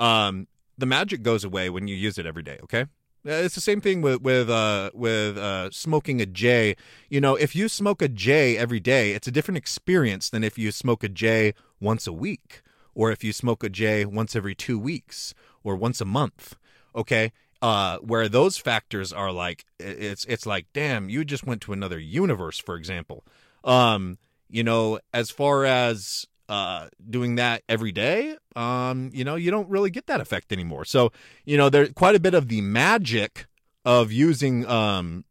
Um, 0.00 0.48
the 0.76 0.86
magic 0.86 1.22
goes 1.22 1.44
away 1.44 1.70
when 1.70 1.86
you 1.86 1.94
use 1.94 2.18
it 2.18 2.26
every 2.26 2.42
day, 2.42 2.58
okay? 2.64 2.82
Uh, 2.82 3.44
it's 3.44 3.54
the 3.54 3.60
same 3.60 3.80
thing 3.82 4.00
with 4.00 4.22
with 4.22 4.48
uh, 4.48 4.90
with 4.94 5.36
uh, 5.36 5.70
smoking 5.70 6.20
a 6.22 6.26
J. 6.26 6.74
You 7.10 7.20
know, 7.20 7.36
if 7.36 7.54
you 7.54 7.68
smoke 7.68 8.00
a 8.00 8.08
J 8.08 8.56
every 8.56 8.80
day, 8.80 9.12
it's 9.12 9.28
a 9.28 9.30
different 9.30 9.58
experience 9.58 10.30
than 10.30 10.42
if 10.42 10.56
you 10.56 10.72
smoke 10.72 11.04
a 11.04 11.08
J 11.08 11.52
once 11.80 12.06
a 12.06 12.14
week, 12.14 12.62
or 12.94 13.12
if 13.12 13.22
you 13.22 13.34
smoke 13.34 13.62
a 13.62 13.68
J 13.68 14.06
once 14.06 14.34
every 14.34 14.54
two 14.54 14.78
weeks, 14.78 15.34
or 15.62 15.76
once 15.76 16.00
a 16.00 16.06
month. 16.06 16.56
Okay, 16.96 17.30
uh, 17.62 17.98
where 17.98 18.28
those 18.28 18.56
factors 18.56 19.12
are 19.12 19.32
like 19.32 19.64
it's 19.78 20.24
it's 20.24 20.46
like 20.46 20.66
damn 20.72 21.10
you 21.10 21.24
just 21.24 21.46
went 21.46 21.60
to 21.62 21.72
another 21.72 21.98
universe 21.98 22.58
for 22.58 22.74
example 22.74 23.24
um 23.64 24.18
you 24.48 24.64
know 24.64 24.98
as 25.12 25.30
far 25.30 25.64
as 25.64 26.26
uh 26.50 26.88
doing 27.08 27.36
that 27.36 27.62
every 27.68 27.92
day 27.92 28.36
um 28.56 29.10
you 29.14 29.24
know 29.24 29.36
you 29.36 29.50
don't 29.50 29.68
really 29.70 29.88
get 29.88 30.06
that 30.06 30.20
effect 30.20 30.52
anymore 30.52 30.84
so 30.84 31.12
you 31.44 31.56
know 31.56 31.70
there's 31.70 31.92
quite 31.92 32.14
a 32.14 32.20
bit 32.20 32.34
of 32.34 32.48
the 32.48 32.60
magic 32.60 33.46
of 33.84 34.12
using 34.12 34.66
um 34.66 35.24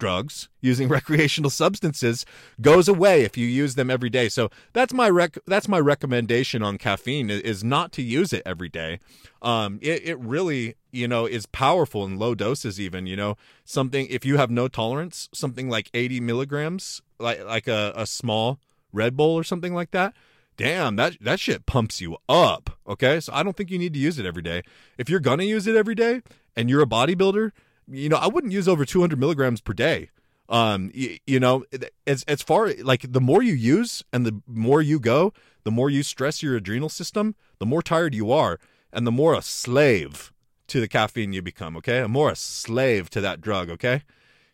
drugs, 0.00 0.48
using 0.60 0.88
recreational 0.98 1.50
substances 1.50 2.26
goes 2.60 2.88
away 2.88 3.22
if 3.22 3.36
you 3.36 3.46
use 3.46 3.76
them 3.76 3.88
every 3.88 4.10
day. 4.10 4.28
So 4.28 4.50
that's 4.72 4.92
my 4.92 5.08
rec- 5.08 5.38
that's 5.46 5.68
my 5.68 5.78
recommendation 5.78 6.62
on 6.62 6.78
caffeine 6.78 7.30
is 7.30 7.62
not 7.62 7.92
to 7.92 8.02
use 8.02 8.32
it 8.32 8.42
every 8.44 8.68
day. 8.68 8.98
Um, 9.40 9.78
it, 9.80 10.08
it 10.08 10.18
really 10.18 10.74
you 10.90 11.06
know 11.06 11.26
is 11.26 11.46
powerful 11.46 12.04
in 12.04 12.18
low 12.18 12.34
doses 12.34 12.80
even 12.80 13.06
you 13.06 13.14
know 13.14 13.36
something 13.64 14.08
if 14.10 14.24
you 14.24 14.38
have 14.38 14.50
no 14.50 14.66
tolerance 14.66 15.28
something 15.32 15.68
like 15.68 15.88
80 15.94 16.18
milligrams 16.18 17.00
like 17.20 17.44
like 17.44 17.68
a, 17.68 17.92
a 17.94 18.06
small 18.06 18.58
red 18.92 19.16
bull 19.16 19.34
or 19.34 19.44
something 19.44 19.74
like 19.74 19.90
that 19.90 20.14
damn 20.56 20.96
that 20.96 21.16
that 21.20 21.40
shit 21.40 21.64
pumps 21.66 22.00
you 22.00 22.16
up 22.28 22.78
okay 22.86 23.20
so 23.20 23.32
i 23.32 23.42
don't 23.42 23.56
think 23.56 23.70
you 23.70 23.78
need 23.78 23.94
to 23.94 24.00
use 24.00 24.18
it 24.18 24.26
every 24.26 24.42
day 24.42 24.62
if 24.98 25.08
you're 25.08 25.20
gonna 25.20 25.44
use 25.44 25.66
it 25.66 25.76
every 25.76 25.94
day 25.94 26.20
and 26.56 26.68
you're 26.68 26.82
a 26.82 26.86
bodybuilder 26.86 27.52
you 27.90 28.08
know, 28.08 28.16
I 28.16 28.28
wouldn't 28.28 28.52
use 28.52 28.68
over 28.68 28.84
200 28.84 29.18
milligrams 29.18 29.60
per 29.60 29.72
day. 29.72 30.10
Um, 30.48 30.90
you, 30.94 31.18
you 31.26 31.40
know, 31.40 31.64
as 32.06 32.24
as 32.24 32.42
far 32.42 32.72
like 32.82 33.12
the 33.12 33.20
more 33.20 33.42
you 33.42 33.54
use 33.54 34.02
and 34.12 34.26
the 34.26 34.40
more 34.46 34.82
you 34.82 34.98
go, 34.98 35.32
the 35.64 35.70
more 35.70 35.90
you 35.90 36.02
stress 36.02 36.42
your 36.42 36.56
adrenal 36.56 36.88
system, 36.88 37.36
the 37.58 37.66
more 37.66 37.82
tired 37.82 38.14
you 38.14 38.32
are, 38.32 38.58
and 38.92 39.06
the 39.06 39.12
more 39.12 39.34
a 39.34 39.42
slave 39.42 40.32
to 40.66 40.80
the 40.80 40.88
caffeine 40.88 41.32
you 41.32 41.42
become. 41.42 41.76
Okay, 41.76 42.00
and 42.00 42.12
more 42.12 42.30
a 42.30 42.36
slave 42.36 43.10
to 43.10 43.20
that 43.20 43.40
drug. 43.40 43.70
Okay, 43.70 44.02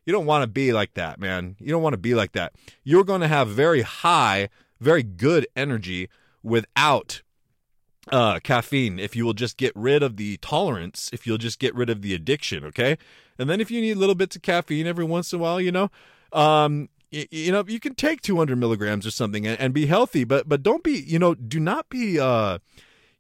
you 0.07 0.13
don't 0.13 0.25
want 0.25 0.43
to 0.43 0.47
be 0.47 0.73
like 0.73 0.95
that, 0.95 1.21
man. 1.21 1.57
You 1.59 1.73
don't 1.73 1.83
want 1.83 1.93
to 1.93 1.99
be 1.99 2.15
like 2.15 2.33
that. 2.33 2.55
You're 2.85 3.05
going 3.05 3.21
to 3.21 3.29
have 3.29 3.49
very 3.49 3.83
high, 3.83 4.49
very 4.81 5.03
good 5.03 5.47
energy 5.55 6.09
without 6.43 7.23
uh, 8.11 8.39
caffeine 8.41 8.99
if 8.99 9.17
you 9.17 9.25
will 9.25 9.35
just 9.35 9.57
get 9.57 9.73
rid 9.75 10.03
of 10.03 10.17
the 10.17 10.37
tolerance, 10.39 11.11
if 11.13 11.27
you'll 11.27 11.39
just 11.39 11.59
get 11.59 11.75
rid 11.75 11.91
of 11.91 12.03
the 12.03 12.15
addiction, 12.15 12.65
okay? 12.65 12.97
And 13.39 13.51
then 13.51 13.61
if 13.61 13.71
you 13.71 13.81
need 13.81 13.97
little 13.97 14.15
bits 14.15 14.37
of 14.37 14.43
caffeine 14.43 14.87
every 14.87 15.05
once 15.05 15.33
in 15.33 15.41
a 15.41 15.43
while, 15.43 15.61
you 15.61 15.73
know, 15.73 15.91
um, 16.33 16.89
you, 17.11 17.27
you 17.31 17.53
know, 17.53 17.65
you 17.67 17.81
can 17.81 17.95
take 17.95 18.21
200 18.21 18.57
milligrams 18.57 19.07
or 19.07 19.11
something 19.11 19.47
and, 19.47 19.59
and, 19.61 19.75
be 19.75 19.87
healthy, 19.87 20.25
but 20.25 20.49
but 20.49 20.63
don't 20.63 20.83
be, 20.83 21.03
you 21.07 21.19
know, 21.19 21.35
do 21.35 21.61
not 21.61 21.89
be, 21.89 22.19
uh, 22.19 22.59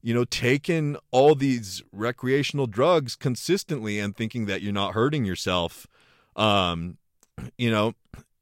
you 0.02 0.14
know, 0.14 0.24
taking 0.24 0.96
all 1.10 1.34
these 1.34 1.82
recreational 1.92 2.66
drugs 2.66 3.16
consistently 3.16 3.98
and 3.98 4.16
thinking 4.16 4.46
that 4.46 4.62
you're 4.62 4.72
not 4.72 4.94
hurting 4.94 5.24
yourself. 5.24 5.86
Um, 6.36 6.98
you 7.58 7.70
know, 7.70 7.94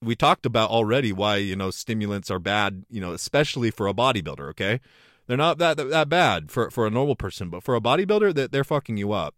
we 0.02 0.14
talked 0.14 0.44
about 0.44 0.70
already 0.70 1.12
why 1.12 1.36
you 1.36 1.56
know 1.56 1.70
stimulants 1.70 2.30
are 2.30 2.38
bad, 2.38 2.84
you 2.90 3.00
know, 3.00 3.12
especially 3.12 3.70
for 3.70 3.88
a 3.88 3.94
bodybuilder. 3.94 4.50
Okay, 4.50 4.80
they're 5.26 5.36
not 5.36 5.58
that 5.58 5.76
that 5.76 6.08
bad 6.08 6.50
for 6.50 6.70
for 6.70 6.86
a 6.86 6.90
normal 6.90 7.16
person, 7.16 7.48
but 7.48 7.62
for 7.62 7.74
a 7.74 7.80
bodybuilder, 7.80 8.34
that 8.34 8.52
they're 8.52 8.64
fucking 8.64 8.96
you 8.96 9.12
up. 9.12 9.34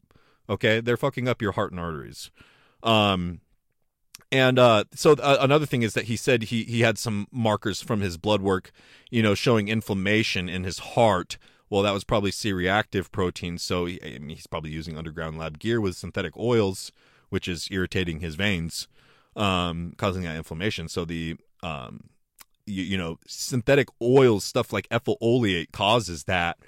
Okay, 0.48 0.80
they're 0.80 0.96
fucking 0.96 1.28
up 1.28 1.42
your 1.42 1.52
heart 1.52 1.72
and 1.72 1.80
arteries. 1.80 2.30
Um, 2.82 3.40
and 4.32 4.58
uh, 4.58 4.84
so 4.94 5.12
uh, 5.12 5.38
another 5.40 5.66
thing 5.66 5.82
is 5.82 5.94
that 5.94 6.04
he 6.04 6.16
said 6.16 6.44
he 6.44 6.64
he 6.64 6.80
had 6.80 6.98
some 6.98 7.26
markers 7.30 7.80
from 7.80 8.00
his 8.00 8.16
blood 8.16 8.42
work, 8.42 8.72
you 9.10 9.22
know, 9.22 9.34
showing 9.34 9.68
inflammation 9.68 10.48
in 10.48 10.64
his 10.64 10.78
heart. 10.78 11.38
Well, 11.68 11.82
that 11.82 11.92
was 11.92 12.04
probably 12.04 12.30
C-reactive 12.30 13.10
protein, 13.10 13.58
so 13.58 13.86
he, 13.86 14.00
I 14.00 14.18
mean, 14.20 14.36
he's 14.36 14.46
probably 14.46 14.70
using 14.70 14.96
underground 14.96 15.36
lab 15.36 15.58
gear 15.58 15.80
with 15.80 15.96
synthetic 15.96 16.36
oils, 16.36 16.92
which 17.28 17.48
is 17.48 17.68
irritating 17.70 18.20
his 18.20 18.34
veins, 18.34 18.88
um, 19.34 19.94
causing 19.96 20.22
that 20.22 20.36
inflammation. 20.36 20.88
So 20.88 21.04
the 21.04 21.36
um, 21.62 22.10
you, 22.66 22.82
you 22.82 22.98
know 22.98 23.18
synthetic 23.26 23.88
oils 24.02 24.44
stuff 24.44 24.72
like 24.72 24.86
ethyl 24.90 25.16
oleate 25.20 25.72
causes 25.72 26.24
that 26.24 26.58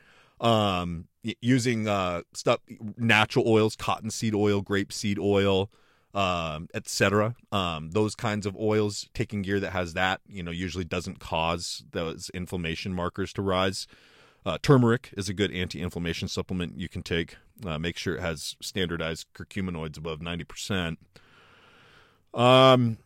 um 0.40 1.07
using 1.40 1.88
uh 1.88 2.23
stuff 2.33 2.61
natural 2.97 3.47
oils 3.49 3.77
cottonseed 3.77 4.35
oil 4.35 4.62
grapeseed 4.62 5.18
oil 5.18 5.71
um 6.14 6.68
etc 6.75 7.35
um 7.53 7.90
those 7.90 8.14
kinds 8.14 8.47
of 8.47 8.57
oils 8.57 9.09
taking 9.12 9.42
gear 9.42 9.61
that 9.61 9.73
has 9.73 9.94
that 9.94 10.21
you 10.29 10.42
know 10.42 10.53
usually 10.53 10.85
doesn't 10.85 11.18
cause 11.18 11.85
those 11.90 12.31
inflammation 12.33 12.94
markers 12.94 13.33
to 13.33 13.42
rise 13.42 13.87
uh, 14.46 14.59
turmeric 14.62 15.11
is 15.16 15.29
a 15.29 15.35
good 15.35 15.53
anti-inflammation 15.53 16.29
supplement 16.29 16.79
you 16.79 16.88
can 16.88 17.03
take. 17.03 17.37
Uh, 17.64 17.79
make 17.79 17.96
sure 17.96 18.16
it 18.16 18.20
has 18.20 18.57
standardized 18.61 19.27
curcuminoids 19.35 19.98
above 19.98 20.20
90% 20.20 20.96
um 22.35 22.98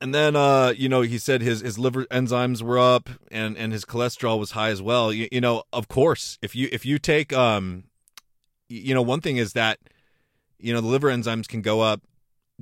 and 0.00 0.14
then 0.14 0.34
uh 0.34 0.72
you 0.76 0.88
know 0.88 1.02
he 1.02 1.18
said 1.18 1.42
his 1.42 1.60
his 1.60 1.78
liver 1.78 2.04
enzymes 2.06 2.62
were 2.62 2.78
up 2.78 3.10
and 3.30 3.56
and 3.56 3.72
his 3.72 3.84
cholesterol 3.84 4.38
was 4.38 4.52
high 4.52 4.70
as 4.70 4.80
well. 4.80 5.12
You, 5.12 5.28
you 5.30 5.40
know 5.40 5.64
of 5.72 5.88
course 5.88 6.38
if 6.40 6.56
you 6.56 6.68
if 6.72 6.86
you 6.86 6.98
take 6.98 7.32
um 7.32 7.84
you 8.68 8.94
know 8.94 9.02
one 9.02 9.20
thing 9.20 9.36
is 9.36 9.52
that 9.52 9.78
you 10.58 10.72
know 10.72 10.80
the 10.80 10.86
liver 10.86 11.08
enzymes 11.08 11.46
can 11.46 11.60
go 11.60 11.80
up 11.80 12.02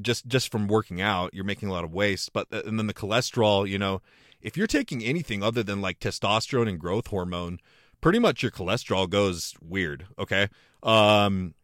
just 0.00 0.26
just 0.26 0.50
from 0.50 0.66
working 0.68 1.00
out. 1.00 1.32
You're 1.32 1.44
making 1.44 1.68
a 1.68 1.72
lot 1.72 1.84
of 1.84 1.92
waste 1.92 2.32
but 2.32 2.48
uh, 2.52 2.62
and 2.66 2.78
then 2.78 2.88
the 2.88 2.94
cholesterol 2.94 3.68
you 3.68 3.78
know 3.78 4.02
if 4.40 4.56
you're 4.56 4.66
taking 4.66 5.02
anything 5.02 5.42
other 5.42 5.62
than 5.62 5.80
like 5.80 5.98
testosterone 5.98 6.68
and 6.68 6.78
growth 6.78 7.08
hormone 7.08 7.58
pretty 8.00 8.18
much 8.18 8.42
your 8.42 8.52
cholesterol 8.52 9.08
goes 9.08 9.54
weird 9.60 10.06
okay 10.18 10.48
um 10.82 11.54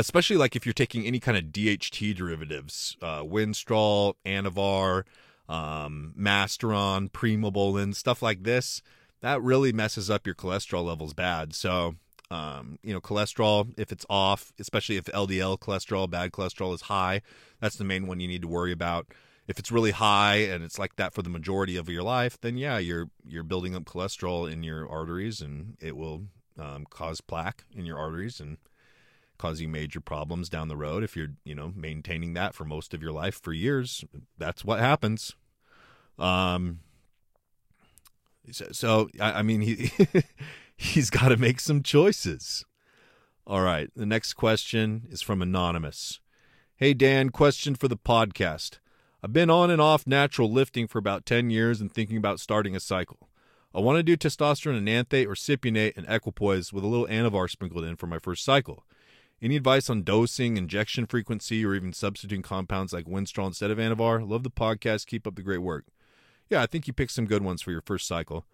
especially 0.00 0.36
like 0.36 0.56
if 0.56 0.64
you're 0.64 0.72
taking 0.72 1.04
any 1.04 1.20
kind 1.20 1.36
of 1.36 1.44
DHT 1.44 2.16
derivatives, 2.16 2.96
uh, 3.02 3.20
Winstrol, 3.20 4.14
Anavar, 4.24 5.04
um, 5.46 6.14
Masteron, 6.18 7.10
Primobolan, 7.10 7.94
stuff 7.94 8.22
like 8.22 8.44
this, 8.44 8.80
that 9.20 9.42
really 9.42 9.72
messes 9.72 10.08
up 10.08 10.26
your 10.26 10.34
cholesterol 10.34 10.86
levels 10.86 11.12
bad. 11.12 11.54
So, 11.54 11.96
um, 12.30 12.78
you 12.82 12.94
know, 12.94 13.00
cholesterol, 13.00 13.74
if 13.76 13.92
it's 13.92 14.06
off, 14.08 14.54
especially 14.58 14.96
if 14.96 15.04
LDL 15.04 15.58
cholesterol, 15.58 16.08
bad 16.08 16.32
cholesterol 16.32 16.72
is 16.74 16.82
high, 16.82 17.20
that's 17.60 17.76
the 17.76 17.84
main 17.84 18.06
one 18.06 18.20
you 18.20 18.28
need 18.28 18.42
to 18.42 18.48
worry 18.48 18.72
about. 18.72 19.06
If 19.50 19.58
it's 19.58 19.72
really 19.72 19.90
high 19.90 20.36
and 20.36 20.62
it's 20.62 20.78
like 20.78 20.94
that 20.94 21.12
for 21.12 21.22
the 21.22 21.28
majority 21.28 21.76
of 21.76 21.88
your 21.88 22.04
life, 22.04 22.40
then 22.40 22.56
yeah, 22.56 22.78
you're 22.78 23.10
you're 23.26 23.42
building 23.42 23.74
up 23.74 23.84
cholesterol 23.84 24.50
in 24.50 24.62
your 24.62 24.88
arteries, 24.88 25.40
and 25.40 25.76
it 25.80 25.96
will 25.96 26.26
um, 26.56 26.86
cause 26.88 27.20
plaque 27.20 27.64
in 27.74 27.84
your 27.84 27.98
arteries, 27.98 28.38
and 28.38 28.58
cause 29.40 29.58
you 29.60 29.68
major 29.68 30.00
problems 30.00 30.50
down 30.50 30.68
the 30.68 30.76
road. 30.76 31.02
If 31.02 31.16
you're 31.16 31.30
you 31.44 31.54
know 31.54 31.72
maintaining 31.74 32.34
that 32.34 32.54
for 32.54 32.64
most 32.64 32.92
of 32.92 33.02
your 33.02 33.10
life 33.10 33.40
for 33.42 33.52
years 33.54 34.04
that's 34.36 34.64
what 34.64 34.78
happens. 34.78 35.34
Um 36.18 36.80
so, 38.52 38.66
so 38.70 39.08
I, 39.18 39.32
I 39.32 39.42
mean 39.42 39.62
he 39.62 39.90
he's 40.76 41.08
got 41.08 41.28
to 41.28 41.38
make 41.38 41.58
some 41.58 41.82
choices. 41.82 42.66
All 43.46 43.62
right 43.62 43.90
the 43.96 44.06
next 44.06 44.34
question 44.34 45.06
is 45.10 45.22
from 45.22 45.40
anonymous. 45.40 46.20
Hey 46.76 46.92
dan 46.92 47.30
question 47.30 47.74
for 47.74 47.88
the 47.88 47.96
podcast 47.96 48.78
i've 49.22 49.32
been 49.32 49.50
on 49.50 49.70
and 49.70 49.80
off 49.80 50.06
natural 50.06 50.50
lifting 50.50 50.86
for 50.86 50.98
about 50.98 51.26
10 51.26 51.50
years 51.50 51.80
and 51.80 51.92
thinking 51.92 52.16
about 52.16 52.40
starting 52.40 52.74
a 52.76 52.80
cycle 52.80 53.28
i 53.74 53.80
want 53.80 53.96
to 53.96 54.02
do 54.02 54.16
testosterone 54.16 54.76
enanthate 54.76 55.26
or 55.26 55.34
cypionate 55.34 55.96
and 55.96 56.06
equipoise 56.08 56.72
with 56.72 56.84
a 56.84 56.88
little 56.88 57.06
anavar 57.06 57.48
sprinkled 57.48 57.84
in 57.84 57.96
for 57.96 58.06
my 58.06 58.18
first 58.18 58.44
cycle 58.44 58.84
any 59.42 59.56
advice 59.56 59.88
on 59.88 60.02
dosing, 60.02 60.56
injection 60.56 61.06
frequency, 61.06 61.64
or 61.64 61.74
even 61.74 61.92
substituting 61.92 62.42
compounds 62.42 62.92
like 62.92 63.06
Winstrol 63.06 63.46
instead 63.46 63.70
of 63.70 63.78
Anavar? 63.78 64.28
Love 64.28 64.42
the 64.42 64.50
podcast. 64.50 65.06
Keep 65.06 65.26
up 65.26 65.34
the 65.34 65.42
great 65.42 65.62
work. 65.62 65.86
Yeah, 66.50 66.62
I 66.62 66.66
think 66.66 66.86
you 66.86 66.92
picked 66.92 67.12
some 67.12 67.26
good 67.26 67.42
ones 67.42 67.62
for 67.62 67.70
your 67.70 67.80
first 67.80 68.06
cycle. 68.06 68.44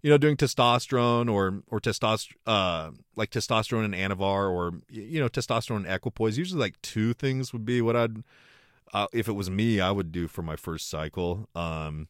You 0.00 0.10
know, 0.10 0.18
doing 0.18 0.36
testosterone 0.36 1.30
or 1.30 1.62
or 1.68 1.80
testosterone, 1.80 2.34
uh, 2.46 2.90
like 3.14 3.30
testosterone 3.30 3.84
and 3.84 3.94
Anavar, 3.94 4.50
or 4.50 4.72
you 4.88 5.20
know, 5.20 5.28
testosterone 5.28 5.84
and 5.84 5.86
equipoise. 5.86 6.38
Usually, 6.38 6.60
like 6.60 6.80
two 6.82 7.12
things 7.12 7.52
would 7.52 7.64
be 7.64 7.82
what 7.82 7.94
I'd. 7.94 8.24
Uh, 8.92 9.06
if 9.12 9.28
it 9.28 9.32
was 9.32 9.50
me, 9.50 9.80
I 9.80 9.90
would 9.90 10.12
do 10.12 10.28
for 10.28 10.42
my 10.42 10.56
first 10.56 10.90
cycle. 10.90 11.48
Um, 11.54 12.08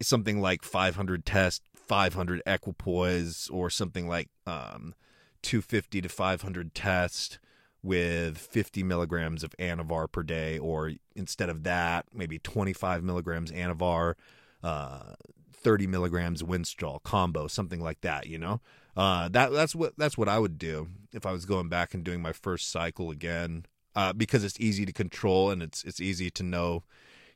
something 0.00 0.40
like 0.40 0.62
500 0.62 1.26
test, 1.26 1.62
500 1.74 2.42
equipoise, 2.46 3.48
or 3.50 3.68
something 3.70 4.08
like 4.08 4.28
um, 4.46 4.94
250 5.42 6.00
to 6.02 6.08
500 6.08 6.74
test 6.74 7.38
with 7.82 8.38
50 8.38 8.82
milligrams 8.82 9.44
of 9.44 9.54
Anavar 9.58 10.10
per 10.10 10.22
day, 10.22 10.58
or 10.58 10.92
instead 11.14 11.48
of 11.48 11.64
that, 11.64 12.06
maybe 12.12 12.38
25 12.38 13.04
milligrams 13.04 13.52
Anavar, 13.52 14.14
uh, 14.62 15.14
30 15.52 15.86
milligrams 15.86 16.42
Winstrol 16.42 17.02
combo, 17.02 17.46
something 17.46 17.80
like 17.80 18.00
that. 18.00 18.26
You 18.26 18.38
know, 18.38 18.60
uh, 18.96 19.28
that 19.28 19.52
that's 19.52 19.74
what 19.74 19.94
that's 19.96 20.18
what 20.18 20.28
I 20.28 20.38
would 20.38 20.58
do 20.58 20.88
if 21.12 21.26
I 21.26 21.32
was 21.32 21.44
going 21.44 21.68
back 21.68 21.94
and 21.94 22.04
doing 22.04 22.22
my 22.22 22.32
first 22.32 22.70
cycle 22.70 23.10
again, 23.10 23.66
uh, 23.98 24.12
because 24.12 24.44
it's 24.44 24.60
easy 24.60 24.86
to 24.86 24.92
control 24.92 25.50
and 25.50 25.60
it's 25.60 25.82
it's 25.82 26.00
easy 26.00 26.30
to 26.30 26.44
know, 26.44 26.84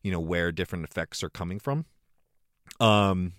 you 0.03 0.13
know, 0.13 0.21
where 0.21 0.53
different 0.53 0.85
effects 0.85 1.23
are 1.25 1.31
coming 1.31 1.59
from. 1.59 1.87
Um, 2.79 3.33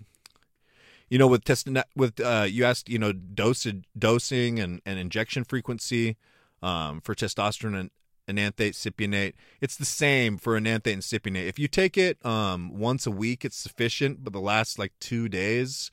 you 1.10 1.18
know, 1.18 1.28
with 1.28 1.44
test 1.46 1.70
with 1.96 2.20
uh, 2.20 2.46
you 2.50 2.66
asked, 2.66 2.90
you 2.90 3.00
know, 3.00 3.14
dosage, 3.14 3.86
dosing 3.98 4.60
and, 4.60 4.82
and 4.86 5.00
injection 5.00 5.46
frequency. 5.46 6.18
um, 6.64 7.02
for 7.02 7.14
testosterone 7.14 7.80
and 7.80 7.92
enanthate, 8.28 8.74
cypionate. 8.74 9.34
It's 9.60 9.76
the 9.76 9.86
same 9.86 10.38
for 10.38 10.56
enanthate 10.56 10.94
and 10.94 11.04
cypionate. 11.04 11.48
If 11.48 11.60
you 11.60 11.68
take 11.68 11.98
it 11.98 12.26
um, 12.26 12.80
once 12.80 13.06
a 13.06 13.12
week, 13.12 13.44
it's 13.44 13.58
sufficient, 13.58 14.24
but 14.24 14.34
the 14.34 14.40
last 14.40 14.80
like 14.80 14.94
two 15.00 15.28
days, 15.28 15.92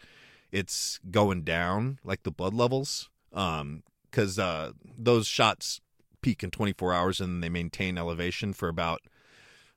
it's 0.52 1.00
going 1.10 1.42
down, 1.42 1.98
like 2.04 2.22
the 2.22 2.30
blood 2.30 2.54
levels, 2.54 3.10
because 3.30 4.38
um, 4.38 4.44
uh, 4.44 4.70
those 4.96 5.26
shots 5.26 5.80
peak 6.22 6.42
in 6.42 6.50
24 6.50 6.92
hours 6.92 7.20
and 7.20 7.42
they 7.42 7.48
maintain 7.48 7.98
elevation 7.98 8.52
for 8.52 8.68
about 8.68 9.00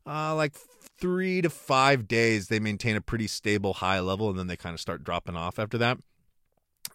uh, 0.05 0.35
like 0.35 0.53
three 0.99 1.41
to 1.41 1.49
five 1.49 2.07
days. 2.07 2.47
They 2.47 2.59
maintain 2.59 2.95
a 2.95 3.01
pretty 3.01 3.27
stable 3.27 3.75
high 3.75 3.99
level, 3.99 4.29
and 4.29 4.37
then 4.37 4.47
they 4.47 4.57
kind 4.57 4.73
of 4.73 4.79
start 4.79 5.03
dropping 5.03 5.35
off 5.35 5.59
after 5.59 5.77
that. 5.77 5.97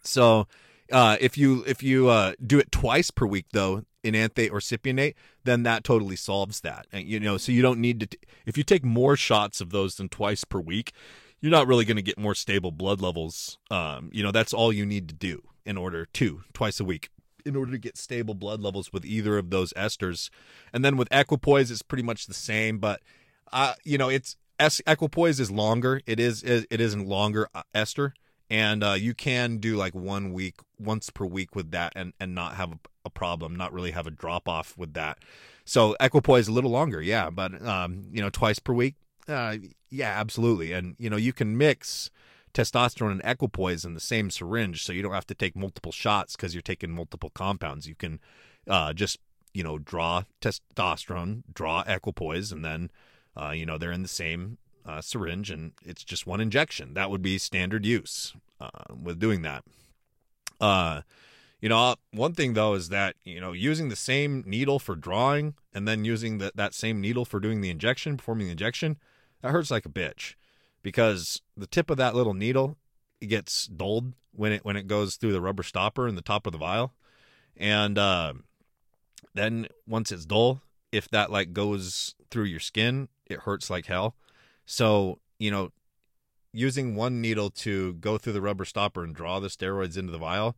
So 0.03 0.47
uh, 0.91 1.17
if 1.19 1.37
you 1.37 1.63
if 1.67 1.83
you 1.83 2.09
uh, 2.09 2.33
do 2.45 2.59
it 2.59 2.71
twice 2.71 3.11
per 3.11 3.25
week 3.25 3.47
though, 3.51 3.83
in 4.03 4.15
enanthate 4.15 4.51
or 4.51 4.59
cypionate, 4.59 5.15
then 5.43 5.63
that 5.63 5.83
totally 5.83 6.15
solves 6.15 6.61
that. 6.61 6.87
And 6.91 7.07
you 7.07 7.19
know, 7.19 7.37
so 7.37 7.51
you 7.51 7.61
don't 7.61 7.79
need 7.79 7.99
to. 8.01 8.07
T- 8.07 8.17
if 8.45 8.57
you 8.57 8.63
take 8.63 8.83
more 8.83 9.15
shots 9.15 9.61
of 9.61 9.71
those 9.71 9.95
than 9.95 10.09
twice 10.09 10.43
per 10.43 10.59
week, 10.59 10.93
you're 11.41 11.51
not 11.51 11.67
really 11.67 11.85
going 11.85 11.97
to 11.97 12.03
get 12.03 12.17
more 12.17 12.35
stable 12.35 12.71
blood 12.71 13.01
levels. 13.01 13.57
Um, 13.69 14.09
you 14.13 14.23
know, 14.23 14.31
that's 14.31 14.53
all 14.53 14.71
you 14.71 14.85
need 14.85 15.09
to 15.09 15.15
do 15.15 15.41
in 15.65 15.77
order 15.77 16.05
to 16.05 16.41
twice 16.53 16.79
a 16.79 16.85
week 16.85 17.09
in 17.49 17.55
order 17.55 17.71
to 17.71 17.77
get 17.77 17.97
stable 17.97 18.33
blood 18.33 18.61
levels 18.61 18.93
with 18.93 19.05
either 19.05 19.37
of 19.37 19.49
those 19.49 19.73
esters. 19.73 20.29
And 20.71 20.85
then 20.85 20.95
with 20.95 21.09
equipoise, 21.11 21.71
it's 21.71 21.81
pretty 21.81 22.03
much 22.03 22.27
the 22.27 22.33
same, 22.33 22.77
but 22.77 23.01
uh, 23.51 23.73
you 23.83 23.97
know, 23.97 24.09
it's 24.09 24.37
equipoise 24.87 25.39
is 25.39 25.51
longer. 25.51 26.01
It 26.05 26.19
is 26.19 26.43
it 26.43 26.79
is 26.79 26.93
a 26.93 27.03
longer 27.03 27.49
uh, 27.53 27.63
ester 27.73 28.13
and 28.49 28.83
uh, 28.83 28.93
you 28.93 29.13
can 29.13 29.57
do 29.57 29.75
like 29.75 29.93
one 29.93 30.33
week 30.33 30.55
once 30.79 31.09
per 31.09 31.25
week 31.25 31.55
with 31.55 31.71
that 31.71 31.93
and 31.95 32.13
and 32.19 32.33
not 32.33 32.55
have 32.55 32.73
a, 32.73 32.79
a 33.05 33.09
problem 33.09 33.55
not 33.55 33.71
really 33.73 33.91
have 33.91 34.07
a 34.07 34.11
drop 34.11 34.47
off 34.47 34.77
with 34.77 34.93
that 34.93 35.19
so 35.65 35.95
equipoise 35.99 36.47
a 36.47 36.51
little 36.51 36.71
longer 36.71 37.01
yeah 37.01 37.29
but 37.29 37.61
um, 37.65 38.05
you 38.11 38.21
know 38.21 38.29
twice 38.29 38.59
per 38.59 38.73
week 38.73 38.95
uh, 39.27 39.55
yeah 39.89 40.19
absolutely 40.19 40.71
and 40.73 40.95
you 40.97 41.09
know 41.09 41.17
you 41.17 41.33
can 41.33 41.57
mix 41.57 42.09
testosterone 42.53 43.11
and 43.11 43.21
equipoise 43.23 43.85
in 43.85 43.93
the 43.93 43.99
same 43.99 44.29
syringe 44.29 44.83
so 44.83 44.91
you 44.91 45.01
don't 45.01 45.13
have 45.13 45.27
to 45.27 45.35
take 45.35 45.55
multiple 45.55 45.91
shots 45.91 46.35
because 46.35 46.53
you're 46.53 46.61
taking 46.61 46.91
multiple 46.91 47.29
compounds 47.33 47.87
you 47.87 47.95
can 47.95 48.19
uh, 48.67 48.93
just 48.93 49.17
you 49.53 49.63
know 49.63 49.77
draw 49.77 50.23
testosterone 50.41 51.43
draw 51.51 51.83
equipoise 51.87 52.51
and 52.51 52.63
then 52.63 52.89
uh, 53.35 53.51
you 53.51 53.65
know 53.65 53.77
they're 53.77 53.91
in 53.91 54.01
the 54.01 54.07
same 54.07 54.57
uh, 54.85 55.01
syringe 55.01 55.51
and 55.51 55.73
it's 55.85 56.03
just 56.03 56.25
one 56.25 56.41
injection. 56.41 56.93
That 56.93 57.09
would 57.09 57.21
be 57.21 57.37
standard 57.37 57.85
use 57.85 58.33
uh, 58.59 58.69
with 58.89 59.19
doing 59.19 59.43
that. 59.43 59.63
Uh, 60.59 61.01
you 61.61 61.69
know, 61.69 61.95
one 62.11 62.33
thing 62.33 62.53
though 62.53 62.73
is 62.73 62.89
that 62.89 63.15
you 63.23 63.39
know 63.39 63.51
using 63.51 63.89
the 63.89 63.95
same 63.95 64.43
needle 64.45 64.79
for 64.79 64.95
drawing 64.95 65.55
and 65.73 65.87
then 65.87 66.05
using 66.05 66.39
the, 66.39 66.51
that 66.55 66.73
same 66.73 66.99
needle 67.01 67.25
for 67.25 67.39
doing 67.39 67.61
the 67.61 67.69
injection, 67.69 68.17
performing 68.17 68.47
the 68.47 68.51
injection, 68.51 68.97
that 69.41 69.51
hurts 69.51 69.71
like 69.71 69.85
a 69.85 69.89
bitch 69.89 70.35
because 70.81 71.41
the 71.57 71.67
tip 71.67 71.89
of 71.89 71.97
that 71.97 72.15
little 72.15 72.33
needle 72.33 72.77
gets 73.21 73.67
dulled 73.67 74.13
when 74.31 74.51
it 74.51 74.63
when 74.63 74.75
it 74.75 74.87
goes 74.87 75.15
through 75.15 75.33
the 75.33 75.41
rubber 75.41 75.63
stopper 75.63 76.07
in 76.07 76.15
the 76.15 76.21
top 76.21 76.45
of 76.45 76.51
the 76.51 76.57
vial, 76.57 76.93
and 77.57 77.97
uh, 77.97 78.33
then 79.33 79.67
once 79.87 80.11
it's 80.11 80.25
dull, 80.25 80.61
if 80.91 81.09
that 81.09 81.31
like 81.31 81.53
goes 81.53 82.15
through 82.29 82.45
your 82.45 82.59
skin, 82.59 83.09
it 83.25 83.39
hurts 83.39 83.69
like 83.69 83.87
hell. 83.87 84.15
So, 84.65 85.19
you 85.39 85.51
know, 85.51 85.71
using 86.53 86.95
one 86.95 87.21
needle 87.21 87.49
to 87.49 87.93
go 87.93 88.17
through 88.17 88.33
the 88.33 88.41
rubber 88.41 88.65
stopper 88.65 89.03
and 89.03 89.15
draw 89.15 89.39
the 89.39 89.47
steroids 89.47 89.97
into 89.97 90.11
the 90.11 90.17
vial, 90.17 90.55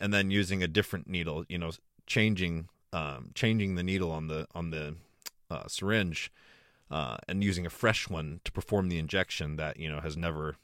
and 0.00 0.12
then 0.14 0.30
using 0.30 0.62
a 0.62 0.68
different 0.68 1.08
needle, 1.08 1.44
you 1.48 1.58
know, 1.58 1.72
changing 2.06 2.68
um, 2.92 3.30
changing 3.34 3.74
the 3.76 3.82
needle 3.82 4.10
on 4.10 4.26
the 4.26 4.46
on 4.54 4.70
the 4.70 4.96
uh, 5.50 5.66
syringe, 5.68 6.32
uh, 6.90 7.18
and 7.28 7.44
using 7.44 7.66
a 7.66 7.70
fresh 7.70 8.08
one 8.08 8.40
to 8.44 8.52
perform 8.52 8.88
the 8.88 8.98
injection 8.98 9.56
that 9.56 9.78
you 9.78 9.90
know 9.90 10.00
has 10.00 10.16
never 10.16 10.56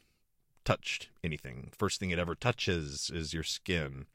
touched 0.64 1.08
anything. 1.22 1.70
First 1.76 2.00
thing 2.00 2.10
it 2.10 2.18
ever 2.18 2.34
touches 2.34 3.10
is 3.14 3.32
your 3.32 3.44
skin. 3.44 4.06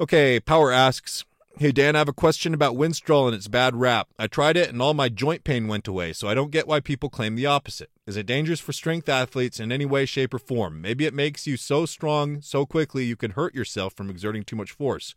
Okay, 0.00 0.40
Power 0.40 0.72
asks, 0.72 1.24
Hey 1.58 1.72
Dan, 1.72 1.96
I 1.96 2.00
have 2.00 2.08
a 2.08 2.12
question 2.12 2.52
about 2.52 2.74
Winstrol 2.74 3.26
and 3.26 3.34
its 3.34 3.48
bad 3.48 3.74
rap. 3.74 4.08
I 4.18 4.26
tried 4.26 4.58
it 4.58 4.68
and 4.68 4.82
all 4.82 4.92
my 4.92 5.08
joint 5.08 5.42
pain 5.42 5.68
went 5.68 5.88
away, 5.88 6.12
so 6.12 6.28
I 6.28 6.34
don't 6.34 6.50
get 6.50 6.68
why 6.68 6.80
people 6.80 7.08
claim 7.08 7.34
the 7.34 7.46
opposite. 7.46 7.90
Is 8.06 8.14
it 8.14 8.26
dangerous 8.26 8.60
for 8.60 8.74
strength 8.74 9.08
athletes 9.08 9.58
in 9.58 9.72
any 9.72 9.86
way, 9.86 10.04
shape, 10.04 10.34
or 10.34 10.38
form? 10.38 10.82
Maybe 10.82 11.06
it 11.06 11.14
makes 11.14 11.46
you 11.46 11.56
so 11.56 11.86
strong 11.86 12.42
so 12.42 12.66
quickly 12.66 13.04
you 13.04 13.16
can 13.16 13.30
hurt 13.30 13.54
yourself 13.54 13.94
from 13.94 14.10
exerting 14.10 14.42
too 14.42 14.54
much 14.54 14.72
force. 14.72 15.14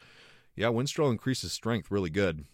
Yeah, 0.56 0.68
Winstrol 0.68 1.12
increases 1.12 1.52
strength 1.52 1.92
really 1.92 2.10
good. 2.10 2.46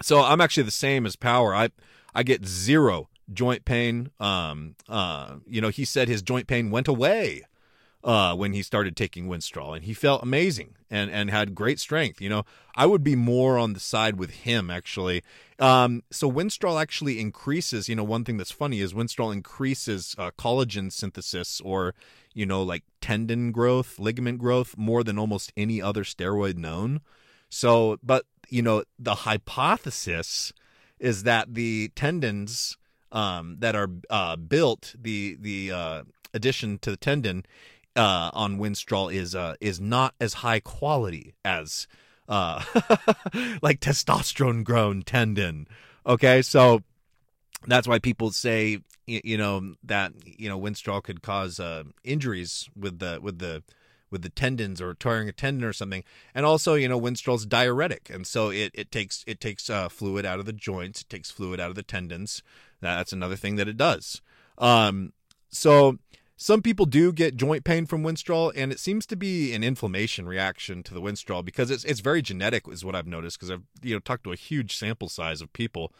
So 0.00 0.22
I'm 0.22 0.40
actually 0.40 0.62
the 0.62 0.70
same 0.70 1.04
as 1.04 1.14
Power. 1.14 1.54
I 1.54 1.68
I 2.14 2.22
get 2.22 2.46
zero 2.46 3.08
joint 3.32 3.64
pain. 3.64 4.10
Um, 4.18 4.74
uh, 4.88 5.36
you 5.46 5.60
know, 5.60 5.68
he 5.68 5.84
said 5.84 6.08
his 6.08 6.22
joint 6.22 6.46
pain 6.46 6.70
went 6.70 6.88
away 6.88 7.44
uh, 8.04 8.34
when 8.34 8.52
he 8.52 8.62
started 8.62 8.96
taking 8.96 9.26
Winstrol, 9.26 9.74
and 9.74 9.84
he 9.84 9.92
felt 9.92 10.22
amazing 10.22 10.74
and 10.90 11.10
and 11.10 11.30
had 11.30 11.54
great 11.54 11.78
strength. 11.80 12.20
You 12.20 12.28
know, 12.28 12.44
I 12.74 12.86
would 12.86 13.04
be 13.04 13.16
more 13.16 13.58
on 13.58 13.72
the 13.72 13.80
side 13.80 14.18
with 14.18 14.30
him 14.30 14.70
actually. 14.70 15.22
Um, 15.58 16.02
so 16.10 16.30
Winstrol 16.30 16.80
actually 16.80 17.20
increases. 17.20 17.88
You 17.88 17.96
know, 17.96 18.04
one 18.04 18.24
thing 18.24 18.36
that's 18.36 18.52
funny 18.52 18.80
is 18.80 18.94
Winstrol 18.94 19.32
increases 19.32 20.14
uh, 20.18 20.30
collagen 20.38 20.92
synthesis 20.92 21.60
or 21.60 21.94
you 22.34 22.46
know 22.46 22.62
like 22.62 22.84
tendon 23.00 23.52
growth, 23.52 23.98
ligament 23.98 24.38
growth 24.38 24.76
more 24.78 25.02
than 25.02 25.18
almost 25.18 25.52
any 25.56 25.82
other 25.82 26.04
steroid 26.04 26.56
known. 26.56 27.00
So, 27.50 27.98
but 28.02 28.24
you 28.48 28.62
know, 28.62 28.84
the 28.98 29.16
hypothesis 29.16 30.52
is 31.00 31.22
that 31.24 31.54
the 31.54 31.90
tendons 31.94 32.76
um, 33.12 33.56
that 33.60 33.74
are 33.74 33.90
uh, 34.10 34.36
built, 34.36 34.94
the 34.98 35.36
the 35.40 35.72
uh, 35.72 36.02
addition 36.34 36.78
to 36.78 36.90
the 36.90 36.96
tendon 36.96 37.44
uh, 37.96 38.30
on 38.32 38.58
Winstrol 38.58 39.12
is 39.12 39.34
uh, 39.34 39.54
is 39.60 39.80
not 39.80 40.14
as 40.20 40.34
high 40.34 40.60
quality 40.60 41.34
as 41.44 41.86
uh, 42.28 42.62
like 43.62 43.80
testosterone 43.80 44.64
grown 44.64 45.02
tendon. 45.02 45.66
Okay, 46.06 46.42
so 46.42 46.82
that's 47.66 47.88
why 47.88 47.98
people 47.98 48.30
say 48.30 48.78
you 49.06 49.36
know 49.36 49.74
that 49.82 50.12
you 50.24 50.48
know 50.48 50.58
Winstrol 50.58 51.02
could 51.02 51.22
cause 51.22 51.58
uh, 51.58 51.84
injuries 52.04 52.68
with 52.76 52.98
the 52.98 53.18
with 53.20 53.38
the 53.38 53.62
with 54.10 54.22
the 54.22 54.28
tendons 54.28 54.80
or 54.80 54.94
tearing 54.94 55.28
a 55.28 55.32
tendon 55.32 55.64
or 55.64 55.72
something. 55.72 56.04
And 56.34 56.46
also, 56.46 56.74
you 56.74 56.88
know, 56.88 57.00
Winstrol's 57.00 57.46
diuretic, 57.46 58.10
and 58.10 58.26
so 58.26 58.50
it, 58.50 58.70
it 58.74 58.90
takes 58.90 59.24
it 59.26 59.40
takes 59.40 59.68
uh, 59.68 59.88
fluid 59.88 60.24
out 60.24 60.40
of 60.40 60.46
the 60.46 60.52
joints, 60.52 61.02
it 61.02 61.08
takes 61.08 61.30
fluid 61.30 61.60
out 61.60 61.70
of 61.70 61.76
the 61.76 61.82
tendons. 61.82 62.42
That's 62.80 63.12
another 63.12 63.36
thing 63.36 63.56
that 63.56 63.68
it 63.68 63.76
does. 63.76 64.22
Um, 64.56 65.12
so 65.50 65.98
some 66.40 66.62
people 66.62 66.86
do 66.86 67.12
get 67.12 67.36
joint 67.36 67.64
pain 67.64 67.84
from 67.84 68.04
Winstrol, 68.04 68.52
and 68.54 68.70
it 68.70 68.78
seems 68.78 69.06
to 69.06 69.16
be 69.16 69.52
an 69.54 69.64
inflammation 69.64 70.26
reaction 70.26 70.84
to 70.84 70.94
the 70.94 71.00
Winstrol 71.00 71.44
because 71.44 71.68
it's 71.68 71.84
it's 71.84 72.00
very 72.00 72.22
genetic, 72.22 72.68
is 72.68 72.84
what 72.84 72.94
I've 72.94 73.08
noticed. 73.08 73.38
Because 73.38 73.50
I've 73.50 73.64
you 73.82 73.94
know 73.94 74.00
talked 74.00 74.24
to 74.24 74.32
a 74.32 74.36
huge 74.36 74.76
sample 74.76 75.08
size 75.08 75.40
of 75.40 75.52
people, 75.52 75.92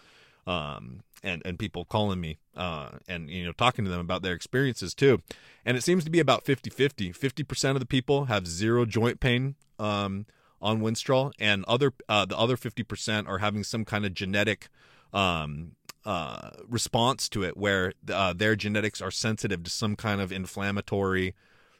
um, 0.48 1.02
and 1.22 1.42
and 1.44 1.58
people 1.58 1.84
calling 1.84 2.20
me, 2.20 2.38
uh, 2.56 2.90
and 3.06 3.28
you 3.28 3.44
know 3.44 3.52
talking 3.52 3.84
to 3.84 3.90
them 3.90 4.00
about 4.00 4.22
their 4.22 4.34
experiences 4.34 4.94
too, 4.94 5.20
and 5.64 5.76
it 5.76 5.82
seems 5.82 6.04
to 6.04 6.10
be 6.10 6.20
about 6.20 6.44
50-50. 6.44 7.14
50 7.14 7.44
percent 7.44 7.76
of 7.76 7.80
the 7.80 7.86
people 7.86 8.24
have 8.24 8.46
zero 8.46 8.84
joint 8.84 9.20
pain 9.20 9.54
um, 9.78 10.26
on 10.60 10.80
Winstrol, 10.80 11.32
and 11.38 11.64
other 11.66 11.92
uh, 12.08 12.24
the 12.24 12.36
other 12.36 12.56
fifty 12.56 12.82
percent 12.82 13.28
are 13.28 13.38
having 13.38 13.62
some 13.62 13.84
kind 13.84 14.06
of 14.06 14.14
genetic 14.14 14.68
um, 15.12 15.72
uh, 16.04 16.50
response 16.66 17.28
to 17.28 17.44
it 17.44 17.56
where 17.56 17.92
uh, 18.10 18.32
their 18.32 18.56
genetics 18.56 19.02
are 19.02 19.10
sensitive 19.10 19.62
to 19.64 19.70
some 19.70 19.96
kind 19.96 20.20
of 20.20 20.32
inflammatory 20.32 21.34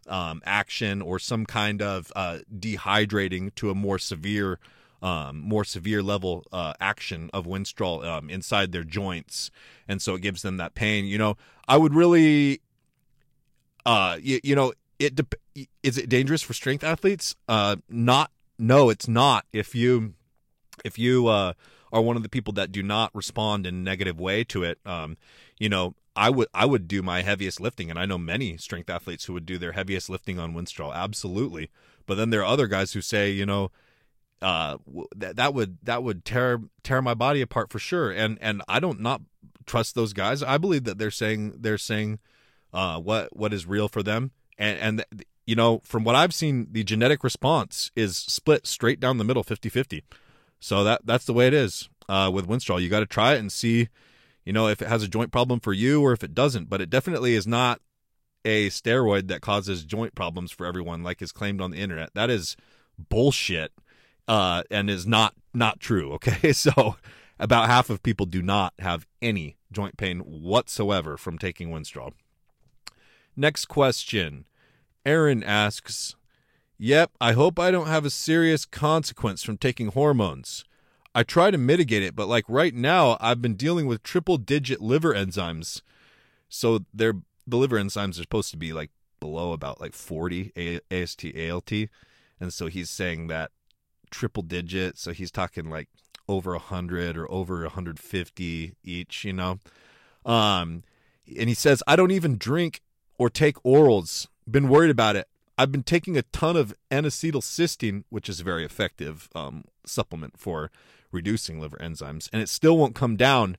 um, 0.07 0.43
action 0.45 1.01
or 1.01 1.19
some 1.19 1.47
kind 1.47 1.81
of 1.81 2.12
uh, 2.14 2.39
dehydrating 2.55 3.55
to 3.55 3.71
a 3.71 3.75
more 3.75 3.99
severe 3.99 4.59
um, 5.03 5.40
more 5.40 5.64
severe 5.64 6.03
level 6.03 6.44
uh, 6.53 6.74
action 6.80 7.30
of 7.32 7.46
Winstrol 7.46 8.05
um, 8.05 8.30
inside 8.30 8.72
their 8.72 8.84
joints, 8.84 9.51
and 9.86 10.03
so 10.03 10.14
it 10.14 10.22
gives 10.22 10.42
them 10.42 10.57
that 10.57 10.74
pain. 10.74 11.05
You 11.05 11.18
know, 11.18 11.36
I 11.66 11.76
would 11.76 11.94
really, 11.94 12.61
uh, 13.86 14.18
you, 14.20 14.40
you 14.42 14.55
know, 14.55 14.72
it 14.99 15.14
de- 15.14 15.68
is 15.82 15.99
it 15.99 16.09
dangerous 16.09 16.42
for 16.42 16.53
strength 16.53 16.84
athletes? 16.84 17.36
Uh, 17.49 17.76
not, 17.88 18.30
no, 18.59 18.90
it's 18.90 19.09
not. 19.09 19.46
If 19.53 19.74
you, 19.74 20.14
if 20.84 20.99
you, 20.99 21.28
uh, 21.28 21.53
are 21.92 22.03
one 22.03 22.16
of 22.16 22.22
the 22.22 22.28
people 22.28 22.53
that 22.55 22.72
do 22.72 22.82
not 22.82 23.14
respond 23.14 23.66
in 23.66 23.74
a 23.74 23.78
negative 23.78 24.20
way 24.20 24.44
to 24.44 24.62
it. 24.62 24.78
Um, 24.84 25.16
you 25.59 25.68
know, 25.68 25.94
I 26.14 26.30
would 26.30 26.49
I 26.53 26.66
would 26.66 26.88
do 26.88 27.03
my 27.03 27.22
heaviest 27.22 27.61
lifting, 27.61 27.90
and 27.90 27.99
I 27.99 28.07
know 28.07 28.18
many 28.18 28.57
strength 28.57 28.90
athletes 28.90 29.24
who 29.24 29.32
would 29.34 29.46
do 29.46 29.59
their 29.59 29.72
heaviest 29.72 30.11
lifting 30.11 30.38
on 30.38 30.55
Winstrol, 30.55 30.94
absolutely. 30.94 31.70
But 32.07 32.16
then 32.16 32.30
there 32.30 32.40
are 32.40 32.53
other 32.53 32.66
guys 32.66 32.92
who 32.92 33.01
say, 33.01 33.30
you 33.30 33.46
know, 33.46 33.70
uh, 34.41 34.78
that 35.16 35.36
that 35.36 35.55
would 35.55 35.78
that 35.82 36.03
would 36.03 36.24
tear 36.24 36.61
tear 36.82 37.03
my 37.03 37.14
body 37.14 37.41
apart 37.41 37.70
for 37.70 37.78
sure. 37.78 38.11
And 38.11 38.39
and 38.41 38.62
I 38.68 38.80
don't 38.80 39.01
not 39.01 39.22
trust 39.66 39.95
those 39.95 40.12
guys. 40.12 40.43
I 40.43 40.59
believe 40.59 40.84
that 40.84 40.99
they're 40.99 41.11
saying 41.11 41.55
they're 41.61 41.78
saying 41.78 42.18
uh, 42.72 42.99
what 42.99 43.36
what 43.36 43.53
is 43.53 43.66
real 43.66 43.89
for 43.89 44.03
them. 44.03 44.32
And 44.57 44.78
and 44.78 45.24
you 45.47 45.57
know, 45.57 45.80
from 45.84 46.05
what 46.05 46.14
I've 46.14 46.34
seen, 46.34 46.68
the 46.70 46.84
genetic 46.84 47.24
response 47.24 47.91
is 47.97 48.16
split 48.16 48.66
straight 48.66 49.01
down 49.01 49.16
the 49.16 49.24
middle, 49.24 49.43
50-50. 49.43 50.03
So 50.61 50.84
that 50.84 51.07
that's 51.07 51.24
the 51.24 51.32
way 51.32 51.47
it 51.47 51.55
is 51.55 51.89
uh, 52.09 52.30
with 52.32 52.47
Winstrol. 52.47 52.82
You 52.82 52.89
got 52.89 53.01
to 53.01 53.07
try 53.07 53.34
it 53.34 53.39
and 53.39 53.51
see, 53.51 53.89
you 54.45 54.53
know, 54.53 54.68
if 54.68 54.82
it 54.82 54.89
has 54.89 55.03
a 55.03 55.09
joint 55.09 55.32
problem 55.32 55.61
for 55.61 55.72
you 55.72 56.03
or 56.03 56.12
if 56.12 56.22
it 56.22 56.34
doesn't. 56.34 56.68
But 56.68 56.80
it 56.80 56.91
definitely 56.91 57.34
is 57.34 57.47
not 57.47 57.80
a 58.45 58.68
steroid 58.68 59.28
that 59.28 59.41
causes 59.41 59.84
joint 59.84 60.14
problems 60.14 60.53
for 60.53 60.66
everyone, 60.66 61.03
like 61.03 61.22
is 61.22 61.32
claimed 61.32 61.61
on 61.61 61.70
the 61.70 61.78
internet. 61.78 62.11
That 62.14 62.30
is 62.30 62.57
bullshit, 62.99 63.72
uh, 64.29 64.62
and 64.70 64.89
is 64.89 65.07
not 65.07 65.35
not 65.53 65.81
true. 65.81 66.12
Okay, 66.12 66.53
so 66.53 66.97
about 67.41 67.68
half 67.68 67.91
of 67.91 68.03
people 68.03 68.26
do 68.26 68.43
not 68.43 68.74
have 68.79 69.07
any 69.20 69.57
joint 69.72 69.97
pain 69.97 70.20
whatsoever 70.20 71.16
from 71.16 71.39
taking 71.39 71.70
Winstrol. 71.70 72.12
Next 73.37 73.66
question. 73.66 74.45
Aaron 75.07 75.43
asks, 75.43 76.16
Yep, 76.76 77.12
I 77.20 77.33
hope 77.33 77.59
I 77.59 77.70
don't 77.70 77.87
have 77.87 78.05
a 78.05 78.11
serious 78.11 78.64
consequence 78.64 79.43
from 79.43 79.57
taking 79.57 79.89
hormones. 79.89 80.64
I 81.14 81.22
try 81.22 81.51
to 81.51 81.59
mitigate 81.59 82.03
it, 82.03 82.14
but 82.14 82.29
like 82.29 82.45
right 82.49 82.74
now, 82.74 83.16
I've 83.20 83.41
been 83.43 83.55
dealing 83.55 83.87
with 83.87 84.03
triple 84.03 84.37
digit 84.37 84.81
liver 84.81 85.14
enzymes. 85.14 85.83
So 86.49 86.81
they're 86.93 87.14
the 87.47 87.57
liver 87.57 87.79
enzymes 87.79 88.11
are 88.11 88.22
supposed 88.22 88.51
to 88.51 88.59
be 88.59 88.72
like 88.72 88.91
below 89.20 89.53
about 89.53 89.81
like 89.81 89.95
40 89.95 90.81
AST 90.91 91.24
ALT. 91.37 91.72
And 92.41 92.53
so 92.53 92.66
he's 92.66 92.91
saying 92.91 93.29
that 93.29 93.51
triple 94.11 94.43
digit, 94.43 94.99
so 94.99 95.13
he's 95.13 95.31
talking 95.31 95.71
like 95.71 95.89
over 96.29 96.53
100 96.53 97.17
or 97.17 97.31
over 97.31 97.63
150 97.63 98.75
each, 98.85 99.25
you 99.25 99.33
know. 99.33 99.59
Um 100.25 100.83
and 101.37 101.49
he 101.49 101.55
says 101.55 101.83
I 101.87 101.97
don't 101.97 102.11
even 102.11 102.39
drink 102.39 102.81
or 103.19 103.29
take 103.29 103.57
orals. 103.63 104.27
Been 104.51 104.69
worried 104.69 104.91
about 104.91 105.17
it. 105.17 105.29
I've 105.59 105.73
been 105.73 105.83
taking 105.83 106.17
a 106.17 106.23
ton 106.23 106.57
of 106.57 106.73
N-acetylcysteine, 106.89 108.05
which 108.11 108.29
is 108.29 108.41
a 108.41 108.45
very 108.45 108.65
effective 108.65 109.29
um, 109.35 109.65
supplement 109.85 110.39
for 110.39 110.71
reducing 111.11 111.61
liver 111.61 111.77
enzymes, 111.79 112.29
and 112.33 112.41
it 112.41 112.49
still 112.49 112.79
won't 112.79 112.95
come 112.95 113.17
down. 113.17 113.57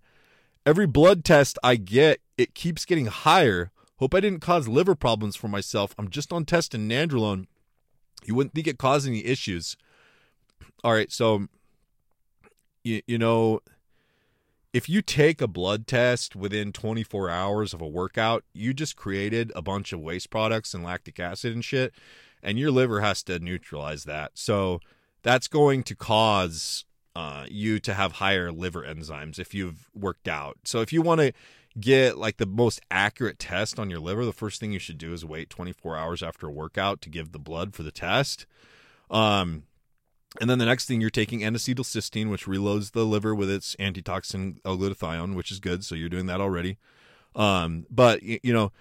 Every 0.65 0.87
blood 0.87 1.25
test 1.25 1.59
I 1.61 1.75
get, 1.75 2.21
it 2.37 2.55
keeps 2.55 2.85
getting 2.85 3.07
higher. 3.07 3.71
Hope 3.97 4.15
I 4.15 4.21
didn't 4.21 4.39
cause 4.39 4.69
liver 4.69 4.95
problems 4.95 5.35
for 5.35 5.49
myself. 5.49 5.93
I'm 5.97 6.09
just 6.09 6.31
on 6.31 6.45
test 6.45 6.73
in 6.73 6.87
nandrolone. 6.87 7.47
You 8.23 8.33
wouldn't 8.33 8.53
think 8.53 8.67
it 8.67 8.77
caused 8.77 9.05
any 9.05 9.25
issues. 9.25 9.75
All 10.83 10.93
right, 10.93 11.11
so 11.11 11.47
you, 12.83 13.01
you 13.07 13.17
know, 13.17 13.61
if 14.73 14.87
you 14.87 15.01
take 15.01 15.41
a 15.41 15.47
blood 15.47 15.87
test 15.87 16.35
within 16.35 16.71
24 16.71 17.29
hours 17.29 17.73
of 17.73 17.81
a 17.81 17.87
workout, 17.87 18.43
you 18.53 18.73
just 18.73 18.95
created 18.95 19.51
a 19.55 19.61
bunch 19.61 19.91
of 19.93 19.99
waste 19.99 20.29
products 20.29 20.73
and 20.73 20.83
lactic 20.83 21.19
acid 21.19 21.53
and 21.53 21.65
shit, 21.65 21.93
and 22.43 22.59
your 22.59 22.71
liver 22.71 23.01
has 23.01 23.23
to 23.23 23.39
neutralize 23.39 24.03
that. 24.03 24.31
So 24.35 24.79
that's 25.23 25.47
going 25.47 25.83
to 25.83 25.95
cause 25.95 26.85
uh, 27.15 27.45
you 27.49 27.79
to 27.79 27.93
have 27.93 28.13
higher 28.13 28.51
liver 28.51 28.83
enzymes 28.83 29.39
if 29.39 29.53
you've 29.53 29.89
worked 29.93 30.27
out. 30.27 30.57
So 30.63 30.81
if 30.81 30.93
you 30.93 31.01
want 31.01 31.21
to 31.21 31.33
get 31.79 32.17
like 32.17 32.37
the 32.37 32.45
most 32.45 32.79
accurate 32.91 33.39
test 33.39 33.79
on 33.79 33.89
your 33.89 33.99
liver, 33.99 34.25
the 34.25 34.33
first 34.33 34.59
thing 34.59 34.71
you 34.71 34.79
should 34.79 34.97
do 34.97 35.13
is 35.13 35.25
wait 35.25 35.49
24 35.49 35.97
hours 35.97 36.23
after 36.23 36.47
a 36.47 36.51
workout 36.51 37.01
to 37.01 37.09
give 37.09 37.31
the 37.31 37.39
blood 37.39 37.73
for 37.73 37.83
the 37.83 37.91
test. 37.91 38.45
Um, 39.09 39.63
and 40.39 40.49
then 40.49 40.59
the 40.59 40.65
next 40.65 40.85
thing 40.85 41.01
you're 41.01 41.09
taking 41.09 41.43
N-acetylcysteine, 41.43 42.29
which 42.29 42.45
reloads 42.45 42.91
the 42.91 43.05
liver 43.05 43.33
with 43.33 43.49
its 43.49 43.75
antitoxin 43.79 44.59
L-glutathione, 44.63 45.35
which 45.35 45.51
is 45.51 45.59
good. 45.59 45.83
So 45.83 45.95
you're 45.95 46.09
doing 46.09 46.27
that 46.27 46.39
already. 46.39 46.77
Um, 47.35 47.85
but 47.89 48.21
you 48.21 48.53
know, 48.53 48.71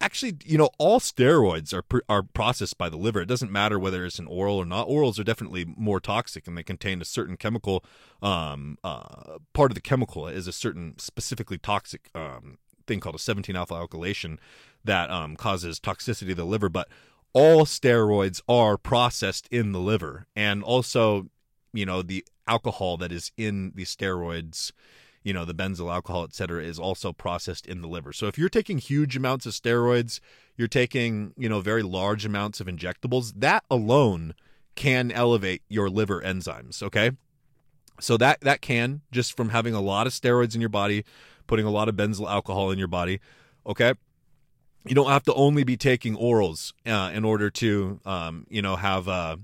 actually, 0.00 0.36
you 0.44 0.58
know, 0.58 0.70
all 0.78 1.00
steroids 1.00 1.72
are 1.72 1.84
are 2.08 2.22
processed 2.22 2.78
by 2.78 2.88
the 2.88 2.96
liver. 2.96 3.20
It 3.20 3.28
doesn't 3.28 3.52
matter 3.52 3.78
whether 3.78 4.04
it's 4.04 4.18
an 4.18 4.26
oral 4.26 4.56
or 4.56 4.64
not. 4.64 4.88
Orals 4.88 5.18
are 5.18 5.24
definitely 5.24 5.64
more 5.76 6.00
toxic, 6.00 6.46
and 6.46 6.56
they 6.56 6.62
contain 6.62 7.00
a 7.00 7.04
certain 7.04 7.36
chemical. 7.36 7.84
Um, 8.22 8.78
uh, 8.82 9.38
part 9.52 9.70
of 9.70 9.74
the 9.74 9.80
chemical 9.80 10.26
is 10.26 10.46
a 10.46 10.52
certain 10.52 10.98
specifically 10.98 11.58
toxic 11.58 12.10
um, 12.14 12.58
thing 12.86 13.00
called 13.00 13.14
a 13.14 13.18
17 13.18 13.54
alpha 13.56 13.74
alkylation 13.74 14.38
that 14.84 15.10
um, 15.10 15.36
causes 15.36 15.80
toxicity 15.80 16.28
to 16.28 16.34
the 16.34 16.44
liver. 16.44 16.68
But 16.68 16.88
all 17.34 17.66
steroids 17.66 18.40
are 18.48 18.78
processed 18.78 19.46
in 19.50 19.72
the 19.72 19.80
liver. 19.80 20.26
And 20.34 20.62
also 20.62 21.28
you 21.74 21.84
know 21.84 22.00
the 22.00 22.24
alcohol 22.46 22.96
that 22.96 23.12
is 23.12 23.32
in 23.36 23.72
the 23.74 23.84
steroids 23.84 24.70
you 25.22 25.32
know 25.32 25.44
the 25.44 25.54
benzyl 25.54 25.92
alcohol 25.92 26.24
et 26.24 26.34
cetera 26.34 26.62
is 26.62 26.78
also 26.78 27.12
processed 27.12 27.66
in 27.66 27.82
the 27.82 27.88
liver. 27.88 28.12
So 28.12 28.26
if 28.28 28.38
you're 28.38 28.48
taking 28.48 28.78
huge 28.78 29.16
amounts 29.16 29.44
of 29.44 29.52
steroids 29.52 30.20
you're 30.56 30.68
taking 30.68 31.34
you 31.36 31.48
know 31.48 31.60
very 31.60 31.82
large 31.82 32.24
amounts 32.24 32.60
of 32.60 32.66
injectables 32.66 33.34
that 33.36 33.64
alone 33.70 34.34
can 34.76 35.10
elevate 35.10 35.62
your 35.68 35.90
liver 35.90 36.22
enzymes 36.22 36.82
okay? 36.82 37.10
So 38.00 38.16
that 38.18 38.40
that 38.42 38.60
can 38.60 39.02
just 39.10 39.36
from 39.36 39.50
having 39.50 39.74
a 39.74 39.80
lot 39.80 40.06
of 40.06 40.12
steroids 40.12 40.54
in 40.54 40.60
your 40.60 40.70
body 40.70 41.04
putting 41.46 41.66
a 41.66 41.70
lot 41.70 41.88
of 41.88 41.96
benzyl 41.96 42.30
alcohol 42.30 42.70
in 42.70 42.78
your 42.78 42.88
body 42.88 43.20
okay 43.66 43.94
you 44.86 44.94
don't 44.94 45.08
have 45.08 45.22
to 45.24 45.34
only 45.34 45.64
be 45.64 45.76
taking 45.76 46.16
orals 46.16 46.72
uh, 46.86 47.10
in 47.12 47.24
order 47.24 47.50
to 47.50 48.00
um, 48.04 48.46
you 48.48 48.62
know 48.62 48.76
have 48.76 49.08
uh, 49.08 49.36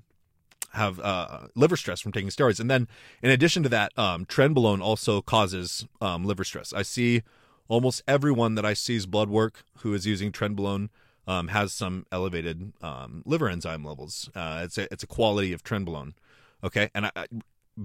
have 0.72 1.00
uh, 1.00 1.48
liver 1.54 1.76
stress 1.76 2.00
from 2.00 2.12
taking 2.12 2.30
steroids. 2.30 2.60
And 2.60 2.70
then 2.70 2.88
in 3.22 3.30
addition 3.30 3.62
to 3.64 3.68
that, 3.70 3.96
um, 3.98 4.26
trenbolone 4.26 4.80
also 4.80 5.20
causes 5.20 5.86
um, 6.00 6.24
liver 6.24 6.44
stress. 6.44 6.72
I 6.72 6.82
see 6.82 7.22
almost 7.68 8.02
everyone 8.06 8.54
that 8.54 8.64
I 8.64 8.74
see's 8.74 9.06
blood 9.06 9.28
work 9.28 9.64
who 9.78 9.94
is 9.94 10.06
using 10.06 10.32
trenbolone 10.32 10.88
um, 11.26 11.48
has 11.48 11.72
some 11.72 12.06
elevated 12.10 12.72
um, 12.82 13.22
liver 13.24 13.48
enzyme 13.48 13.84
levels. 13.84 14.30
Uh, 14.34 14.62
it's 14.64 14.78
a 14.78 14.92
it's 14.92 15.02
a 15.02 15.06
quality 15.06 15.52
of 15.52 15.62
trenbolone. 15.62 16.12
Okay, 16.62 16.90
and 16.94 17.06
I, 17.06 17.26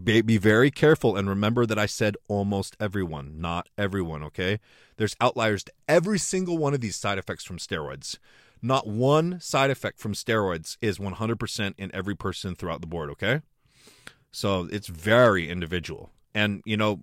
be, 0.03 0.37
very 0.37 0.71
careful 0.71 1.15
and 1.15 1.29
remember 1.29 1.65
that 1.65 1.79
I 1.79 1.85
said 1.85 2.17
almost 2.27 2.75
everyone, 2.79 3.39
not 3.39 3.69
everyone, 3.77 4.23
okay? 4.23 4.59
There's 4.97 5.15
outliers 5.21 5.63
to 5.65 5.71
every 5.87 6.19
single 6.19 6.57
one 6.57 6.73
of 6.73 6.81
these 6.81 6.95
side 6.95 7.17
effects 7.17 7.43
from 7.43 7.57
steroids. 7.57 8.17
Not 8.61 8.87
one 8.87 9.39
side 9.39 9.69
effect 9.69 9.99
from 9.99 10.13
steroids 10.13 10.77
is 10.81 10.97
100% 10.97 11.73
in 11.77 11.93
every 11.93 12.15
person 12.15 12.55
throughout 12.55 12.81
the 12.81 12.87
board, 12.87 13.09
okay? 13.11 13.41
So 14.31 14.67
it's 14.71 14.87
very 14.87 15.49
individual. 15.49 16.11
And, 16.33 16.61
you 16.65 16.75
know, 16.75 17.01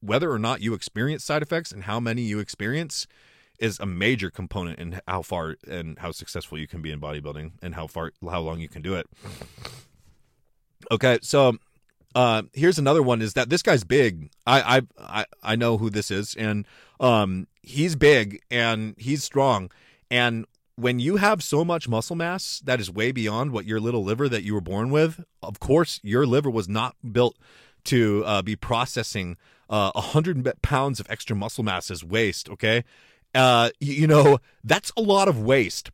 whether 0.00 0.32
or 0.32 0.38
not 0.38 0.60
you 0.60 0.74
experience 0.74 1.24
side 1.24 1.42
effects 1.42 1.70
and 1.70 1.84
how 1.84 2.00
many 2.00 2.22
you 2.22 2.40
experience 2.40 3.06
is 3.60 3.78
a 3.78 3.86
major 3.86 4.30
component 4.30 4.78
in 4.80 5.00
how 5.06 5.22
far 5.22 5.56
and 5.68 5.98
how 6.00 6.10
successful 6.10 6.58
you 6.58 6.66
can 6.66 6.82
be 6.82 6.90
in 6.90 7.00
bodybuilding 7.00 7.52
and 7.62 7.76
how 7.76 7.86
far 7.86 8.12
how 8.28 8.40
long 8.40 8.58
you 8.58 8.68
can 8.68 8.82
do 8.82 8.94
it. 8.94 9.06
Okay, 10.90 11.18
so 11.22 11.58
uh, 12.14 12.42
here's 12.52 12.78
another 12.78 13.02
one: 13.02 13.22
is 13.22 13.34
that 13.34 13.50
this 13.50 13.62
guy's 13.62 13.84
big. 13.84 14.30
I 14.46 14.82
I 14.98 15.26
I, 15.42 15.56
know 15.56 15.78
who 15.78 15.90
this 15.90 16.10
is, 16.10 16.34
and 16.34 16.66
um, 17.00 17.46
he's 17.62 17.96
big 17.96 18.40
and 18.50 18.94
he's 18.98 19.24
strong. 19.24 19.70
And 20.10 20.46
when 20.76 20.98
you 20.98 21.16
have 21.16 21.42
so 21.42 21.64
much 21.64 21.88
muscle 21.88 22.16
mass 22.16 22.60
that 22.64 22.80
is 22.80 22.90
way 22.90 23.12
beyond 23.12 23.52
what 23.52 23.66
your 23.66 23.80
little 23.80 24.04
liver 24.04 24.28
that 24.28 24.42
you 24.42 24.54
were 24.54 24.60
born 24.60 24.90
with, 24.90 25.24
of 25.42 25.60
course, 25.60 26.00
your 26.02 26.26
liver 26.26 26.50
was 26.50 26.68
not 26.68 26.96
built 27.12 27.36
to 27.84 28.24
uh, 28.26 28.42
be 28.42 28.56
processing 28.56 29.36
uh, 29.70 29.90
a 29.94 29.98
uh, 29.98 30.00
hundred 30.00 30.50
pounds 30.62 31.00
of 31.00 31.06
extra 31.08 31.34
muscle 31.34 31.64
mass 31.64 31.90
as 31.90 32.04
waste. 32.04 32.48
Okay, 32.50 32.84
uh, 33.34 33.70
you, 33.80 33.94
you 33.94 34.06
know 34.06 34.38
that's 34.64 34.92
a 34.96 35.02
lot 35.02 35.28
of 35.28 35.40
waste. 35.40 35.90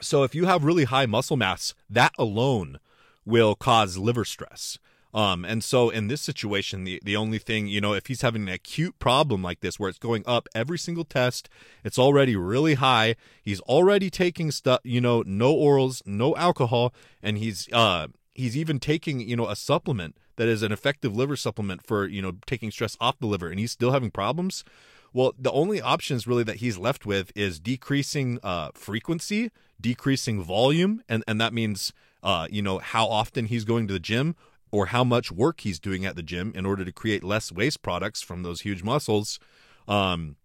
So 0.00 0.22
if 0.22 0.34
you 0.34 0.46
have 0.46 0.64
really 0.64 0.84
high 0.84 1.06
muscle 1.06 1.36
mass, 1.36 1.74
that 1.90 2.12
alone 2.18 2.78
will 3.24 3.54
cause 3.54 3.98
liver 3.98 4.24
stress. 4.24 4.78
Um, 5.14 5.44
and 5.44 5.62
so 5.62 5.90
in 5.90 6.08
this 6.08 6.22
situation, 6.22 6.84
the, 6.84 7.00
the 7.04 7.16
only 7.16 7.38
thing, 7.38 7.66
you 7.66 7.80
know, 7.80 7.92
if 7.92 8.06
he's 8.06 8.22
having 8.22 8.42
an 8.42 8.48
acute 8.48 8.98
problem 8.98 9.42
like 9.42 9.60
this 9.60 9.78
where 9.78 9.90
it's 9.90 9.98
going 9.98 10.24
up 10.26 10.48
every 10.54 10.78
single 10.78 11.04
test, 11.04 11.48
it's 11.84 11.98
already 11.98 12.34
really 12.34 12.74
high, 12.74 13.16
he's 13.42 13.60
already 13.60 14.08
taking 14.08 14.50
stuff, 14.50 14.80
you 14.84 15.00
know, 15.00 15.22
no 15.26 15.54
orals, 15.54 16.02
no 16.06 16.34
alcohol, 16.36 16.94
and 17.22 17.38
he's 17.38 17.70
uh 17.72 18.08
he's 18.34 18.56
even 18.56 18.80
taking, 18.80 19.20
you 19.20 19.36
know, 19.36 19.48
a 19.48 19.56
supplement 19.56 20.16
that 20.36 20.48
is 20.48 20.62
an 20.62 20.72
effective 20.72 21.14
liver 21.14 21.36
supplement 21.36 21.86
for, 21.86 22.06
you 22.06 22.22
know, 22.22 22.32
taking 22.46 22.70
stress 22.70 22.96
off 22.98 23.18
the 23.18 23.26
liver 23.26 23.48
and 23.48 23.60
he's 23.60 23.72
still 23.72 23.92
having 23.92 24.10
problems. 24.10 24.64
Well, 25.12 25.34
the 25.38 25.52
only 25.52 25.82
options 25.82 26.26
really 26.26 26.44
that 26.44 26.56
he's 26.56 26.78
left 26.78 27.04
with 27.04 27.32
is 27.36 27.60
decreasing 27.60 28.38
uh, 28.42 28.70
frequency, 28.72 29.50
decreasing 29.78 30.42
volume, 30.42 31.02
and, 31.06 31.22
and 31.28 31.38
that 31.38 31.52
means 31.52 31.92
uh, 32.22 32.46
you 32.50 32.62
know, 32.62 32.78
how 32.78 33.06
often 33.06 33.46
he's 33.46 33.64
going 33.64 33.86
to 33.88 33.92
the 33.92 34.00
gym 34.00 34.36
or 34.72 34.86
how 34.86 35.04
much 35.04 35.30
work 35.30 35.60
he's 35.60 35.78
doing 35.78 36.04
at 36.04 36.16
the 36.16 36.22
gym 36.22 36.52
in 36.56 36.66
order 36.66 36.84
to 36.84 36.92
create 36.92 37.22
less 37.22 37.52
waste 37.52 37.82
products 37.82 38.22
from 38.22 38.42
those 38.42 38.62
huge 38.62 38.82
muscles. 38.82 39.38
Um, 39.86 40.36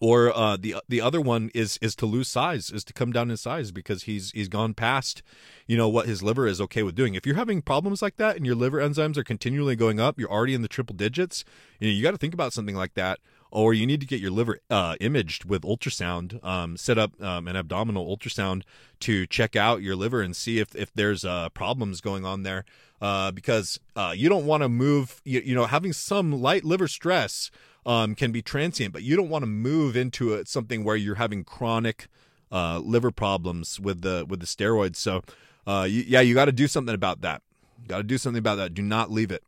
or 0.00 0.36
uh, 0.36 0.56
the 0.56 0.76
the 0.88 1.00
other 1.00 1.20
one 1.20 1.50
is 1.54 1.78
is 1.80 1.94
to 1.96 2.06
lose 2.06 2.28
size, 2.28 2.70
is 2.70 2.84
to 2.84 2.92
come 2.92 3.12
down 3.12 3.30
in 3.30 3.36
size 3.36 3.72
because 3.72 4.02
he's 4.02 4.30
he's 4.32 4.48
gone 4.48 4.74
past, 4.74 5.22
you 5.66 5.76
know, 5.76 5.88
what 5.88 6.06
his 6.06 6.22
liver 6.22 6.46
is 6.46 6.60
okay 6.60 6.82
with 6.82 6.94
doing. 6.94 7.14
If 7.14 7.24
you're 7.24 7.36
having 7.36 7.62
problems 7.62 8.02
like 8.02 8.16
that 8.16 8.36
and 8.36 8.44
your 8.44 8.56
liver 8.56 8.78
enzymes 8.78 9.16
are 9.16 9.24
continually 9.24 9.76
going 9.76 10.00
up, 10.00 10.18
you're 10.18 10.30
already 10.30 10.54
in 10.54 10.62
the 10.62 10.68
triple 10.68 10.96
digits. 10.96 11.44
You 11.80 11.88
know, 11.88 11.94
you 11.94 12.02
got 12.02 12.10
to 12.10 12.18
think 12.18 12.34
about 12.34 12.52
something 12.52 12.74
like 12.76 12.94
that. 12.94 13.20
Or 13.50 13.74
you 13.74 13.86
need 13.86 14.00
to 14.00 14.06
get 14.06 14.20
your 14.20 14.30
liver 14.30 14.60
uh, 14.70 14.96
imaged 15.00 15.44
with 15.44 15.62
ultrasound, 15.62 16.44
um, 16.44 16.76
set 16.76 16.98
up 16.98 17.20
um, 17.22 17.48
an 17.48 17.56
abdominal 17.56 18.06
ultrasound 18.14 18.62
to 19.00 19.26
check 19.26 19.56
out 19.56 19.82
your 19.82 19.96
liver 19.96 20.20
and 20.20 20.34
see 20.36 20.58
if, 20.58 20.74
if 20.74 20.92
there's 20.94 21.24
uh, 21.24 21.48
problems 21.50 22.00
going 22.00 22.24
on 22.24 22.42
there. 22.42 22.64
Uh, 23.00 23.30
because 23.30 23.78
uh, 23.94 24.14
you 24.16 24.26
don't 24.26 24.46
want 24.46 24.62
to 24.62 24.70
move, 24.70 25.20
you, 25.22 25.40
you, 25.40 25.54
know, 25.54 25.66
having 25.66 25.92
some 25.92 26.32
light 26.32 26.64
liver 26.64 26.88
stress 26.88 27.50
um, 27.84 28.14
can 28.14 28.32
be 28.32 28.40
transient, 28.40 28.90
but 28.90 29.02
you 29.02 29.16
don't 29.16 29.28
want 29.28 29.42
to 29.42 29.46
move 29.46 29.96
into 29.96 30.32
a, 30.32 30.46
something 30.46 30.82
where 30.82 30.96
you're 30.96 31.16
having 31.16 31.44
chronic 31.44 32.08
uh, 32.50 32.78
liver 32.78 33.10
problems 33.10 33.78
with 33.78 34.00
the 34.00 34.24
with 34.28 34.40
the 34.40 34.46
steroids. 34.46 34.96
So, 34.96 35.22
uh, 35.66 35.86
yeah, 35.88 36.20
you 36.20 36.34
got 36.34 36.46
to 36.46 36.52
do 36.52 36.66
something 36.66 36.94
about 36.94 37.20
that. 37.20 37.42
Got 37.86 37.98
to 37.98 38.02
do 38.02 38.18
something 38.18 38.38
about 38.38 38.56
that. 38.56 38.72
Do 38.72 38.82
not 38.82 39.10
leave 39.10 39.30
it. 39.30 39.42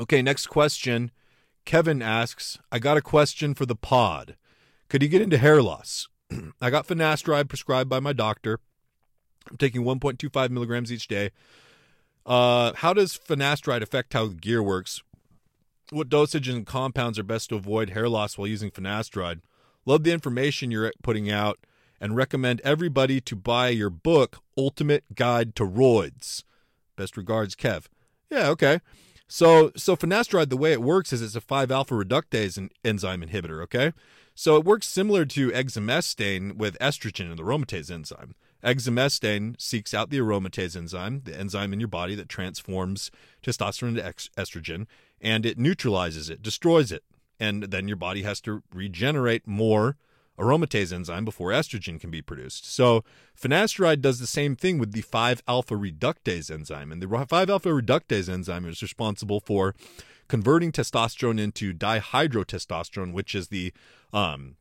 Okay, 0.00 0.22
next 0.22 0.46
question. 0.46 1.10
Kevin 1.64 2.02
asks, 2.02 2.58
I 2.70 2.78
got 2.78 2.96
a 2.96 3.02
question 3.02 3.54
for 3.54 3.66
the 3.66 3.76
pod. 3.76 4.36
Could 4.88 5.02
you 5.02 5.08
get 5.08 5.22
into 5.22 5.38
hair 5.38 5.62
loss? 5.62 6.08
I 6.60 6.70
got 6.70 6.86
finasteride 6.86 7.48
prescribed 7.48 7.88
by 7.88 8.00
my 8.00 8.12
doctor. 8.12 8.60
I'm 9.50 9.56
taking 9.56 9.82
1.25 9.82 10.50
milligrams 10.50 10.92
each 10.92 11.08
day. 11.08 11.30
Uh, 12.24 12.72
how 12.76 12.92
does 12.92 13.18
finasteride 13.18 13.82
affect 13.82 14.12
how 14.12 14.26
the 14.26 14.34
gear 14.34 14.62
works? 14.62 15.02
What 15.90 16.08
dosage 16.08 16.48
and 16.48 16.66
compounds 16.66 17.18
are 17.18 17.24
best 17.24 17.50
to 17.50 17.56
avoid 17.56 17.90
hair 17.90 18.08
loss 18.08 18.38
while 18.38 18.46
using 18.46 18.70
finasteride? 18.70 19.40
Love 19.84 20.04
the 20.04 20.12
information 20.12 20.70
you're 20.70 20.92
putting 21.02 21.30
out 21.30 21.58
and 22.00 22.16
recommend 22.16 22.60
everybody 22.62 23.20
to 23.20 23.36
buy 23.36 23.68
your 23.68 23.90
book, 23.90 24.38
Ultimate 24.56 25.04
Guide 25.14 25.54
to 25.56 25.64
Roids. 25.64 26.44
Best 26.96 27.16
regards, 27.16 27.54
Kev. 27.54 27.86
Yeah, 28.30 28.48
okay. 28.48 28.80
So, 29.34 29.72
so 29.76 29.96
finasteride, 29.96 30.50
the 30.50 30.58
way 30.58 30.72
it 30.72 30.82
works 30.82 31.10
is 31.10 31.22
it's 31.22 31.34
a 31.34 31.40
5-alpha 31.40 31.94
reductase 31.94 32.58
en- 32.58 32.68
enzyme 32.84 33.22
inhibitor, 33.22 33.62
okay? 33.62 33.94
So 34.34 34.56
it 34.56 34.64
works 34.66 34.86
similar 34.86 35.24
to 35.24 35.50
exemestane 35.52 36.56
with 36.56 36.78
estrogen 36.80 37.30
and 37.30 37.38
the 37.38 37.42
aromatase 37.42 37.90
enzyme. 37.90 38.34
Exemestane 38.62 39.58
seeks 39.58 39.94
out 39.94 40.10
the 40.10 40.18
aromatase 40.18 40.76
enzyme, 40.76 41.22
the 41.24 41.34
enzyme 41.34 41.72
in 41.72 41.80
your 41.80 41.88
body 41.88 42.14
that 42.14 42.28
transforms 42.28 43.10
testosterone 43.42 43.94
to 43.94 44.04
ex- 44.04 44.28
estrogen, 44.36 44.86
and 45.18 45.46
it 45.46 45.58
neutralizes 45.58 46.28
it, 46.28 46.42
destroys 46.42 46.92
it. 46.92 47.02
And 47.40 47.62
then 47.62 47.88
your 47.88 47.96
body 47.96 48.24
has 48.24 48.38
to 48.42 48.62
regenerate 48.74 49.46
more 49.46 49.96
aromatase 50.38 50.92
enzyme 50.92 51.24
before 51.24 51.50
estrogen 51.50 52.00
can 52.00 52.10
be 52.10 52.22
produced. 52.22 52.70
So 52.72 53.04
finasteride 53.40 54.00
does 54.00 54.18
the 54.18 54.26
same 54.26 54.56
thing 54.56 54.78
with 54.78 54.92
the 54.92 55.02
5-alpha 55.02 55.74
reductase 55.74 56.50
enzyme. 56.50 56.90
And 56.90 57.02
the 57.02 57.06
5-alpha 57.06 57.68
reductase 57.68 58.28
enzyme 58.28 58.66
is 58.66 58.82
responsible 58.82 59.40
for 59.40 59.74
converting 60.28 60.72
testosterone 60.72 61.38
into 61.38 61.74
dihydrotestosterone, 61.74 63.12
which 63.12 63.34
is 63.34 63.48
the 63.48 63.72
um, 64.12 64.56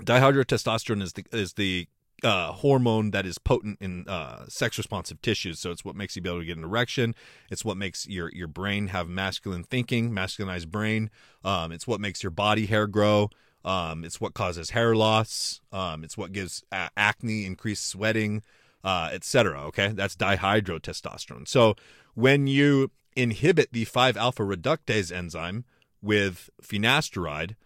dihydrotestosterone 0.00 1.02
is 1.02 1.14
the 1.14 1.24
is 1.32 1.54
the 1.54 1.88
uh, 2.22 2.52
hormone 2.52 3.10
that 3.10 3.26
is 3.26 3.38
potent 3.38 3.78
in 3.80 4.06
uh, 4.08 4.46
sex 4.48 4.78
responsive 4.78 5.20
tissues. 5.22 5.60
So 5.60 5.70
it's 5.70 5.84
what 5.84 5.96
makes 5.96 6.16
you 6.16 6.22
be 6.22 6.28
able 6.28 6.40
to 6.40 6.46
get 6.46 6.56
an 6.56 6.64
erection. 6.64 7.14
It's 7.50 7.64
what 7.64 7.76
makes 7.76 8.06
your 8.06 8.30
your 8.32 8.48
brain 8.48 8.88
have 8.88 9.08
masculine 9.08 9.64
thinking, 9.64 10.10
masculinized 10.10 10.68
brain. 10.68 11.10
Um, 11.44 11.72
it's 11.72 11.86
what 11.86 12.00
makes 12.00 12.22
your 12.22 12.30
body 12.30 12.66
hair 12.66 12.86
grow. 12.86 13.30
Um, 13.66 14.04
it's 14.04 14.20
what 14.20 14.32
causes 14.32 14.70
hair 14.70 14.94
loss. 14.94 15.60
Um, 15.72 16.04
it's 16.04 16.16
what 16.16 16.32
gives 16.32 16.62
a- 16.70 16.90
acne, 16.96 17.44
increased 17.44 17.86
sweating, 17.86 18.42
uh, 18.84 19.10
etc. 19.12 19.60
Okay, 19.64 19.88
that's 19.88 20.14
dihydrotestosterone. 20.14 21.48
So 21.48 21.74
when 22.14 22.46
you 22.46 22.92
inhibit 23.16 23.72
the 23.72 23.84
5 23.84 24.16
alpha 24.16 24.44
reductase 24.44 25.10
enzyme 25.10 25.64
with 26.00 26.48
finasteride, 26.62 27.56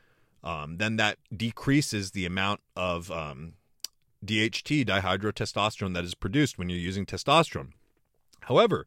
um, 0.42 0.78
then 0.78 0.96
that 0.96 1.18
decreases 1.36 2.12
the 2.12 2.24
amount 2.24 2.60
of 2.74 3.10
um, 3.10 3.52
DHT, 4.24 4.86
dihydrotestosterone, 4.86 5.92
that 5.92 6.04
is 6.04 6.14
produced 6.14 6.58
when 6.58 6.70
you're 6.70 6.78
using 6.78 7.04
testosterone. 7.04 7.72
However, 8.42 8.86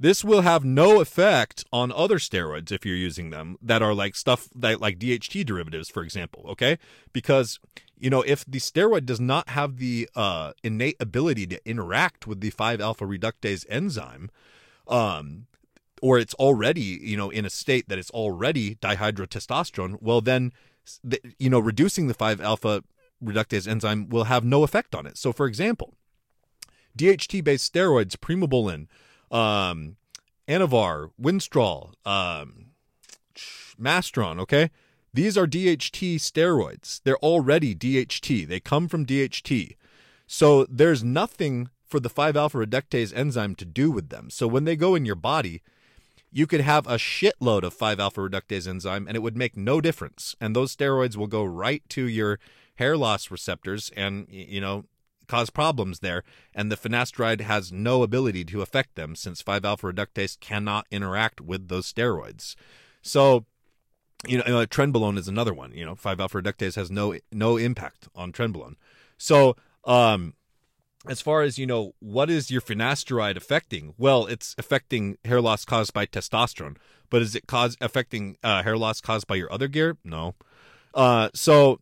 this 0.00 0.22
will 0.24 0.42
have 0.42 0.64
no 0.64 1.00
effect 1.00 1.64
on 1.72 1.90
other 1.92 2.18
steroids 2.18 2.70
if 2.70 2.86
you're 2.86 2.96
using 2.96 3.30
them 3.30 3.56
that 3.60 3.82
are 3.82 3.94
like 3.94 4.14
stuff 4.14 4.48
that 4.54 4.80
like 4.80 4.98
DHT 4.98 5.44
derivatives, 5.44 5.88
for 5.88 6.02
example. 6.02 6.44
Okay, 6.48 6.78
because 7.12 7.58
you 7.98 8.10
know 8.10 8.22
if 8.22 8.44
the 8.44 8.58
steroid 8.58 9.06
does 9.06 9.20
not 9.20 9.50
have 9.50 9.78
the 9.78 10.08
uh, 10.14 10.52
innate 10.62 10.96
ability 11.00 11.46
to 11.48 11.68
interact 11.68 12.26
with 12.26 12.40
the 12.40 12.50
5 12.50 12.80
alpha 12.80 13.04
reductase 13.04 13.66
enzyme, 13.68 14.30
um, 14.86 15.46
or 16.00 16.18
it's 16.18 16.34
already 16.34 16.98
you 17.02 17.16
know 17.16 17.30
in 17.30 17.44
a 17.44 17.50
state 17.50 17.88
that 17.88 17.98
it's 17.98 18.10
already 18.10 18.76
dihydrotestosterone, 18.76 20.00
well 20.00 20.20
then 20.20 20.52
you 21.38 21.50
know 21.50 21.58
reducing 21.58 22.06
the 22.06 22.14
5 22.14 22.40
alpha 22.40 22.84
reductase 23.22 23.66
enzyme 23.66 24.08
will 24.08 24.24
have 24.24 24.44
no 24.44 24.62
effect 24.62 24.94
on 24.94 25.06
it. 25.06 25.18
So, 25.18 25.32
for 25.32 25.46
example, 25.46 25.94
DHT 26.96 27.42
based 27.42 27.72
steroids, 27.72 28.16
primobolan 28.16 28.86
um, 29.30 29.96
Anavar, 30.48 31.10
Winstrol, 31.20 31.92
um, 32.06 32.66
Masteron, 33.80 34.40
okay? 34.40 34.70
These 35.12 35.36
are 35.36 35.46
DHT 35.46 36.16
steroids. 36.16 37.00
They're 37.04 37.18
already 37.18 37.74
DHT. 37.74 38.46
They 38.46 38.60
come 38.60 38.88
from 38.88 39.06
DHT. 39.06 39.76
So 40.26 40.66
there's 40.66 41.02
nothing 41.02 41.70
for 41.86 41.98
the 41.98 42.10
5 42.10 42.36
alpha 42.36 42.58
reductase 42.58 43.16
enzyme 43.16 43.54
to 43.56 43.64
do 43.64 43.90
with 43.90 44.10
them. 44.10 44.30
So 44.30 44.46
when 44.46 44.64
they 44.64 44.76
go 44.76 44.94
in 44.94 45.06
your 45.06 45.14
body, 45.14 45.62
you 46.30 46.46
could 46.46 46.60
have 46.60 46.86
a 46.86 46.96
shitload 46.96 47.62
of 47.62 47.72
5 47.72 47.98
alpha 47.98 48.20
reductase 48.20 48.68
enzyme 48.68 49.06
and 49.06 49.16
it 49.16 49.20
would 49.20 49.36
make 49.36 49.56
no 49.56 49.80
difference. 49.80 50.36
And 50.40 50.54
those 50.54 50.76
steroids 50.76 51.16
will 51.16 51.26
go 51.26 51.44
right 51.44 51.82
to 51.90 52.06
your 52.06 52.38
hair 52.76 52.96
loss 52.96 53.30
receptors 53.30 53.90
and, 53.96 54.26
you 54.30 54.60
know, 54.60 54.84
cause 55.28 55.50
problems 55.50 56.00
there, 56.00 56.24
and 56.54 56.70
the 56.70 56.76
finasteride 56.76 57.40
has 57.42 57.70
no 57.70 58.02
ability 58.02 58.44
to 58.46 58.62
affect 58.62 58.94
them 58.94 59.14
since 59.14 59.42
5 59.42 59.64
alpha 59.64 59.92
reductase 59.92 60.38
cannot 60.38 60.86
interact 60.90 61.40
with 61.40 61.68
those 61.68 61.92
steroids. 61.92 62.54
So, 63.02 63.44
you 64.26 64.38
know, 64.38 64.66
trenbolone 64.66 65.18
is 65.18 65.28
another 65.28 65.54
one. 65.54 65.72
You 65.72 65.84
know, 65.84 65.94
5 65.94 66.20
alpha 66.20 66.42
reductase 66.42 66.74
has 66.74 66.90
no 66.90 67.16
no 67.30 67.56
impact 67.56 68.08
on 68.14 68.32
trenbolone. 68.32 68.74
So, 69.16 69.56
um, 69.84 70.34
as 71.06 71.20
far 71.20 71.42
as 71.42 71.58
you 71.58 71.66
know, 71.66 71.94
what 72.00 72.28
is 72.28 72.50
your 72.50 72.60
finasteride 72.60 73.36
affecting? 73.36 73.94
Well, 73.96 74.26
it's 74.26 74.54
affecting 74.58 75.16
hair 75.24 75.40
loss 75.40 75.64
caused 75.64 75.92
by 75.92 76.06
testosterone, 76.06 76.76
but 77.10 77.22
is 77.22 77.34
it 77.34 77.46
cause 77.46 77.76
affecting 77.80 78.36
uh, 78.42 78.62
hair 78.62 78.76
loss 78.76 79.00
caused 79.00 79.26
by 79.26 79.36
your 79.36 79.52
other 79.52 79.68
gear? 79.68 79.96
No. 80.04 80.34
Uh, 80.94 81.28
so 81.34 81.80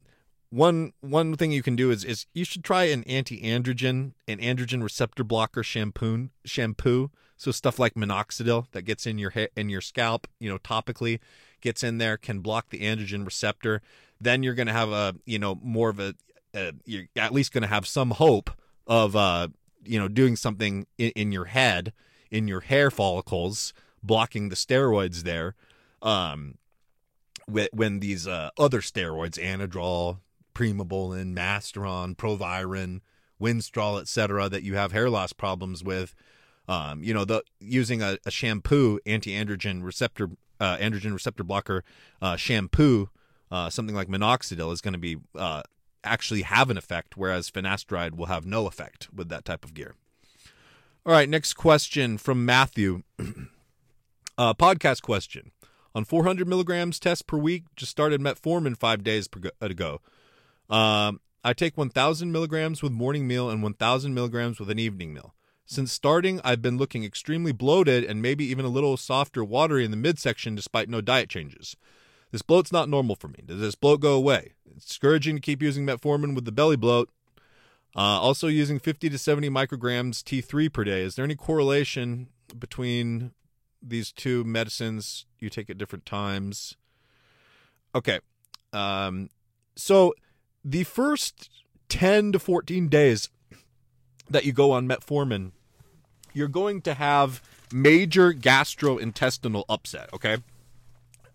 one 0.50 0.92
one 1.00 1.36
thing 1.36 1.50
you 1.50 1.62
can 1.62 1.76
do 1.76 1.90
is 1.90 2.04
is 2.04 2.26
you 2.32 2.44
should 2.44 2.64
try 2.64 2.84
an 2.84 3.04
anti-androgen 3.04 4.12
an 4.28 4.38
androgen 4.38 4.82
receptor 4.82 5.24
blocker 5.24 5.62
shampoo 5.62 6.28
shampoo. 6.44 7.10
So 7.36 7.50
stuff 7.50 7.78
like 7.78 7.94
minoxidil 7.94 8.70
that 8.72 8.82
gets 8.82 9.06
in 9.06 9.18
your 9.18 9.30
hair 9.30 9.48
in 9.56 9.68
your 9.68 9.80
scalp 9.80 10.26
you 10.38 10.48
know 10.48 10.58
topically 10.58 11.20
gets 11.60 11.82
in 11.82 11.98
there 11.98 12.16
can 12.16 12.40
block 12.40 12.70
the 12.70 12.80
androgen 12.80 13.24
receptor. 13.24 13.82
Then 14.20 14.42
you're 14.42 14.54
going 14.54 14.68
to 14.68 14.72
have 14.72 14.90
a 14.90 15.14
you 15.24 15.38
know 15.38 15.58
more 15.62 15.90
of 15.90 16.00
a, 16.00 16.14
a 16.54 16.72
you're 16.84 17.04
at 17.16 17.32
least 17.32 17.52
going 17.52 17.62
to 17.62 17.68
have 17.68 17.86
some 17.86 18.12
hope 18.12 18.50
of 18.86 19.16
uh 19.16 19.48
you 19.84 19.98
know 19.98 20.08
doing 20.08 20.36
something 20.36 20.86
in, 20.96 21.10
in 21.10 21.32
your 21.32 21.46
head 21.46 21.92
in 22.30 22.48
your 22.48 22.60
hair 22.60 22.90
follicles 22.90 23.72
blocking 24.02 24.48
the 24.48 24.56
steroids 24.56 25.22
there 25.22 25.54
um 26.02 26.56
when 27.46 28.00
these 28.00 28.26
uh, 28.26 28.50
other 28.58 28.80
steroids, 28.80 29.38
Anadrol, 29.38 30.18
Primobolan, 30.56 31.34
Masteron, 31.34 32.16
Proviron, 32.16 33.02
Winstrol, 33.38 34.00
etc., 34.00 34.48
that 34.48 34.62
you 34.62 34.74
have 34.74 34.92
hair 34.92 35.10
loss 35.10 35.34
problems 35.34 35.84
with. 35.84 36.14
Um, 36.66 37.04
you 37.04 37.12
know, 37.12 37.26
the 37.26 37.42
using 37.60 38.00
a, 38.00 38.16
a 38.24 38.30
shampoo 38.30 38.98
anti-androgen 39.04 39.84
receptor 39.84 40.30
uh, 40.58 40.78
androgen 40.78 41.12
receptor 41.12 41.44
blocker 41.44 41.84
uh, 42.22 42.36
shampoo, 42.36 43.10
uh, 43.50 43.68
something 43.68 43.94
like 43.94 44.08
minoxidil, 44.08 44.72
is 44.72 44.80
going 44.80 44.94
to 44.94 44.98
be 44.98 45.18
uh, 45.34 45.62
actually 46.02 46.40
have 46.40 46.70
an 46.70 46.78
effect, 46.78 47.18
whereas 47.18 47.50
finasteride 47.50 48.16
will 48.16 48.26
have 48.26 48.46
no 48.46 48.66
effect 48.66 49.08
with 49.14 49.28
that 49.28 49.44
type 49.44 49.62
of 49.62 49.74
gear. 49.74 49.94
All 51.04 51.12
right, 51.12 51.28
next 51.28 51.52
question 51.52 52.16
from 52.16 52.44
Matthew. 52.44 53.02
Uh, 54.38 54.52
podcast 54.52 55.00
question. 55.00 55.50
On 55.94 56.04
400 56.04 56.46
milligrams 56.46 57.00
test 57.00 57.26
per 57.26 57.38
week, 57.38 57.64
just 57.74 57.90
started 57.90 58.20
metformin 58.20 58.76
five 58.76 59.02
days 59.02 59.30
ago. 59.62 60.02
Um, 60.68 61.20
I 61.44 61.52
take 61.52 61.76
1,000 61.76 62.32
milligrams 62.32 62.82
with 62.82 62.92
morning 62.92 63.26
meal 63.26 63.48
and 63.50 63.62
1,000 63.62 64.14
milligrams 64.14 64.58
with 64.58 64.70
an 64.70 64.78
evening 64.78 65.14
meal. 65.14 65.34
Since 65.64 65.92
starting, 65.92 66.40
I've 66.44 66.62
been 66.62 66.78
looking 66.78 67.04
extremely 67.04 67.52
bloated 67.52 68.04
and 68.04 68.22
maybe 68.22 68.44
even 68.44 68.64
a 68.64 68.68
little 68.68 68.96
softer, 68.96 69.44
watery 69.44 69.84
in 69.84 69.90
the 69.90 69.96
midsection 69.96 70.54
despite 70.54 70.88
no 70.88 71.00
diet 71.00 71.28
changes. 71.28 71.76
This 72.30 72.42
bloat's 72.42 72.72
not 72.72 72.88
normal 72.88 73.16
for 73.16 73.28
me. 73.28 73.38
Does 73.44 73.60
this 73.60 73.74
bloat 73.74 74.00
go 74.00 74.14
away? 74.14 74.54
It's 74.76 74.86
discouraging 74.86 75.36
to 75.36 75.40
keep 75.40 75.62
using 75.62 75.86
metformin 75.86 76.34
with 76.34 76.44
the 76.44 76.52
belly 76.52 76.76
bloat. 76.76 77.10
Uh, 77.96 78.20
also, 78.20 78.46
using 78.46 78.78
50 78.78 79.08
to 79.08 79.16
70 79.16 79.48
micrograms 79.48 80.22
T3 80.22 80.70
per 80.72 80.84
day. 80.84 81.02
Is 81.02 81.14
there 81.14 81.24
any 81.24 81.34
correlation 81.34 82.28
between 82.58 83.32
these 83.80 84.12
two 84.12 84.44
medicines 84.44 85.24
you 85.38 85.48
take 85.48 85.70
at 85.70 85.78
different 85.78 86.04
times? 86.04 86.76
Okay, 87.94 88.20
Um, 88.72 89.30
so 89.76 90.14
the 90.66 90.82
first 90.82 91.48
10 91.88 92.32
to 92.32 92.40
14 92.40 92.88
days 92.88 93.30
that 94.28 94.44
you 94.44 94.52
go 94.52 94.72
on 94.72 94.88
metformin, 94.88 95.52
you're 96.34 96.48
going 96.48 96.82
to 96.82 96.94
have 96.94 97.40
major 97.72 98.34
gastrointestinal 98.34 99.62
upset, 99.68 100.12
okay? 100.12 100.38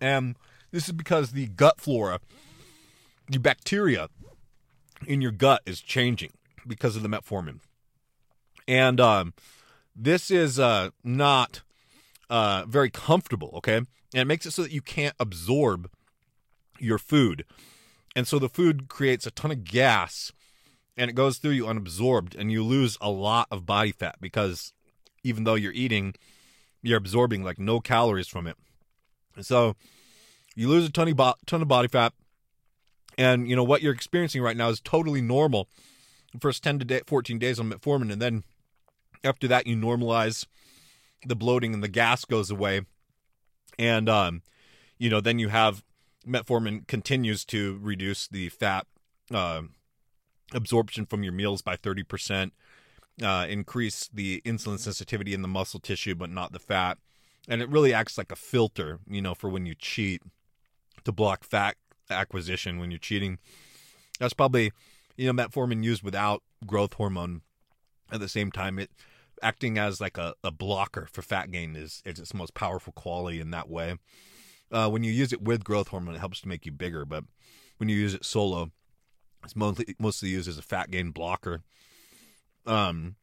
And 0.01 0.35
this 0.71 0.87
is 0.87 0.91
because 0.91 1.31
the 1.31 1.47
gut 1.47 1.79
flora, 1.79 2.19
the 3.29 3.39
bacteria 3.39 4.09
in 5.07 5.21
your 5.21 5.31
gut 5.31 5.61
is 5.65 5.79
changing 5.79 6.33
because 6.67 6.97
of 6.97 7.01
the 7.01 7.09
metformin. 7.09 7.59
And 8.67 8.99
um, 8.99 9.33
this 9.95 10.29
is 10.29 10.59
uh, 10.59 10.89
not 11.05 11.61
uh, 12.29 12.65
very 12.67 12.89
comfortable, 12.89 13.51
okay? 13.55 13.77
And 13.77 13.87
it 14.13 14.27
makes 14.27 14.45
it 14.45 14.51
so 14.51 14.63
that 14.63 14.73
you 14.73 14.81
can't 14.81 15.15
absorb 15.21 15.89
your 16.79 16.97
food. 16.97 17.45
And 18.15 18.27
so 18.27 18.39
the 18.39 18.49
food 18.49 18.89
creates 18.89 19.25
a 19.25 19.31
ton 19.31 19.51
of 19.51 19.63
gas 19.63 20.31
and 20.97 21.09
it 21.09 21.13
goes 21.13 21.37
through 21.37 21.51
you 21.51 21.65
unabsorbed 21.65 22.35
and 22.37 22.51
you 22.51 22.63
lose 22.63 22.97
a 22.99 23.09
lot 23.09 23.47
of 23.49 23.65
body 23.65 23.91
fat 23.91 24.15
because 24.19 24.73
even 25.23 25.43
though 25.43 25.55
you're 25.55 25.71
eating, 25.71 26.15
you're 26.81 26.97
absorbing 26.97 27.43
like 27.43 27.59
no 27.59 27.79
calories 27.79 28.27
from 28.27 28.47
it. 28.47 28.57
So 29.41 29.75
you 30.55 30.67
lose 30.67 30.85
a 30.85 30.91
ton 30.91 31.07
of, 31.07 31.15
bo- 31.15 31.35
ton 31.45 31.61
of 31.61 31.67
body 31.67 31.87
fat. 31.87 32.13
And 33.17 33.49
you 33.49 33.55
know 33.55 33.63
what 33.63 33.81
you're 33.81 33.93
experiencing 33.93 34.41
right 34.41 34.57
now 34.57 34.69
is 34.69 34.81
totally 34.81 35.21
normal. 35.21 35.69
The 36.33 36.39
first 36.39 36.63
10 36.63 36.79
to 36.79 36.85
day, 36.85 37.01
14 37.05 37.39
days 37.39 37.59
on 37.59 37.69
metformin 37.69 38.11
and 38.11 38.21
then 38.21 38.43
after 39.23 39.47
that 39.47 39.67
you 39.67 39.75
normalize 39.75 40.45
the 41.25 41.35
bloating 41.35 41.73
and 41.73 41.83
the 41.83 41.87
gas 41.87 42.25
goes 42.25 42.51
away. 42.51 42.81
And 43.79 44.09
um 44.09 44.41
you 44.97 45.09
know, 45.09 45.21
then 45.21 45.39
you 45.39 45.49
have 45.49 45.83
metformin 46.27 46.87
continues 46.87 47.45
to 47.45 47.79
reduce 47.81 48.27
the 48.27 48.49
fat 48.49 48.85
uh, 49.33 49.61
absorption 50.53 51.05
from 51.05 51.23
your 51.23 51.33
meals 51.33 51.61
by 51.61 51.75
30%, 51.75 52.51
uh, 53.23 53.45
increase 53.49 54.09
the 54.13 54.41
insulin 54.45 54.79
sensitivity 54.79 55.33
in 55.33 55.41
the 55.41 55.47
muscle 55.47 55.79
tissue, 55.79 56.15
but 56.15 56.29
not 56.29 56.51
the 56.51 56.59
fat. 56.59 56.97
And 57.47 57.61
it 57.61 57.69
really 57.69 57.93
acts 57.93 58.17
like 58.17 58.31
a 58.31 58.35
filter, 58.35 58.99
you 59.07 59.21
know, 59.21 59.33
for 59.33 59.49
when 59.49 59.65
you 59.65 59.75
cheat 59.75 60.21
to 61.03 61.11
block 61.11 61.43
fat 61.43 61.75
acquisition 62.09 62.77
when 62.77 62.91
you're 62.91 62.99
cheating. 62.99 63.39
That's 64.19 64.33
probably, 64.33 64.71
you 65.17 65.31
know, 65.31 65.43
metformin 65.43 65.83
used 65.83 66.03
without 66.03 66.43
growth 66.65 66.93
hormone 66.93 67.41
at 68.11 68.19
the 68.19 68.29
same 68.29 68.51
time. 68.51 68.77
It 68.77 68.91
acting 69.41 69.77
as 69.77 69.99
like 69.99 70.17
a, 70.17 70.35
a 70.43 70.51
blocker 70.51 71.07
for 71.11 71.21
fat 71.21 71.51
gain 71.51 71.75
is, 71.75 72.03
is 72.05 72.19
its 72.19 72.33
most 72.33 72.53
powerful 72.53 72.93
quality 72.93 73.39
in 73.39 73.51
that 73.51 73.69
way. 73.69 73.95
Uh, 74.71 74.89
when 74.89 75.03
you 75.03 75.11
use 75.11 75.33
it 75.33 75.41
with 75.41 75.63
growth 75.63 75.89
hormone, 75.89 76.15
it 76.15 76.19
helps 76.19 76.41
to 76.41 76.47
make 76.47 76.65
you 76.65 76.71
bigger. 76.71 77.05
But 77.05 77.25
when 77.77 77.89
you 77.89 77.95
use 77.95 78.13
it 78.13 78.25
solo, 78.25 78.71
it's 79.43 79.55
mostly 79.55 79.95
mostly 79.99 80.29
used 80.29 80.47
as 80.47 80.57
a 80.57 80.63
fat 80.63 80.91
gain 80.91 81.11
blocker. 81.11 81.61
Um. 82.65 83.15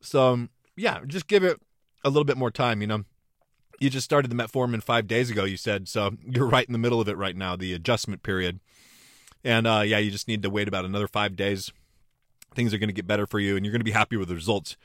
So 0.00 0.48
yeah, 0.76 1.00
just 1.06 1.26
give 1.26 1.42
it 1.42 1.60
a 2.04 2.10
little 2.10 2.24
bit 2.24 2.36
more 2.36 2.50
time. 2.50 2.80
You 2.80 2.86
know, 2.86 3.04
you 3.80 3.90
just 3.90 4.04
started 4.04 4.30
the 4.30 4.36
metformin 4.36 4.82
five 4.82 5.06
days 5.06 5.30
ago. 5.30 5.44
You 5.44 5.56
said 5.56 5.88
so. 5.88 6.12
You're 6.26 6.46
right 6.46 6.66
in 6.66 6.72
the 6.72 6.78
middle 6.78 7.00
of 7.00 7.08
it 7.08 7.16
right 7.16 7.36
now, 7.36 7.56
the 7.56 7.72
adjustment 7.72 8.22
period. 8.22 8.60
And 9.44 9.66
uh, 9.66 9.82
yeah, 9.84 9.98
you 9.98 10.10
just 10.10 10.28
need 10.28 10.42
to 10.42 10.50
wait 10.50 10.68
about 10.68 10.84
another 10.84 11.08
five 11.08 11.36
days. 11.36 11.72
Things 12.54 12.72
are 12.72 12.78
going 12.78 12.88
to 12.88 12.94
get 12.94 13.06
better 13.06 13.26
for 13.26 13.38
you, 13.38 13.56
and 13.56 13.64
you're 13.64 13.72
going 13.72 13.80
to 13.80 13.84
be 13.84 13.90
happy 13.90 14.16
with 14.16 14.28
the 14.28 14.34
results. 14.34 14.76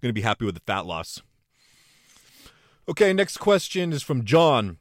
You're 0.00 0.08
going 0.08 0.14
to 0.14 0.20
be 0.20 0.26
happy 0.26 0.44
with 0.44 0.54
the 0.54 0.62
fat 0.66 0.84
loss. 0.84 1.22
Okay, 2.88 3.12
next 3.12 3.36
question 3.36 3.92
is 3.92 4.02
from 4.02 4.24
John. 4.24 4.78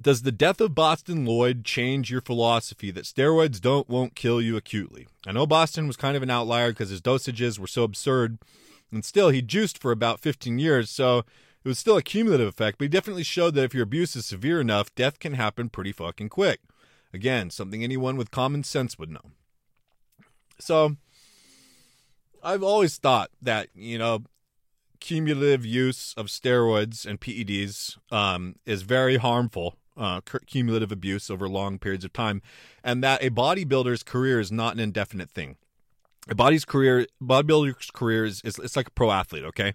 Does 0.00 0.22
the 0.22 0.32
death 0.32 0.60
of 0.60 0.74
Boston 0.74 1.24
Loyd 1.24 1.64
change 1.64 2.10
your 2.10 2.20
philosophy 2.20 2.90
that 2.90 3.04
steroids 3.04 3.60
don't 3.60 3.88
won't 3.88 4.14
kill 4.14 4.40
you 4.42 4.56
acutely? 4.56 5.08
I 5.26 5.32
know 5.32 5.46
Boston 5.46 5.86
was 5.86 5.96
kind 5.96 6.16
of 6.16 6.22
an 6.22 6.30
outlier 6.30 6.70
because 6.70 6.90
his 6.90 7.00
dosages 7.00 7.58
were 7.58 7.66
so 7.66 7.82
absurd, 7.82 8.38
and 8.92 9.04
still 9.04 9.30
he 9.30 9.40
juiced 9.40 9.78
for 9.78 9.92
about 9.92 10.20
15 10.20 10.58
years, 10.58 10.90
so 10.90 11.20
it 11.64 11.68
was 11.68 11.78
still 11.78 11.96
a 11.96 12.02
cumulative 12.02 12.46
effect, 12.46 12.78
but 12.78 12.84
he 12.84 12.88
definitely 12.88 13.22
showed 13.22 13.54
that 13.54 13.64
if 13.64 13.74
your 13.74 13.84
abuse 13.84 14.14
is 14.14 14.26
severe 14.26 14.60
enough, 14.60 14.94
death 14.94 15.18
can 15.18 15.34
happen 15.34 15.70
pretty 15.70 15.92
fucking 15.92 16.28
quick. 16.28 16.60
Again, 17.12 17.50
something 17.50 17.82
anyone 17.82 18.16
with 18.16 18.30
common 18.30 18.64
sense 18.64 18.98
would 18.98 19.10
know. 19.10 19.32
So, 20.58 20.96
I've 22.42 22.62
always 22.62 22.98
thought 22.98 23.30
that, 23.40 23.68
you 23.74 23.98
know, 23.98 24.24
cumulative 25.00 25.64
use 25.64 26.14
of 26.16 26.26
steroids 26.26 27.06
and 27.06 27.20
PEDs 27.20 27.96
um, 28.12 28.56
is 28.66 28.82
very 28.82 29.16
harmful 29.16 29.76
uh, 29.96 30.20
cumulative 30.46 30.92
abuse 30.92 31.30
over 31.30 31.48
long 31.48 31.78
periods 31.78 32.04
of 32.04 32.12
time, 32.12 32.42
and 32.84 33.02
that 33.02 33.22
a 33.22 33.30
bodybuilder's 33.30 34.02
career 34.02 34.40
is 34.40 34.52
not 34.52 34.74
an 34.74 34.80
indefinite 34.80 35.30
thing. 35.30 35.56
A 36.28 36.34
body's 36.34 36.64
career, 36.64 37.06
bodybuilder's 37.22 37.90
career 37.90 38.24
is, 38.24 38.42
is 38.42 38.58
it's 38.58 38.76
like 38.76 38.88
a 38.88 38.92
pro 38.92 39.10
athlete. 39.10 39.44
Okay, 39.44 39.74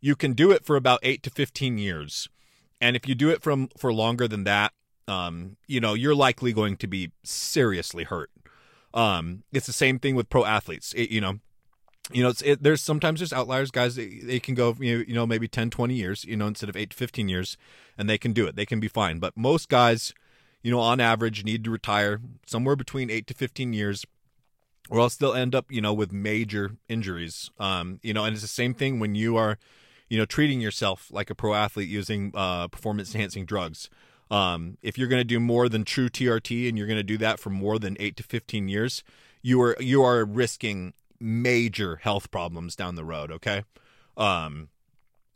you 0.00 0.14
can 0.14 0.32
do 0.32 0.50
it 0.50 0.64
for 0.64 0.76
about 0.76 1.00
eight 1.02 1.22
to 1.24 1.30
fifteen 1.30 1.78
years, 1.78 2.28
and 2.80 2.96
if 2.96 3.08
you 3.08 3.14
do 3.14 3.30
it 3.30 3.42
from 3.42 3.68
for 3.76 3.92
longer 3.92 4.28
than 4.28 4.44
that, 4.44 4.72
um, 5.08 5.56
you 5.66 5.80
know 5.80 5.94
you're 5.94 6.14
likely 6.14 6.52
going 6.52 6.76
to 6.76 6.86
be 6.86 7.12
seriously 7.24 8.04
hurt. 8.04 8.30
Um, 8.94 9.42
it's 9.52 9.66
the 9.66 9.72
same 9.72 9.98
thing 9.98 10.14
with 10.14 10.30
pro 10.30 10.44
athletes. 10.44 10.92
It, 10.94 11.10
you 11.10 11.20
know, 11.20 11.40
you 12.12 12.22
know, 12.22 12.32
it, 12.44 12.62
there's 12.62 12.80
sometimes 12.80 13.20
there's 13.20 13.32
outliers, 13.32 13.70
guys. 13.70 13.96
They, 13.96 14.20
they 14.22 14.40
can 14.40 14.54
go, 14.54 14.76
you 14.78 14.98
know, 14.98 15.04
you 15.06 15.14
know, 15.14 15.26
maybe 15.26 15.48
10, 15.48 15.70
20 15.70 15.94
years, 15.94 16.24
you 16.24 16.36
know, 16.36 16.46
instead 16.46 16.68
of 16.68 16.76
eight 16.76 16.90
to 16.90 16.96
15 16.96 17.28
years, 17.28 17.56
and 17.98 18.08
they 18.08 18.18
can 18.18 18.32
do 18.32 18.46
it. 18.46 18.56
They 18.56 18.66
can 18.66 18.80
be 18.80 18.88
fine. 18.88 19.18
But 19.18 19.36
most 19.36 19.68
guys, 19.68 20.14
you 20.62 20.70
know, 20.70 20.80
on 20.80 21.00
average, 21.00 21.44
need 21.44 21.64
to 21.64 21.70
retire 21.70 22.20
somewhere 22.46 22.76
between 22.76 23.10
eight 23.10 23.26
to 23.28 23.34
15 23.34 23.72
years, 23.72 24.04
or 24.88 25.00
else 25.00 25.16
they'll 25.16 25.34
end 25.34 25.54
up, 25.54 25.70
you 25.70 25.80
know, 25.80 25.92
with 25.92 26.12
major 26.12 26.76
injuries. 26.88 27.50
Um, 27.58 27.98
you 28.02 28.14
know, 28.14 28.24
and 28.24 28.34
it's 28.34 28.42
the 28.42 28.48
same 28.48 28.74
thing 28.74 29.00
when 29.00 29.14
you 29.14 29.36
are, 29.36 29.58
you 30.08 30.16
know, 30.16 30.24
treating 30.24 30.60
yourself 30.60 31.08
like 31.10 31.28
a 31.30 31.34
pro 31.34 31.54
athlete 31.54 31.88
using 31.88 32.30
uh, 32.34 32.68
performance 32.68 33.14
enhancing 33.14 33.44
drugs. 33.46 33.90
Um, 34.30 34.78
if 34.82 34.98
you're 34.98 35.08
going 35.08 35.20
to 35.20 35.24
do 35.24 35.40
more 35.40 35.68
than 35.68 35.84
true 35.84 36.08
TRT 36.08 36.68
and 36.68 36.76
you're 36.76 36.86
going 36.86 36.98
to 36.98 37.04
do 37.04 37.18
that 37.18 37.38
for 37.38 37.50
more 37.50 37.78
than 37.78 37.96
eight 38.00 38.16
to 38.16 38.22
15 38.22 38.68
years, 38.68 39.04
you 39.42 39.60
are 39.62 39.76
you 39.78 40.02
are 40.02 40.24
risking 40.24 40.94
major 41.20 41.96
health 41.96 42.30
problems 42.30 42.76
down 42.76 42.94
the 42.94 43.04
road. 43.04 43.30
Okay, 43.30 43.64
um, 44.16 44.68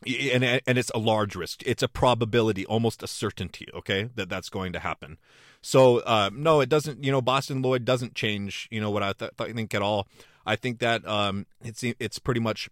and 0.06 0.44
and 0.44 0.78
it's 0.78 0.90
a 0.94 0.98
large 0.98 1.36
risk. 1.36 1.62
It's 1.66 1.82
a 1.82 1.88
probability, 1.88 2.64
almost 2.66 3.02
a 3.02 3.06
certainty. 3.06 3.68
Okay, 3.74 4.10
that 4.14 4.28
that's 4.28 4.48
going 4.48 4.72
to 4.72 4.78
happen. 4.78 5.18
So 5.62 5.98
uh, 6.00 6.30
no, 6.32 6.60
it 6.60 6.68
doesn't. 6.68 7.04
You 7.04 7.12
know, 7.12 7.20
Boston 7.20 7.62
Loyd 7.62 7.84
doesn't 7.84 8.14
change. 8.14 8.68
You 8.70 8.80
know 8.80 8.90
what 8.90 9.02
I, 9.02 9.12
th- 9.12 9.32
think 9.36 9.74
at 9.74 9.82
all. 9.82 10.06
I 10.46 10.56
think 10.56 10.78
that 10.78 11.06
um, 11.06 11.46
it's 11.62 11.82
it's 11.82 12.18
pretty 12.18 12.40
much 12.40 12.68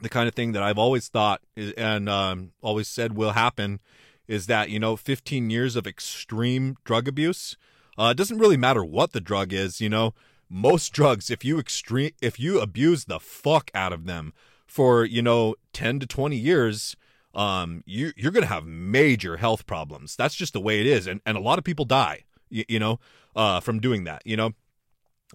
the 0.00 0.08
kind 0.08 0.28
of 0.28 0.34
thing 0.34 0.52
that 0.52 0.62
I've 0.62 0.78
always 0.78 1.08
thought 1.08 1.40
and 1.56 2.08
um, 2.08 2.52
always 2.62 2.88
said 2.88 3.14
will 3.14 3.32
happen 3.32 3.80
is 4.26 4.46
that 4.46 4.70
you 4.70 4.78
know 4.78 4.96
15 4.96 5.50
years 5.50 5.76
of 5.76 5.86
extreme 5.86 6.76
drug 6.84 7.06
abuse. 7.06 7.56
Uh, 7.98 8.10
it 8.12 8.16
doesn't 8.16 8.38
really 8.38 8.56
matter 8.56 8.84
what 8.84 9.12
the 9.12 9.20
drug 9.20 9.52
is. 9.52 9.80
You 9.80 9.88
know, 9.88 10.14
most 10.50 10.92
drugs 10.92 11.30
if 11.30 11.44
you 11.44 11.58
extreme 11.58 12.10
if 12.20 12.38
you 12.38 12.60
abuse 12.60 13.04
the 13.04 13.20
fuck 13.20 13.70
out 13.72 13.92
of 13.92 14.04
them 14.04 14.34
for 14.66 15.04
you 15.04 15.22
know 15.22 15.54
10 15.72 16.00
to 16.00 16.06
20 16.06 16.36
years 16.36 16.96
um 17.34 17.84
you 17.86 18.12
you're 18.16 18.32
going 18.32 18.42
to 18.42 18.52
have 18.52 18.66
major 18.66 19.36
health 19.36 19.64
problems 19.66 20.16
that's 20.16 20.34
just 20.34 20.52
the 20.52 20.60
way 20.60 20.80
it 20.80 20.86
is 20.86 21.06
and 21.06 21.20
and 21.24 21.36
a 21.36 21.40
lot 21.40 21.58
of 21.58 21.64
people 21.64 21.84
die 21.84 22.24
you, 22.48 22.64
you 22.68 22.78
know 22.78 22.98
uh 23.36 23.60
from 23.60 23.78
doing 23.78 24.04
that 24.04 24.20
you 24.26 24.36
know 24.36 24.50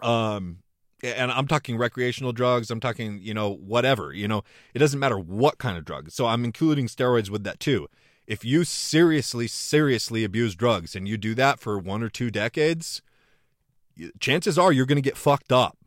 um 0.02 0.58
and 1.04 1.32
I'm 1.32 1.48
talking 1.48 1.78
recreational 1.78 2.32
drugs. 2.32 2.72
I'm 2.72 2.80
talking, 2.80 3.20
you 3.22 3.34
know, 3.34 3.54
whatever. 3.54 4.14
You 4.14 4.28
know, 4.28 4.44
it 4.74 4.80
doesn't 4.80 5.00
matter 5.00 5.20
what 5.20 5.58
kind 5.58 5.78
of 5.78 5.86
drug. 5.86 6.10
So 6.10 6.26
I'm 6.26 6.44
including 6.44 6.88
steroids 6.88 7.30
with 7.30 7.44
that 7.44 7.60
too. 7.60 7.88
If 8.26 8.44
you 8.44 8.64
seriously, 8.64 9.48
seriously 9.48 10.24
abuse 10.24 10.56
drugs 10.56 10.96
and 10.96 11.08
you 11.08 11.18
do 11.18 11.36
that 11.36 11.60
for 11.60 11.78
one 11.78 12.02
or 12.02 12.10
two 12.10 12.32
decades, 12.32 13.02
chances 14.20 14.58
are 14.58 14.72
you're 14.72 14.86
going 14.86 14.98
to 14.98 15.02
get 15.02 15.18
fucked 15.18 15.52
up. 15.52 15.78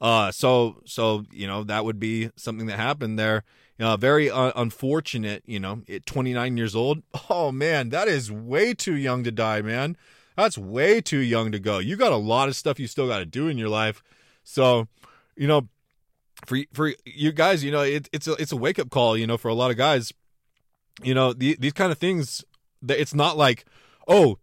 Uh, 0.00 0.30
so 0.30 0.82
so 0.84 1.24
you 1.32 1.46
know 1.46 1.64
that 1.64 1.84
would 1.84 1.98
be 1.98 2.30
something 2.36 2.66
that 2.66 2.78
happened 2.78 3.18
there. 3.18 3.44
Uh, 3.80 3.96
very 3.96 4.30
uh, 4.30 4.52
unfortunate. 4.54 5.42
You 5.46 5.60
know, 5.60 5.82
at 5.88 6.06
29 6.06 6.56
years 6.56 6.74
old. 6.74 7.02
Oh 7.30 7.50
man, 7.50 7.88
that 7.88 8.06
is 8.08 8.30
way 8.30 8.74
too 8.74 8.94
young 8.94 9.24
to 9.24 9.30
die, 9.30 9.62
man. 9.62 9.96
That's 10.36 10.58
way 10.58 11.00
too 11.00 11.20
young 11.20 11.52
to 11.52 11.58
go. 11.58 11.78
You 11.78 11.96
got 11.96 12.12
a 12.12 12.16
lot 12.16 12.48
of 12.48 12.56
stuff 12.56 12.80
you 12.80 12.86
still 12.86 13.06
got 13.06 13.18
to 13.18 13.26
do 13.26 13.48
in 13.48 13.56
your 13.56 13.68
life. 13.68 14.02
So, 14.42 14.88
you 15.36 15.46
know, 15.46 15.68
for 16.46 16.58
for 16.72 16.92
you 17.04 17.32
guys, 17.32 17.62
you 17.62 17.70
know, 17.70 17.82
it, 17.82 18.08
it's 18.12 18.26
a 18.26 18.32
it's 18.32 18.52
a 18.52 18.56
wake 18.56 18.78
up 18.78 18.90
call. 18.90 19.16
You 19.16 19.26
know, 19.26 19.38
for 19.38 19.48
a 19.48 19.54
lot 19.54 19.70
of 19.70 19.76
guys, 19.76 20.12
you 21.02 21.14
know, 21.14 21.32
the, 21.32 21.56
these 21.58 21.72
kind 21.72 21.92
of 21.92 21.98
things. 21.98 22.44
That 22.82 23.00
it's 23.00 23.14
not 23.14 23.38
like, 23.38 23.64
oh, 24.06 24.38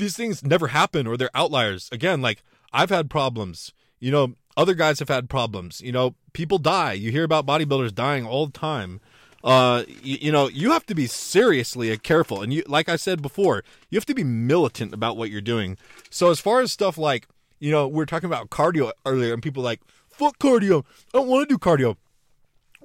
these 0.00 0.16
things 0.16 0.42
never 0.44 0.68
happen 0.68 1.06
or 1.06 1.16
they're 1.16 1.30
outliers. 1.34 1.88
Again, 1.92 2.20
like 2.20 2.42
I've 2.72 2.90
had 2.90 3.08
problems. 3.10 3.72
You 4.00 4.10
know, 4.10 4.34
other 4.56 4.74
guys 4.74 4.98
have 4.98 5.08
had 5.08 5.28
problems. 5.30 5.80
You 5.80 5.92
know, 5.92 6.14
people 6.32 6.58
die. 6.58 6.94
You 6.94 7.10
hear 7.10 7.24
about 7.24 7.46
bodybuilders 7.46 7.94
dying 7.94 8.26
all 8.26 8.46
the 8.46 8.52
time. 8.58 9.00
uh, 9.42 9.84
you, 10.02 10.18
you 10.20 10.32
know, 10.32 10.48
you 10.48 10.70
have 10.72 10.84
to 10.86 10.94
be 10.94 11.06
seriously 11.06 11.96
careful. 11.98 12.42
And 12.42 12.52
you, 12.52 12.62
like 12.66 12.88
I 12.88 12.96
said 12.96 13.22
before, 13.22 13.64
you 13.88 13.96
have 13.96 14.06
to 14.06 14.14
be 14.14 14.24
militant 14.24 14.92
about 14.92 15.16
what 15.16 15.30
you're 15.30 15.40
doing. 15.40 15.78
So 16.10 16.30
as 16.30 16.40
far 16.40 16.60
as 16.60 16.72
stuff 16.72 16.98
like, 16.98 17.26
you 17.58 17.70
know, 17.70 17.86
we 17.88 17.94
we're 17.94 18.06
talking 18.06 18.26
about 18.28 18.50
cardio 18.50 18.92
earlier, 19.06 19.32
and 19.32 19.42
people 19.42 19.62
like, 19.62 19.80
fuck 20.08 20.38
cardio. 20.38 20.84
I 21.14 21.18
don't 21.18 21.28
want 21.28 21.48
to 21.48 21.54
do 21.54 21.58
cardio. 21.58 21.96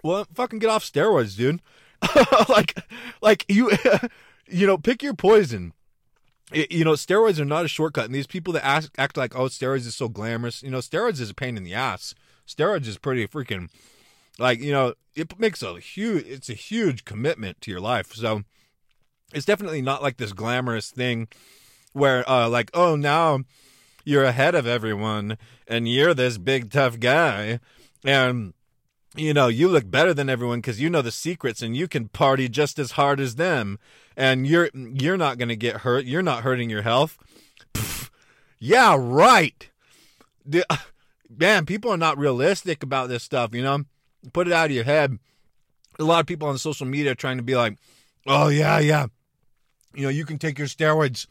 Well, 0.03 0.27
fucking 0.33 0.59
get 0.59 0.69
off 0.69 0.83
steroids, 0.83 1.35
dude. 1.35 1.61
like, 2.49 2.75
like 3.21 3.45
you, 3.47 3.71
you 4.47 4.67
know, 4.67 4.77
pick 4.77 5.01
your 5.01 5.13
poison. 5.13 5.73
It, 6.51 6.71
you 6.71 6.85
know, 6.85 6.93
steroids 6.93 7.39
are 7.39 7.45
not 7.45 7.65
a 7.65 7.69
shortcut. 7.69 8.05
And 8.05 8.13
these 8.13 8.27
people 8.27 8.53
that 8.53 8.65
ask, 8.65 8.93
act 8.97 9.17
like, 9.17 9.35
oh, 9.35 9.45
steroids 9.45 9.87
is 9.87 9.95
so 9.95 10.07
glamorous. 10.07 10.61
You 10.61 10.69
know, 10.69 10.77
steroids 10.77 11.19
is 11.19 11.29
a 11.29 11.35
pain 11.35 11.57
in 11.57 11.63
the 11.63 11.73
ass. 11.73 12.13
Steroids 12.47 12.87
is 12.87 12.97
pretty 12.97 13.27
freaking, 13.27 13.69
like, 14.37 14.59
you 14.59 14.71
know, 14.71 14.93
it 15.15 15.39
makes 15.39 15.63
a 15.63 15.79
huge, 15.79 16.25
it's 16.27 16.49
a 16.49 16.53
huge 16.53 17.05
commitment 17.05 17.61
to 17.61 17.71
your 17.71 17.79
life. 17.79 18.13
So 18.13 18.43
it's 19.33 19.45
definitely 19.45 19.81
not 19.81 20.03
like 20.03 20.17
this 20.17 20.33
glamorous 20.33 20.91
thing 20.91 21.27
where, 21.93 22.29
uh, 22.29 22.47
like, 22.47 22.69
oh, 22.73 22.95
now 22.95 23.39
you're 24.03 24.23
ahead 24.23 24.53
of 24.53 24.67
everyone 24.67 25.37
and 25.67 25.87
you're 25.87 26.13
this 26.13 26.37
big 26.37 26.71
tough 26.71 26.99
guy. 26.99 27.59
And, 28.03 28.53
you 29.15 29.33
know, 29.33 29.47
you 29.47 29.67
look 29.67 29.89
better 29.89 30.13
than 30.13 30.29
everyone 30.29 30.59
because 30.59 30.79
you 30.79 30.91
know 30.91 31.01
the 31.01 31.11
secrets 31.11 31.63
and 31.63 31.75
you 31.75 31.87
can 31.87 32.09
party 32.09 32.47
just 32.47 32.77
as 32.77 32.91
hard 32.91 33.19
as 33.19 33.35
them. 33.35 33.79
And 34.17 34.47
you're, 34.47 34.69
you're 34.73 35.17
not 35.17 35.37
going 35.37 35.49
to 35.49 35.55
get 35.55 35.77
hurt. 35.77 36.05
You're 36.05 36.21
not 36.21 36.43
hurting 36.43 36.69
your 36.69 36.83
health. 36.83 37.17
Pfft, 37.73 38.09
yeah, 38.59 38.95
right. 38.97 39.69
The, 40.45 40.65
man, 41.29 41.65
people 41.65 41.91
are 41.91 41.97
not 41.97 42.17
realistic 42.17 42.83
about 42.83 43.09
this 43.09 43.23
stuff, 43.23 43.53
you 43.53 43.61
know? 43.61 43.83
Put 44.33 44.47
it 44.47 44.53
out 44.53 44.67
of 44.67 44.71
your 44.71 44.85
head. 44.85 45.19
A 45.99 46.03
lot 46.03 46.19
of 46.19 46.25
people 46.25 46.47
on 46.47 46.57
social 46.57 46.87
media 46.87 47.15
trying 47.15 47.37
to 47.37 47.43
be 47.43 47.55
like, 47.55 47.77
oh, 48.25 48.47
yeah, 48.47 48.79
yeah. 48.79 49.07
You 49.93 50.03
know, 50.03 50.09
you 50.09 50.25
can 50.25 50.39
take 50.39 50.57
your 50.57 50.67
steroids 50.67 51.27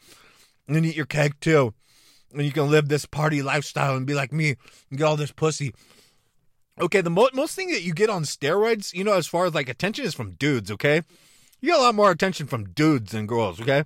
and 0.67 0.85
eat 0.85 0.95
your 0.95 1.05
cake 1.05 1.39
too. 1.39 1.73
And 2.33 2.43
you 2.43 2.51
can 2.51 2.69
live 2.69 2.89
this 2.89 3.05
party 3.05 3.41
lifestyle 3.41 3.95
and 3.95 4.05
be 4.05 4.13
like 4.13 4.33
me 4.33 4.55
and 4.89 4.97
get 4.97 5.05
all 5.05 5.15
this 5.15 5.31
pussy. 5.31 5.73
Okay, 6.79 7.01
the 7.01 7.09
mo- 7.09 7.29
most 7.33 7.55
thing 7.55 7.69
that 7.71 7.83
you 7.83 7.93
get 7.93 8.09
on 8.09 8.23
steroids, 8.23 8.93
you 8.93 9.03
know, 9.03 9.13
as 9.13 9.27
far 9.27 9.45
as 9.45 9.53
like 9.53 9.69
attention 9.69 10.03
is 10.03 10.13
from 10.13 10.31
dudes, 10.31 10.71
okay? 10.71 11.03
You 11.65 11.71
get 11.71 11.79
a 11.79 11.83
lot 11.83 11.95
more 11.95 12.11
attention 12.11 12.45
from 12.45 12.69
dudes 12.73 13.11
than 13.11 13.25
girls, 13.25 13.59
okay? 13.59 13.85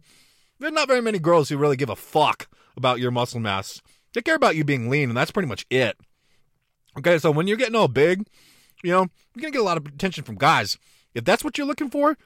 There's 0.60 0.74
not 0.74 0.90
very 0.90 1.02
many 1.02 1.18
girls 1.18 1.48
who 1.48 1.56
really 1.56 1.78
give 1.78 1.90
a 1.90 1.96
fuck 1.96 2.50
about 2.76 3.00
your 3.00 3.10
muscle 3.10 3.40
mass. 3.40 3.82
They 4.14 4.22
care 4.22 4.36
about 4.36 4.58
you 4.58 4.66
being 4.66 4.90
lean, 4.90 5.08
and 5.08 5.16
that's 5.16 5.32
pretty 5.32 5.48
much 5.48 5.66
it. 5.70 5.96
Okay, 6.98 7.18
so 7.20 7.32
when 7.32 7.48
you're 7.48 7.56
getting 7.56 7.76
all 7.76 7.88
big, 7.88 8.28
you 8.84 8.92
know, 8.92 9.08
you're 9.34 9.42
gonna 9.44 9.54
get 9.54 9.62
a 9.62 9.64
lot 9.64 9.78
of 9.78 9.86
attention 9.86 10.26
from 10.26 10.36
guys. 10.36 10.78
If 11.14 11.24
that's 11.24 11.42
what 11.42 11.58
you're 11.58 11.68
looking 11.68 11.90
for, 11.90 12.18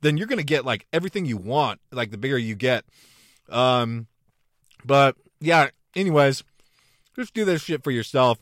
then 0.00 0.16
you're 0.16 0.26
gonna 0.26 0.42
get 0.42 0.64
like 0.64 0.88
everything 0.92 1.26
you 1.26 1.36
want, 1.36 1.80
like 1.92 2.10
the 2.10 2.18
bigger 2.18 2.36
you 2.36 2.56
get. 2.56 2.84
Um, 3.48 4.08
but 4.84 5.14
yeah, 5.38 5.68
anyways, 5.94 6.42
just 7.14 7.34
do 7.34 7.44
this 7.44 7.62
shit 7.62 7.84
for 7.84 7.92
yourself, 7.92 8.40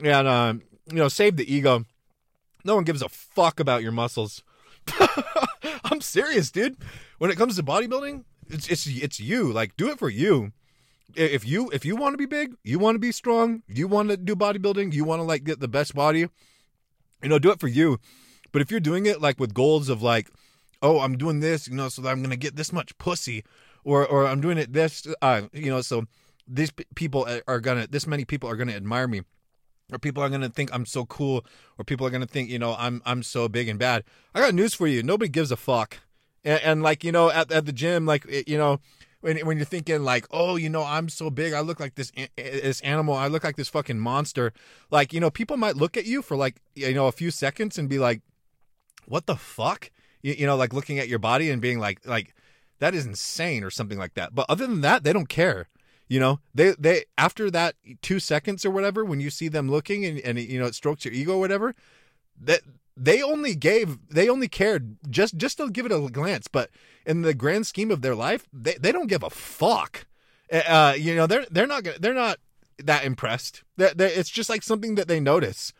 and 0.00 0.28
um, 0.28 0.62
you 0.88 0.98
know, 0.98 1.08
save 1.08 1.34
the 1.34 1.52
ego. 1.52 1.86
No 2.64 2.76
one 2.76 2.84
gives 2.84 3.02
a 3.02 3.08
fuck 3.08 3.58
about 3.58 3.82
your 3.82 3.90
muscles. 3.90 4.44
I'm 5.84 6.00
serious, 6.00 6.50
dude. 6.50 6.76
When 7.18 7.30
it 7.30 7.36
comes 7.36 7.56
to 7.56 7.62
bodybuilding, 7.62 8.24
it's 8.48 8.68
it's 8.68 8.86
it's 8.86 9.20
you. 9.20 9.52
Like, 9.52 9.76
do 9.76 9.90
it 9.90 9.98
for 9.98 10.08
you 10.08 10.52
if 11.16 11.46
you 11.46 11.70
if 11.70 11.84
you 11.84 11.96
want 11.96 12.12
to 12.12 12.18
be 12.18 12.26
big, 12.26 12.54
you 12.62 12.78
want 12.78 12.94
to 12.94 12.98
be 12.98 13.12
strong, 13.12 13.62
you 13.68 13.88
want 13.88 14.10
to 14.10 14.16
do 14.16 14.36
bodybuilding, 14.36 14.92
you 14.92 15.04
want 15.04 15.20
to 15.20 15.24
like 15.24 15.44
get 15.44 15.60
the 15.60 15.68
best 15.68 15.94
body, 15.94 16.28
you 17.22 17.28
know, 17.28 17.38
do 17.38 17.50
it 17.50 17.60
for 17.60 17.68
you. 17.68 17.98
But 18.52 18.62
if 18.62 18.70
you're 18.70 18.80
doing 18.80 19.06
it 19.06 19.20
like 19.20 19.40
with 19.40 19.54
goals 19.54 19.88
of 19.88 20.02
like, 20.02 20.30
oh, 20.82 21.00
I'm 21.00 21.16
doing 21.16 21.40
this, 21.40 21.68
you 21.68 21.74
know, 21.74 21.88
so 21.88 22.02
that 22.02 22.10
I'm 22.10 22.22
gonna 22.22 22.36
get 22.36 22.56
this 22.56 22.72
much 22.72 22.96
pussy, 22.98 23.44
or 23.84 24.06
or 24.06 24.26
I'm 24.26 24.40
doing 24.40 24.58
it 24.58 24.72
this, 24.72 25.06
uh, 25.22 25.42
you 25.52 25.70
know, 25.70 25.80
so 25.80 26.04
these 26.46 26.70
people 26.94 27.26
are 27.46 27.60
gonna, 27.60 27.86
this 27.86 28.06
many 28.06 28.24
people 28.24 28.48
are 28.48 28.56
gonna 28.56 28.72
admire 28.72 29.08
me, 29.08 29.22
or 29.92 29.98
people 29.98 30.22
are 30.22 30.28
gonna 30.28 30.48
think 30.48 30.70
I'm 30.72 30.86
so 30.86 31.04
cool, 31.06 31.44
or 31.78 31.84
people 31.84 32.06
are 32.06 32.10
gonna 32.10 32.26
think, 32.26 32.50
you 32.50 32.58
know, 32.58 32.74
I'm 32.78 33.02
I'm 33.04 33.22
so 33.22 33.48
big 33.48 33.68
and 33.68 33.78
bad. 33.78 34.04
I 34.34 34.40
got 34.40 34.54
news 34.54 34.74
for 34.74 34.86
you. 34.86 35.02
Nobody 35.02 35.28
gives 35.28 35.50
a 35.50 35.56
fuck. 35.56 35.98
And, 36.44 36.62
and 36.62 36.82
like 36.82 37.04
you 37.04 37.12
know, 37.12 37.30
at 37.30 37.50
at 37.52 37.66
the 37.66 37.72
gym, 37.72 38.06
like 38.06 38.26
you 38.46 38.58
know 38.58 38.80
when 39.20 39.38
when 39.44 39.56
you're 39.56 39.66
thinking 39.66 40.02
like, 40.02 40.26
oh, 40.30 40.56
you 40.56 40.68
know, 40.68 40.84
I'm 40.84 41.08
so 41.08 41.30
big, 41.30 41.52
I 41.52 41.60
look 41.60 41.80
like 41.80 41.96
this 41.96 42.12
this 42.36 42.80
animal, 42.82 43.14
I 43.14 43.26
look 43.26 43.44
like 43.44 43.56
this 43.56 43.68
fucking 43.68 43.98
monster. 43.98 44.52
Like, 44.90 45.12
you 45.12 45.20
know, 45.20 45.30
people 45.30 45.56
might 45.56 45.76
look 45.76 45.96
at 45.96 46.06
you 46.06 46.22
for 46.22 46.36
like, 46.36 46.60
you 46.74 46.94
know, 46.94 47.06
a 47.06 47.12
few 47.12 47.32
seconds 47.32 47.78
and 47.78 47.88
be 47.88 47.98
like, 47.98 48.22
what 49.06 49.26
the 49.26 49.36
fuck? 49.36 49.90
You, 50.22 50.34
you 50.38 50.46
know, 50.46 50.56
like 50.56 50.72
looking 50.72 50.98
at 50.98 51.08
your 51.08 51.18
body 51.18 51.50
and 51.50 51.60
being 51.60 51.78
like, 51.78 52.06
like 52.06 52.34
that 52.78 52.94
is 52.94 53.06
insane 53.06 53.64
or 53.64 53.70
something 53.70 53.98
like 53.98 54.14
that. 54.14 54.34
But 54.34 54.46
other 54.48 54.66
than 54.66 54.82
that, 54.82 55.02
they 55.02 55.12
don't 55.12 55.28
care. 55.28 55.68
You 56.08 56.20
know, 56.20 56.40
they 56.54 56.74
they 56.78 57.04
after 57.18 57.50
that 57.50 57.74
two 58.00 58.20
seconds 58.20 58.64
or 58.64 58.70
whatever, 58.70 59.04
when 59.04 59.20
you 59.20 59.30
see 59.30 59.48
them 59.48 59.68
looking 59.68 60.04
and 60.04 60.20
and 60.20 60.38
you 60.38 60.58
know 60.58 60.66
it 60.66 60.74
strokes 60.74 61.04
your 61.04 61.12
ego 61.14 61.34
or 61.34 61.40
whatever, 61.40 61.74
that 62.40 62.60
they 62.96 63.22
only 63.22 63.54
gave 63.54 63.98
they 64.08 64.28
only 64.28 64.48
cared 64.48 64.96
just 65.10 65.36
just 65.36 65.58
to 65.58 65.68
give 65.68 65.84
it 65.84 65.92
a 65.92 66.08
glance. 66.10 66.46
But 66.46 66.70
in 67.04 67.22
the 67.22 67.34
grand 67.34 67.66
scheme 67.66 67.90
of 67.90 68.02
their 68.02 68.14
life 68.14 68.46
they, 68.52 68.74
they 68.74 68.92
don't 68.92 69.08
give 69.08 69.22
a 69.22 69.30
fuck. 69.30 70.06
Uh, 70.50 70.94
you 70.96 71.16
know 71.16 71.26
they're 71.26 71.46
they're 71.50 71.66
not 71.66 71.84
they're 72.00 72.14
not 72.14 72.38
that 72.78 73.04
impressed. 73.04 73.64
They're, 73.76 73.92
it's 73.98 74.30
just 74.30 74.48
like 74.48 74.62
something 74.62 74.94
that 74.94 75.08
they 75.08 75.18
notice. 75.18 75.72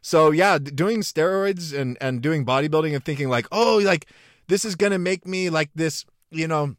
So 0.00 0.30
yeah 0.30 0.58
doing 0.58 1.00
steroids 1.00 1.76
and 1.76 1.98
and 2.00 2.22
doing 2.22 2.46
bodybuilding 2.46 2.94
and 2.94 3.04
thinking 3.04 3.28
like 3.28 3.46
oh 3.50 3.80
like 3.84 4.06
this 4.46 4.64
is 4.64 4.76
gonna 4.76 4.98
make 4.98 5.26
me 5.26 5.50
like 5.50 5.70
this 5.74 6.04
you 6.30 6.46
know 6.46 6.76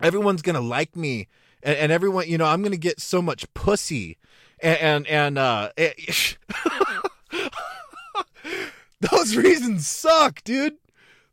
everyone's 0.00 0.42
gonna 0.42 0.60
like 0.60 0.94
me 0.94 1.28
and, 1.64 1.76
and 1.76 1.92
everyone 1.92 2.28
you 2.28 2.38
know 2.38 2.46
i'm 2.46 2.62
gonna 2.62 2.76
get 2.76 3.00
so 3.00 3.20
much 3.20 3.52
pussy 3.54 4.18
and 4.60 4.78
and, 4.78 5.06
and 5.08 5.38
uh 5.38 5.70
it, 5.76 6.36
Those 9.10 9.36
reasons 9.36 9.86
suck, 9.86 10.42
dude. 10.44 10.76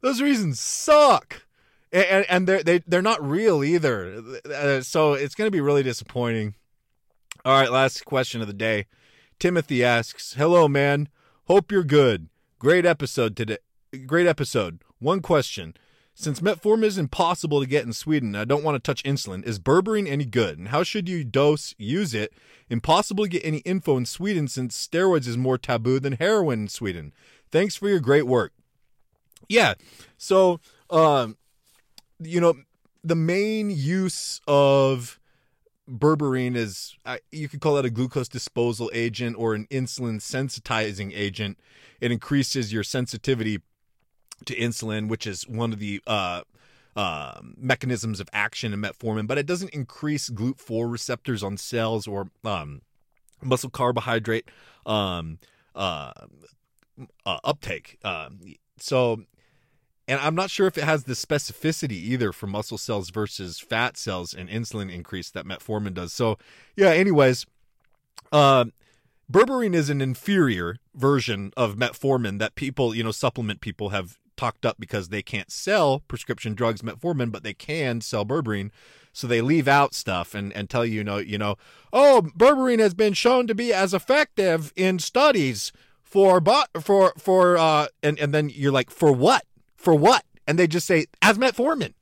Those 0.01 0.21
reasons 0.21 0.59
suck. 0.59 1.43
And, 1.91 2.25
and 2.29 2.47
they're 2.47 2.63
they, 2.63 2.79
they're 2.79 3.01
not 3.01 3.23
real 3.23 3.63
either. 3.63 4.21
Uh, 4.45 4.81
so 4.81 5.13
it's 5.13 5.35
going 5.35 5.47
to 5.47 5.51
be 5.51 5.61
really 5.61 5.83
disappointing. 5.83 6.55
All 7.43 7.59
right, 7.59 7.71
last 7.71 8.05
question 8.05 8.41
of 8.41 8.47
the 8.47 8.53
day. 8.53 8.87
Timothy 9.39 9.83
asks, 9.83 10.35
"Hello, 10.35 10.67
man. 10.67 11.09
Hope 11.45 11.71
you're 11.71 11.83
good. 11.83 12.29
Great 12.59 12.85
episode 12.85 13.35
today. 13.35 13.57
Great 14.05 14.27
episode. 14.27 14.79
One 14.99 15.21
question: 15.21 15.73
Since 16.13 16.41
metformin 16.41 16.83
is 16.83 16.97
impossible 16.97 17.61
to 17.61 17.65
get 17.65 17.85
in 17.85 17.93
Sweden, 17.93 18.35
I 18.35 18.45
don't 18.45 18.63
want 18.63 18.75
to 18.75 18.79
touch 18.79 19.03
insulin. 19.03 19.45
Is 19.45 19.59
berberine 19.59 20.07
any 20.07 20.25
good? 20.25 20.59
And 20.59 20.67
how 20.67 20.83
should 20.83 21.07
you 21.07 21.23
dose 21.23 21.73
use 21.77 22.13
it? 22.13 22.33
Impossible 22.69 23.23
to 23.23 23.29
get 23.29 23.45
any 23.45 23.59
info 23.59 23.97
in 23.97 24.05
Sweden 24.05 24.47
since 24.47 24.87
steroids 24.87 25.27
is 25.27 25.37
more 25.37 25.57
taboo 25.57 25.99
than 25.99 26.13
heroin 26.13 26.61
in 26.61 26.67
Sweden. 26.67 27.13
Thanks 27.51 27.75
for 27.75 27.89
your 27.89 27.99
great 27.99 28.27
work. 28.27 28.53
Yeah. 29.47 29.73
So, 30.17 30.59
um, 30.89 31.37
you 32.19 32.39
know, 32.39 32.55
the 33.03 33.15
main 33.15 33.71
use 33.71 34.41
of 34.47 35.19
berberine 35.89 36.55
is 36.55 36.95
you 37.31 37.49
could 37.49 37.59
call 37.61 37.75
that 37.75 37.85
a 37.85 37.89
glucose 37.89 38.29
disposal 38.29 38.89
agent 38.93 39.35
or 39.37 39.53
an 39.53 39.65
insulin 39.71 40.17
sensitizing 40.21 41.11
agent. 41.13 41.57
It 41.99 42.11
increases 42.11 42.71
your 42.71 42.83
sensitivity 42.83 43.59
to 44.45 44.55
insulin, 44.55 45.07
which 45.07 45.27
is 45.27 45.47
one 45.47 45.73
of 45.73 45.79
the 45.79 46.01
uh, 46.07 46.41
uh, 46.95 47.39
mechanisms 47.57 48.19
of 48.19 48.29
action 48.33 48.73
in 48.73 48.81
metformin, 48.81 49.27
but 49.27 49.37
it 49.37 49.45
doesn't 49.45 49.69
increase 49.69 50.29
GLUT4 50.29 50.91
receptors 50.91 51.43
on 51.43 51.57
cells 51.57 52.07
or 52.07 52.29
um, 52.43 52.81
muscle 53.41 53.69
carbohydrate 53.69 54.49
um, 54.85 55.39
uh, 55.75 56.11
uh, 57.25 57.37
uptake. 57.43 57.97
Um, 58.03 58.39
so, 58.77 59.23
and 60.07 60.19
I'm 60.19 60.35
not 60.35 60.49
sure 60.49 60.67
if 60.67 60.77
it 60.77 60.83
has 60.83 61.05
the 61.05 61.13
specificity 61.13 61.91
either 61.91 62.31
for 62.31 62.47
muscle 62.47 62.77
cells 62.77 63.09
versus 63.09 63.59
fat 63.59 63.97
cells 63.97 64.33
and 64.33 64.49
insulin 64.49 64.93
increase 64.93 65.29
that 65.31 65.45
metformin 65.45 65.93
does. 65.93 66.11
So, 66.11 66.37
yeah. 66.75 66.89
Anyways, 66.89 67.45
uh, 68.31 68.65
berberine 69.31 69.75
is 69.75 69.89
an 69.89 70.01
inferior 70.01 70.77
version 70.93 71.53
of 71.55 71.75
metformin 71.75 72.39
that 72.39 72.55
people, 72.55 72.93
you 72.93 73.03
know, 73.03 73.11
supplement 73.11 73.61
people 73.61 73.89
have 73.89 74.17
talked 74.37 74.65
up 74.65 74.77
because 74.79 75.09
they 75.09 75.21
can't 75.21 75.51
sell 75.51 75.99
prescription 76.07 76.53
drugs 76.53 76.81
metformin, 76.81 77.31
but 77.31 77.43
they 77.43 77.53
can 77.53 78.01
sell 78.01 78.25
berberine. 78.25 78.71
So 79.13 79.27
they 79.27 79.41
leave 79.41 79.67
out 79.67 79.93
stuff 79.93 80.33
and, 80.33 80.53
and 80.53 80.69
tell 80.69 80.85
you, 80.85 80.95
you 80.95 81.03
know, 81.03 81.17
you 81.17 81.37
know, 81.37 81.57
oh, 81.91 82.29
berberine 82.37 82.79
has 82.79 82.93
been 82.93 83.13
shown 83.13 83.47
to 83.47 83.55
be 83.55 83.73
as 83.73 83.93
effective 83.93 84.71
in 84.75 84.99
studies 84.99 85.71
for 86.11 86.41
but 86.41 86.69
for 86.81 87.13
for 87.17 87.57
uh 87.57 87.87
and 88.03 88.19
and 88.19 88.33
then 88.33 88.49
you're 88.49 88.71
like 88.71 88.89
for 88.89 89.13
what? 89.13 89.43
For 89.77 89.95
what? 89.95 90.25
And 90.45 90.59
they 90.59 90.67
just 90.67 90.85
say 90.85 91.05
as 91.21 91.37
metformin. 91.37 91.93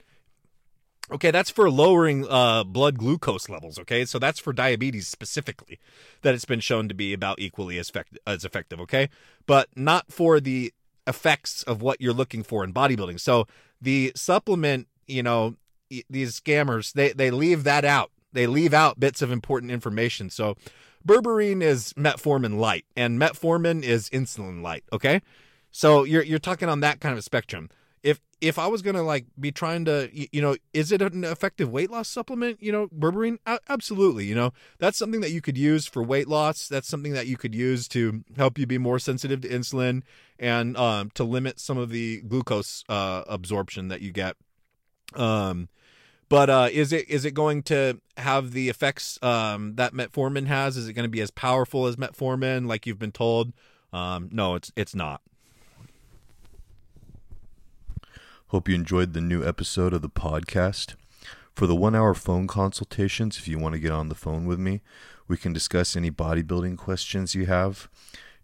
Okay 1.12 1.30
that's 1.30 1.52
for 1.52 1.70
lowering 1.70 2.26
uh 2.28 2.64
blood 2.64 2.98
glucose 2.98 3.50
levels 3.50 3.78
okay? 3.80 4.06
So 4.06 4.18
that's 4.18 4.40
for 4.40 4.52
diabetes 4.52 5.08
specifically 5.08 5.80
that 6.24 6.34
it's 6.34 6.46
been 6.46 6.60
shown 6.60 6.88
to 6.90 6.96
be 6.96 7.14
about 7.14 7.40
equally 7.40 7.78
as 7.78 7.90
effective 7.90 8.18
as 8.26 8.44
effective 8.44 8.80
okay? 8.82 9.10
But 9.46 9.70
not 9.76 10.12
for 10.12 10.40
the 10.40 10.74
effects 11.08 11.64
of 11.64 11.82
what 11.82 12.02
you're 12.02 12.14
looking 12.14 12.44
for 12.44 12.64
in 12.64 12.74
bodybuilding. 12.74 13.20
So 13.20 13.48
the 13.82 14.12
supplement, 14.16 14.88
you 15.08 15.24
know, 15.24 15.56
these 16.10 16.40
scammers, 16.40 16.94
they 16.94 17.12
they 17.14 17.32
leave 17.32 17.64
that 17.64 17.86
out. 17.86 18.12
They 18.32 18.48
leave 18.48 18.74
out 18.74 19.00
bits 19.00 19.22
of 19.22 19.32
important 19.32 19.72
information. 19.72 20.30
So 20.30 20.56
berberine 21.08 21.64
is 21.64 21.94
metformin 21.94 22.60
light 22.60 22.86
and 22.96 23.20
metformin 23.20 23.84
is 23.84 24.10
insulin 24.10 24.62
light, 24.62 24.84
okay? 24.94 25.22
So 25.72 26.04
you're 26.04 26.24
you're 26.24 26.40
talking 26.40 26.70
on 26.70 26.82
that 26.82 27.00
kind 27.00 27.14
of 27.14 27.20
a 27.20 27.24
spectrum 27.24 27.70
if 28.04 28.20
if 28.42 28.58
I 28.58 28.68
was 28.68 28.82
gonna 28.82 29.04
like 29.04 29.26
be 29.40 29.52
trying 29.52 29.86
to, 29.86 30.10
you 30.14 30.42
know, 30.42 30.56
is 30.74 30.92
it 30.92 31.02
an 31.02 31.24
effective 31.24 31.70
weight 31.70 31.92
loss 31.92 32.08
supplement? 32.08 32.62
You 32.62 32.72
know, 32.72 32.88
berberine, 32.88 33.40
absolutely. 33.68 34.26
You 34.26 34.36
know, 34.36 34.54
that's 34.78 34.98
something 34.98 35.22
that 35.22 35.32
you 35.32 35.42
could 35.42 35.58
use 35.58 35.86
for 35.86 36.02
weight 36.02 36.28
loss. 36.28 36.68
That's 36.68 36.88
something 36.88 37.14
that 37.14 37.28
you 37.28 37.38
could 37.38 37.54
use 37.54 37.88
to 37.90 38.24
help 38.38 38.58
you 38.58 38.66
be 38.66 38.78
more 38.78 39.00
sensitive 39.00 39.42
to 39.42 39.50
insulin 39.50 40.04
and 40.38 40.78
um, 40.78 41.12
to 41.16 41.24
limit 41.24 41.60
some 41.60 41.78
of 41.78 41.90
the 41.90 42.22
glucose 42.22 42.84
uh, 42.88 43.24
absorption 43.28 43.90
that 43.90 44.02
you 44.02 44.12
get. 44.12 44.36
Um, 45.16 45.68
but 46.30 46.50
uh, 46.50 46.70
is 46.72 46.94
it 46.94 47.10
is 47.10 47.26
it 47.26 47.34
going 47.34 47.64
to 47.64 48.00
have 48.16 48.52
the 48.52 48.70
effects 48.70 49.22
um, 49.24 49.76
that 49.76 49.94
metformin 49.94 50.46
has? 50.46 50.78
Is 50.78 50.88
it 50.88 50.94
going 50.94 51.04
to 51.04 51.10
be 51.10 51.22
as 51.22 51.32
powerful 51.32 51.88
as 51.88 51.96
metformin, 51.96 52.68
like 52.68 52.86
you've 52.86 53.00
been 53.00 53.12
told? 53.12 53.52
Um, 53.92 54.30
no, 54.32 54.56
it's 54.56 54.72
it's 54.76 54.94
not. 54.94 55.22
Hope 58.50 58.68
you 58.68 58.74
enjoyed 58.74 59.14
the 59.14 59.22
new 59.22 59.48
episode 59.48 59.94
of 59.94 60.02
the 60.02 60.10
podcast. 60.10 60.96
For 61.54 61.68
the 61.68 61.76
one 61.76 61.94
hour 61.94 62.16
phone 62.16 62.48
consultations, 62.48 63.38
if 63.38 63.48
you 63.48 63.60
want 63.60 63.74
to 63.74 63.80
get 63.80 63.92
on 63.92 64.10
the 64.10 64.16
phone 64.16 64.48
with 64.48 64.58
me, 64.58 64.82
we 65.28 65.38
can 65.38 65.54
discuss 65.54 65.96
any 65.96 66.10
bodybuilding 66.10 66.76
questions 66.76 67.36
you 67.36 67.46
have 67.46 67.88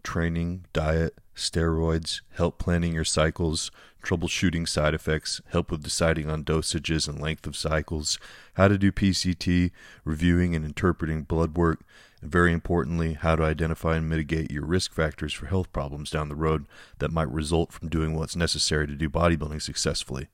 training, 0.04 0.66
diet, 0.74 1.18
steroids, 1.36 2.22
help 2.36 2.60
planning 2.60 2.94
your 2.94 3.04
cycles, 3.04 3.72
troubleshooting 4.04 4.70
side 4.70 4.94
effects, 4.94 5.42
help 5.48 5.72
with 5.72 5.82
deciding 5.82 6.30
on 6.30 6.44
dosages 6.44 7.10
and 7.10 7.20
length 7.20 7.48
of 7.48 7.56
cycles, 7.56 8.20
how 8.54 8.68
to 8.68 8.78
do 8.78 8.92
PCT, 8.92 9.72
reviewing 10.04 10.54
and 10.54 10.64
interpreting 10.64 11.24
blood 11.24 11.58
work, 11.58 11.80
and 12.26 12.32
very 12.32 12.54
importantly, 12.54 13.14
how 13.14 13.36
to 13.36 13.44
identify 13.44 13.98
and 13.98 14.10
mitigate 14.10 14.50
your 14.50 14.66
risk 14.66 14.92
factors 14.92 15.32
for 15.32 15.46
health 15.46 15.72
problems 15.72 16.10
down 16.10 16.28
the 16.28 16.36
road 16.36 16.66
that 16.98 17.12
might 17.12 17.30
result 17.30 17.72
from 17.72 17.88
doing 17.88 18.16
what's 18.16 18.36
necessary 18.36 18.88
to 18.88 18.96
do 18.96 19.08
bodybuilding 19.08 19.62
successfully. 19.62 20.28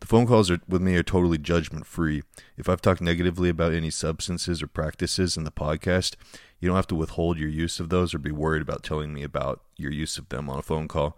The 0.00 0.08
phone 0.08 0.26
calls 0.26 0.50
are, 0.50 0.58
with 0.66 0.82
me 0.82 0.96
are 0.96 1.04
totally 1.04 1.38
judgment 1.38 1.86
free. 1.86 2.24
If 2.56 2.68
I've 2.68 2.82
talked 2.82 3.00
negatively 3.00 3.48
about 3.48 3.72
any 3.72 3.88
substances 3.88 4.64
or 4.64 4.66
practices 4.66 5.36
in 5.36 5.44
the 5.44 5.52
podcast, 5.52 6.16
you 6.58 6.66
don't 6.66 6.74
have 6.74 6.88
to 6.88 6.96
withhold 6.96 7.38
your 7.38 7.48
use 7.48 7.78
of 7.78 7.88
those 7.88 8.12
or 8.12 8.18
be 8.18 8.32
worried 8.32 8.62
about 8.62 8.82
telling 8.82 9.14
me 9.14 9.22
about 9.22 9.62
your 9.76 9.92
use 9.92 10.18
of 10.18 10.28
them 10.28 10.50
on 10.50 10.58
a 10.58 10.62
phone 10.62 10.88
call. 10.88 11.16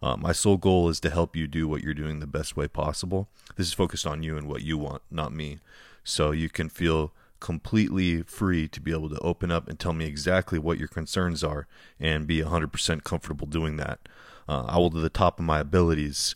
Uh, 0.00 0.16
my 0.16 0.30
sole 0.30 0.58
goal 0.58 0.88
is 0.88 1.00
to 1.00 1.10
help 1.10 1.34
you 1.34 1.48
do 1.48 1.66
what 1.66 1.82
you're 1.82 1.92
doing 1.92 2.20
the 2.20 2.26
best 2.28 2.56
way 2.56 2.68
possible. 2.68 3.26
This 3.56 3.66
is 3.66 3.72
focused 3.72 4.06
on 4.06 4.22
you 4.22 4.36
and 4.36 4.46
what 4.46 4.62
you 4.62 4.78
want, 4.78 5.02
not 5.10 5.32
me. 5.32 5.58
So 6.04 6.30
you 6.30 6.48
can 6.48 6.68
feel 6.68 7.12
completely 7.40 8.22
free 8.22 8.68
to 8.68 8.80
be 8.80 8.92
able 8.92 9.08
to 9.08 9.18
open 9.18 9.50
up 9.50 9.68
and 9.68 9.78
tell 9.78 9.92
me 9.92 10.04
exactly 10.04 10.58
what 10.58 10.78
your 10.78 10.88
concerns 10.88 11.42
are 11.42 11.66
and 11.98 12.26
be 12.26 12.40
100% 12.40 13.02
comfortable 13.02 13.46
doing 13.46 13.76
that. 13.76 14.00
Uh, 14.48 14.64
I 14.68 14.78
will, 14.78 14.90
to 14.90 15.00
the 15.00 15.08
top 15.08 15.38
of 15.38 15.44
my 15.44 15.60
abilities, 15.60 16.34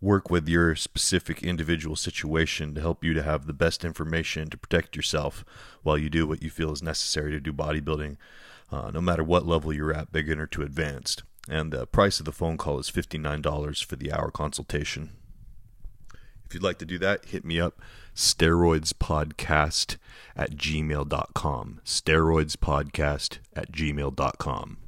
work 0.00 0.30
with 0.30 0.48
your 0.48 0.74
specific 0.74 1.42
individual 1.42 1.94
situation 1.94 2.74
to 2.74 2.80
help 2.80 3.04
you 3.04 3.14
to 3.14 3.22
have 3.22 3.46
the 3.46 3.52
best 3.52 3.84
information 3.84 4.50
to 4.50 4.58
protect 4.58 4.96
yourself 4.96 5.44
while 5.82 5.96
you 5.96 6.10
do 6.10 6.26
what 6.26 6.42
you 6.42 6.50
feel 6.50 6.72
is 6.72 6.82
necessary 6.82 7.30
to 7.30 7.40
do 7.40 7.52
bodybuilding, 7.52 8.16
uh, 8.72 8.90
no 8.90 9.00
matter 9.00 9.22
what 9.22 9.46
level 9.46 9.72
you're 9.72 9.94
at, 9.94 10.12
beginner 10.12 10.46
to 10.46 10.62
advanced. 10.62 11.22
And 11.48 11.72
the 11.72 11.86
price 11.86 12.18
of 12.18 12.26
the 12.26 12.32
phone 12.32 12.56
call 12.56 12.78
is 12.78 12.90
$59 12.90 13.84
for 13.84 13.96
the 13.96 14.12
hour 14.12 14.30
consultation. 14.30 15.10
If 16.44 16.54
you'd 16.54 16.62
like 16.62 16.78
to 16.78 16.84
do 16.84 16.98
that, 16.98 17.26
hit 17.26 17.44
me 17.44 17.60
up 17.60 17.80
steroidspodcast 18.14 19.96
at 20.36 20.56
gmail.com. 20.56 21.80
Steroidspodcast 21.84 23.38
at 23.54 23.72
gmail.com. 23.72 24.81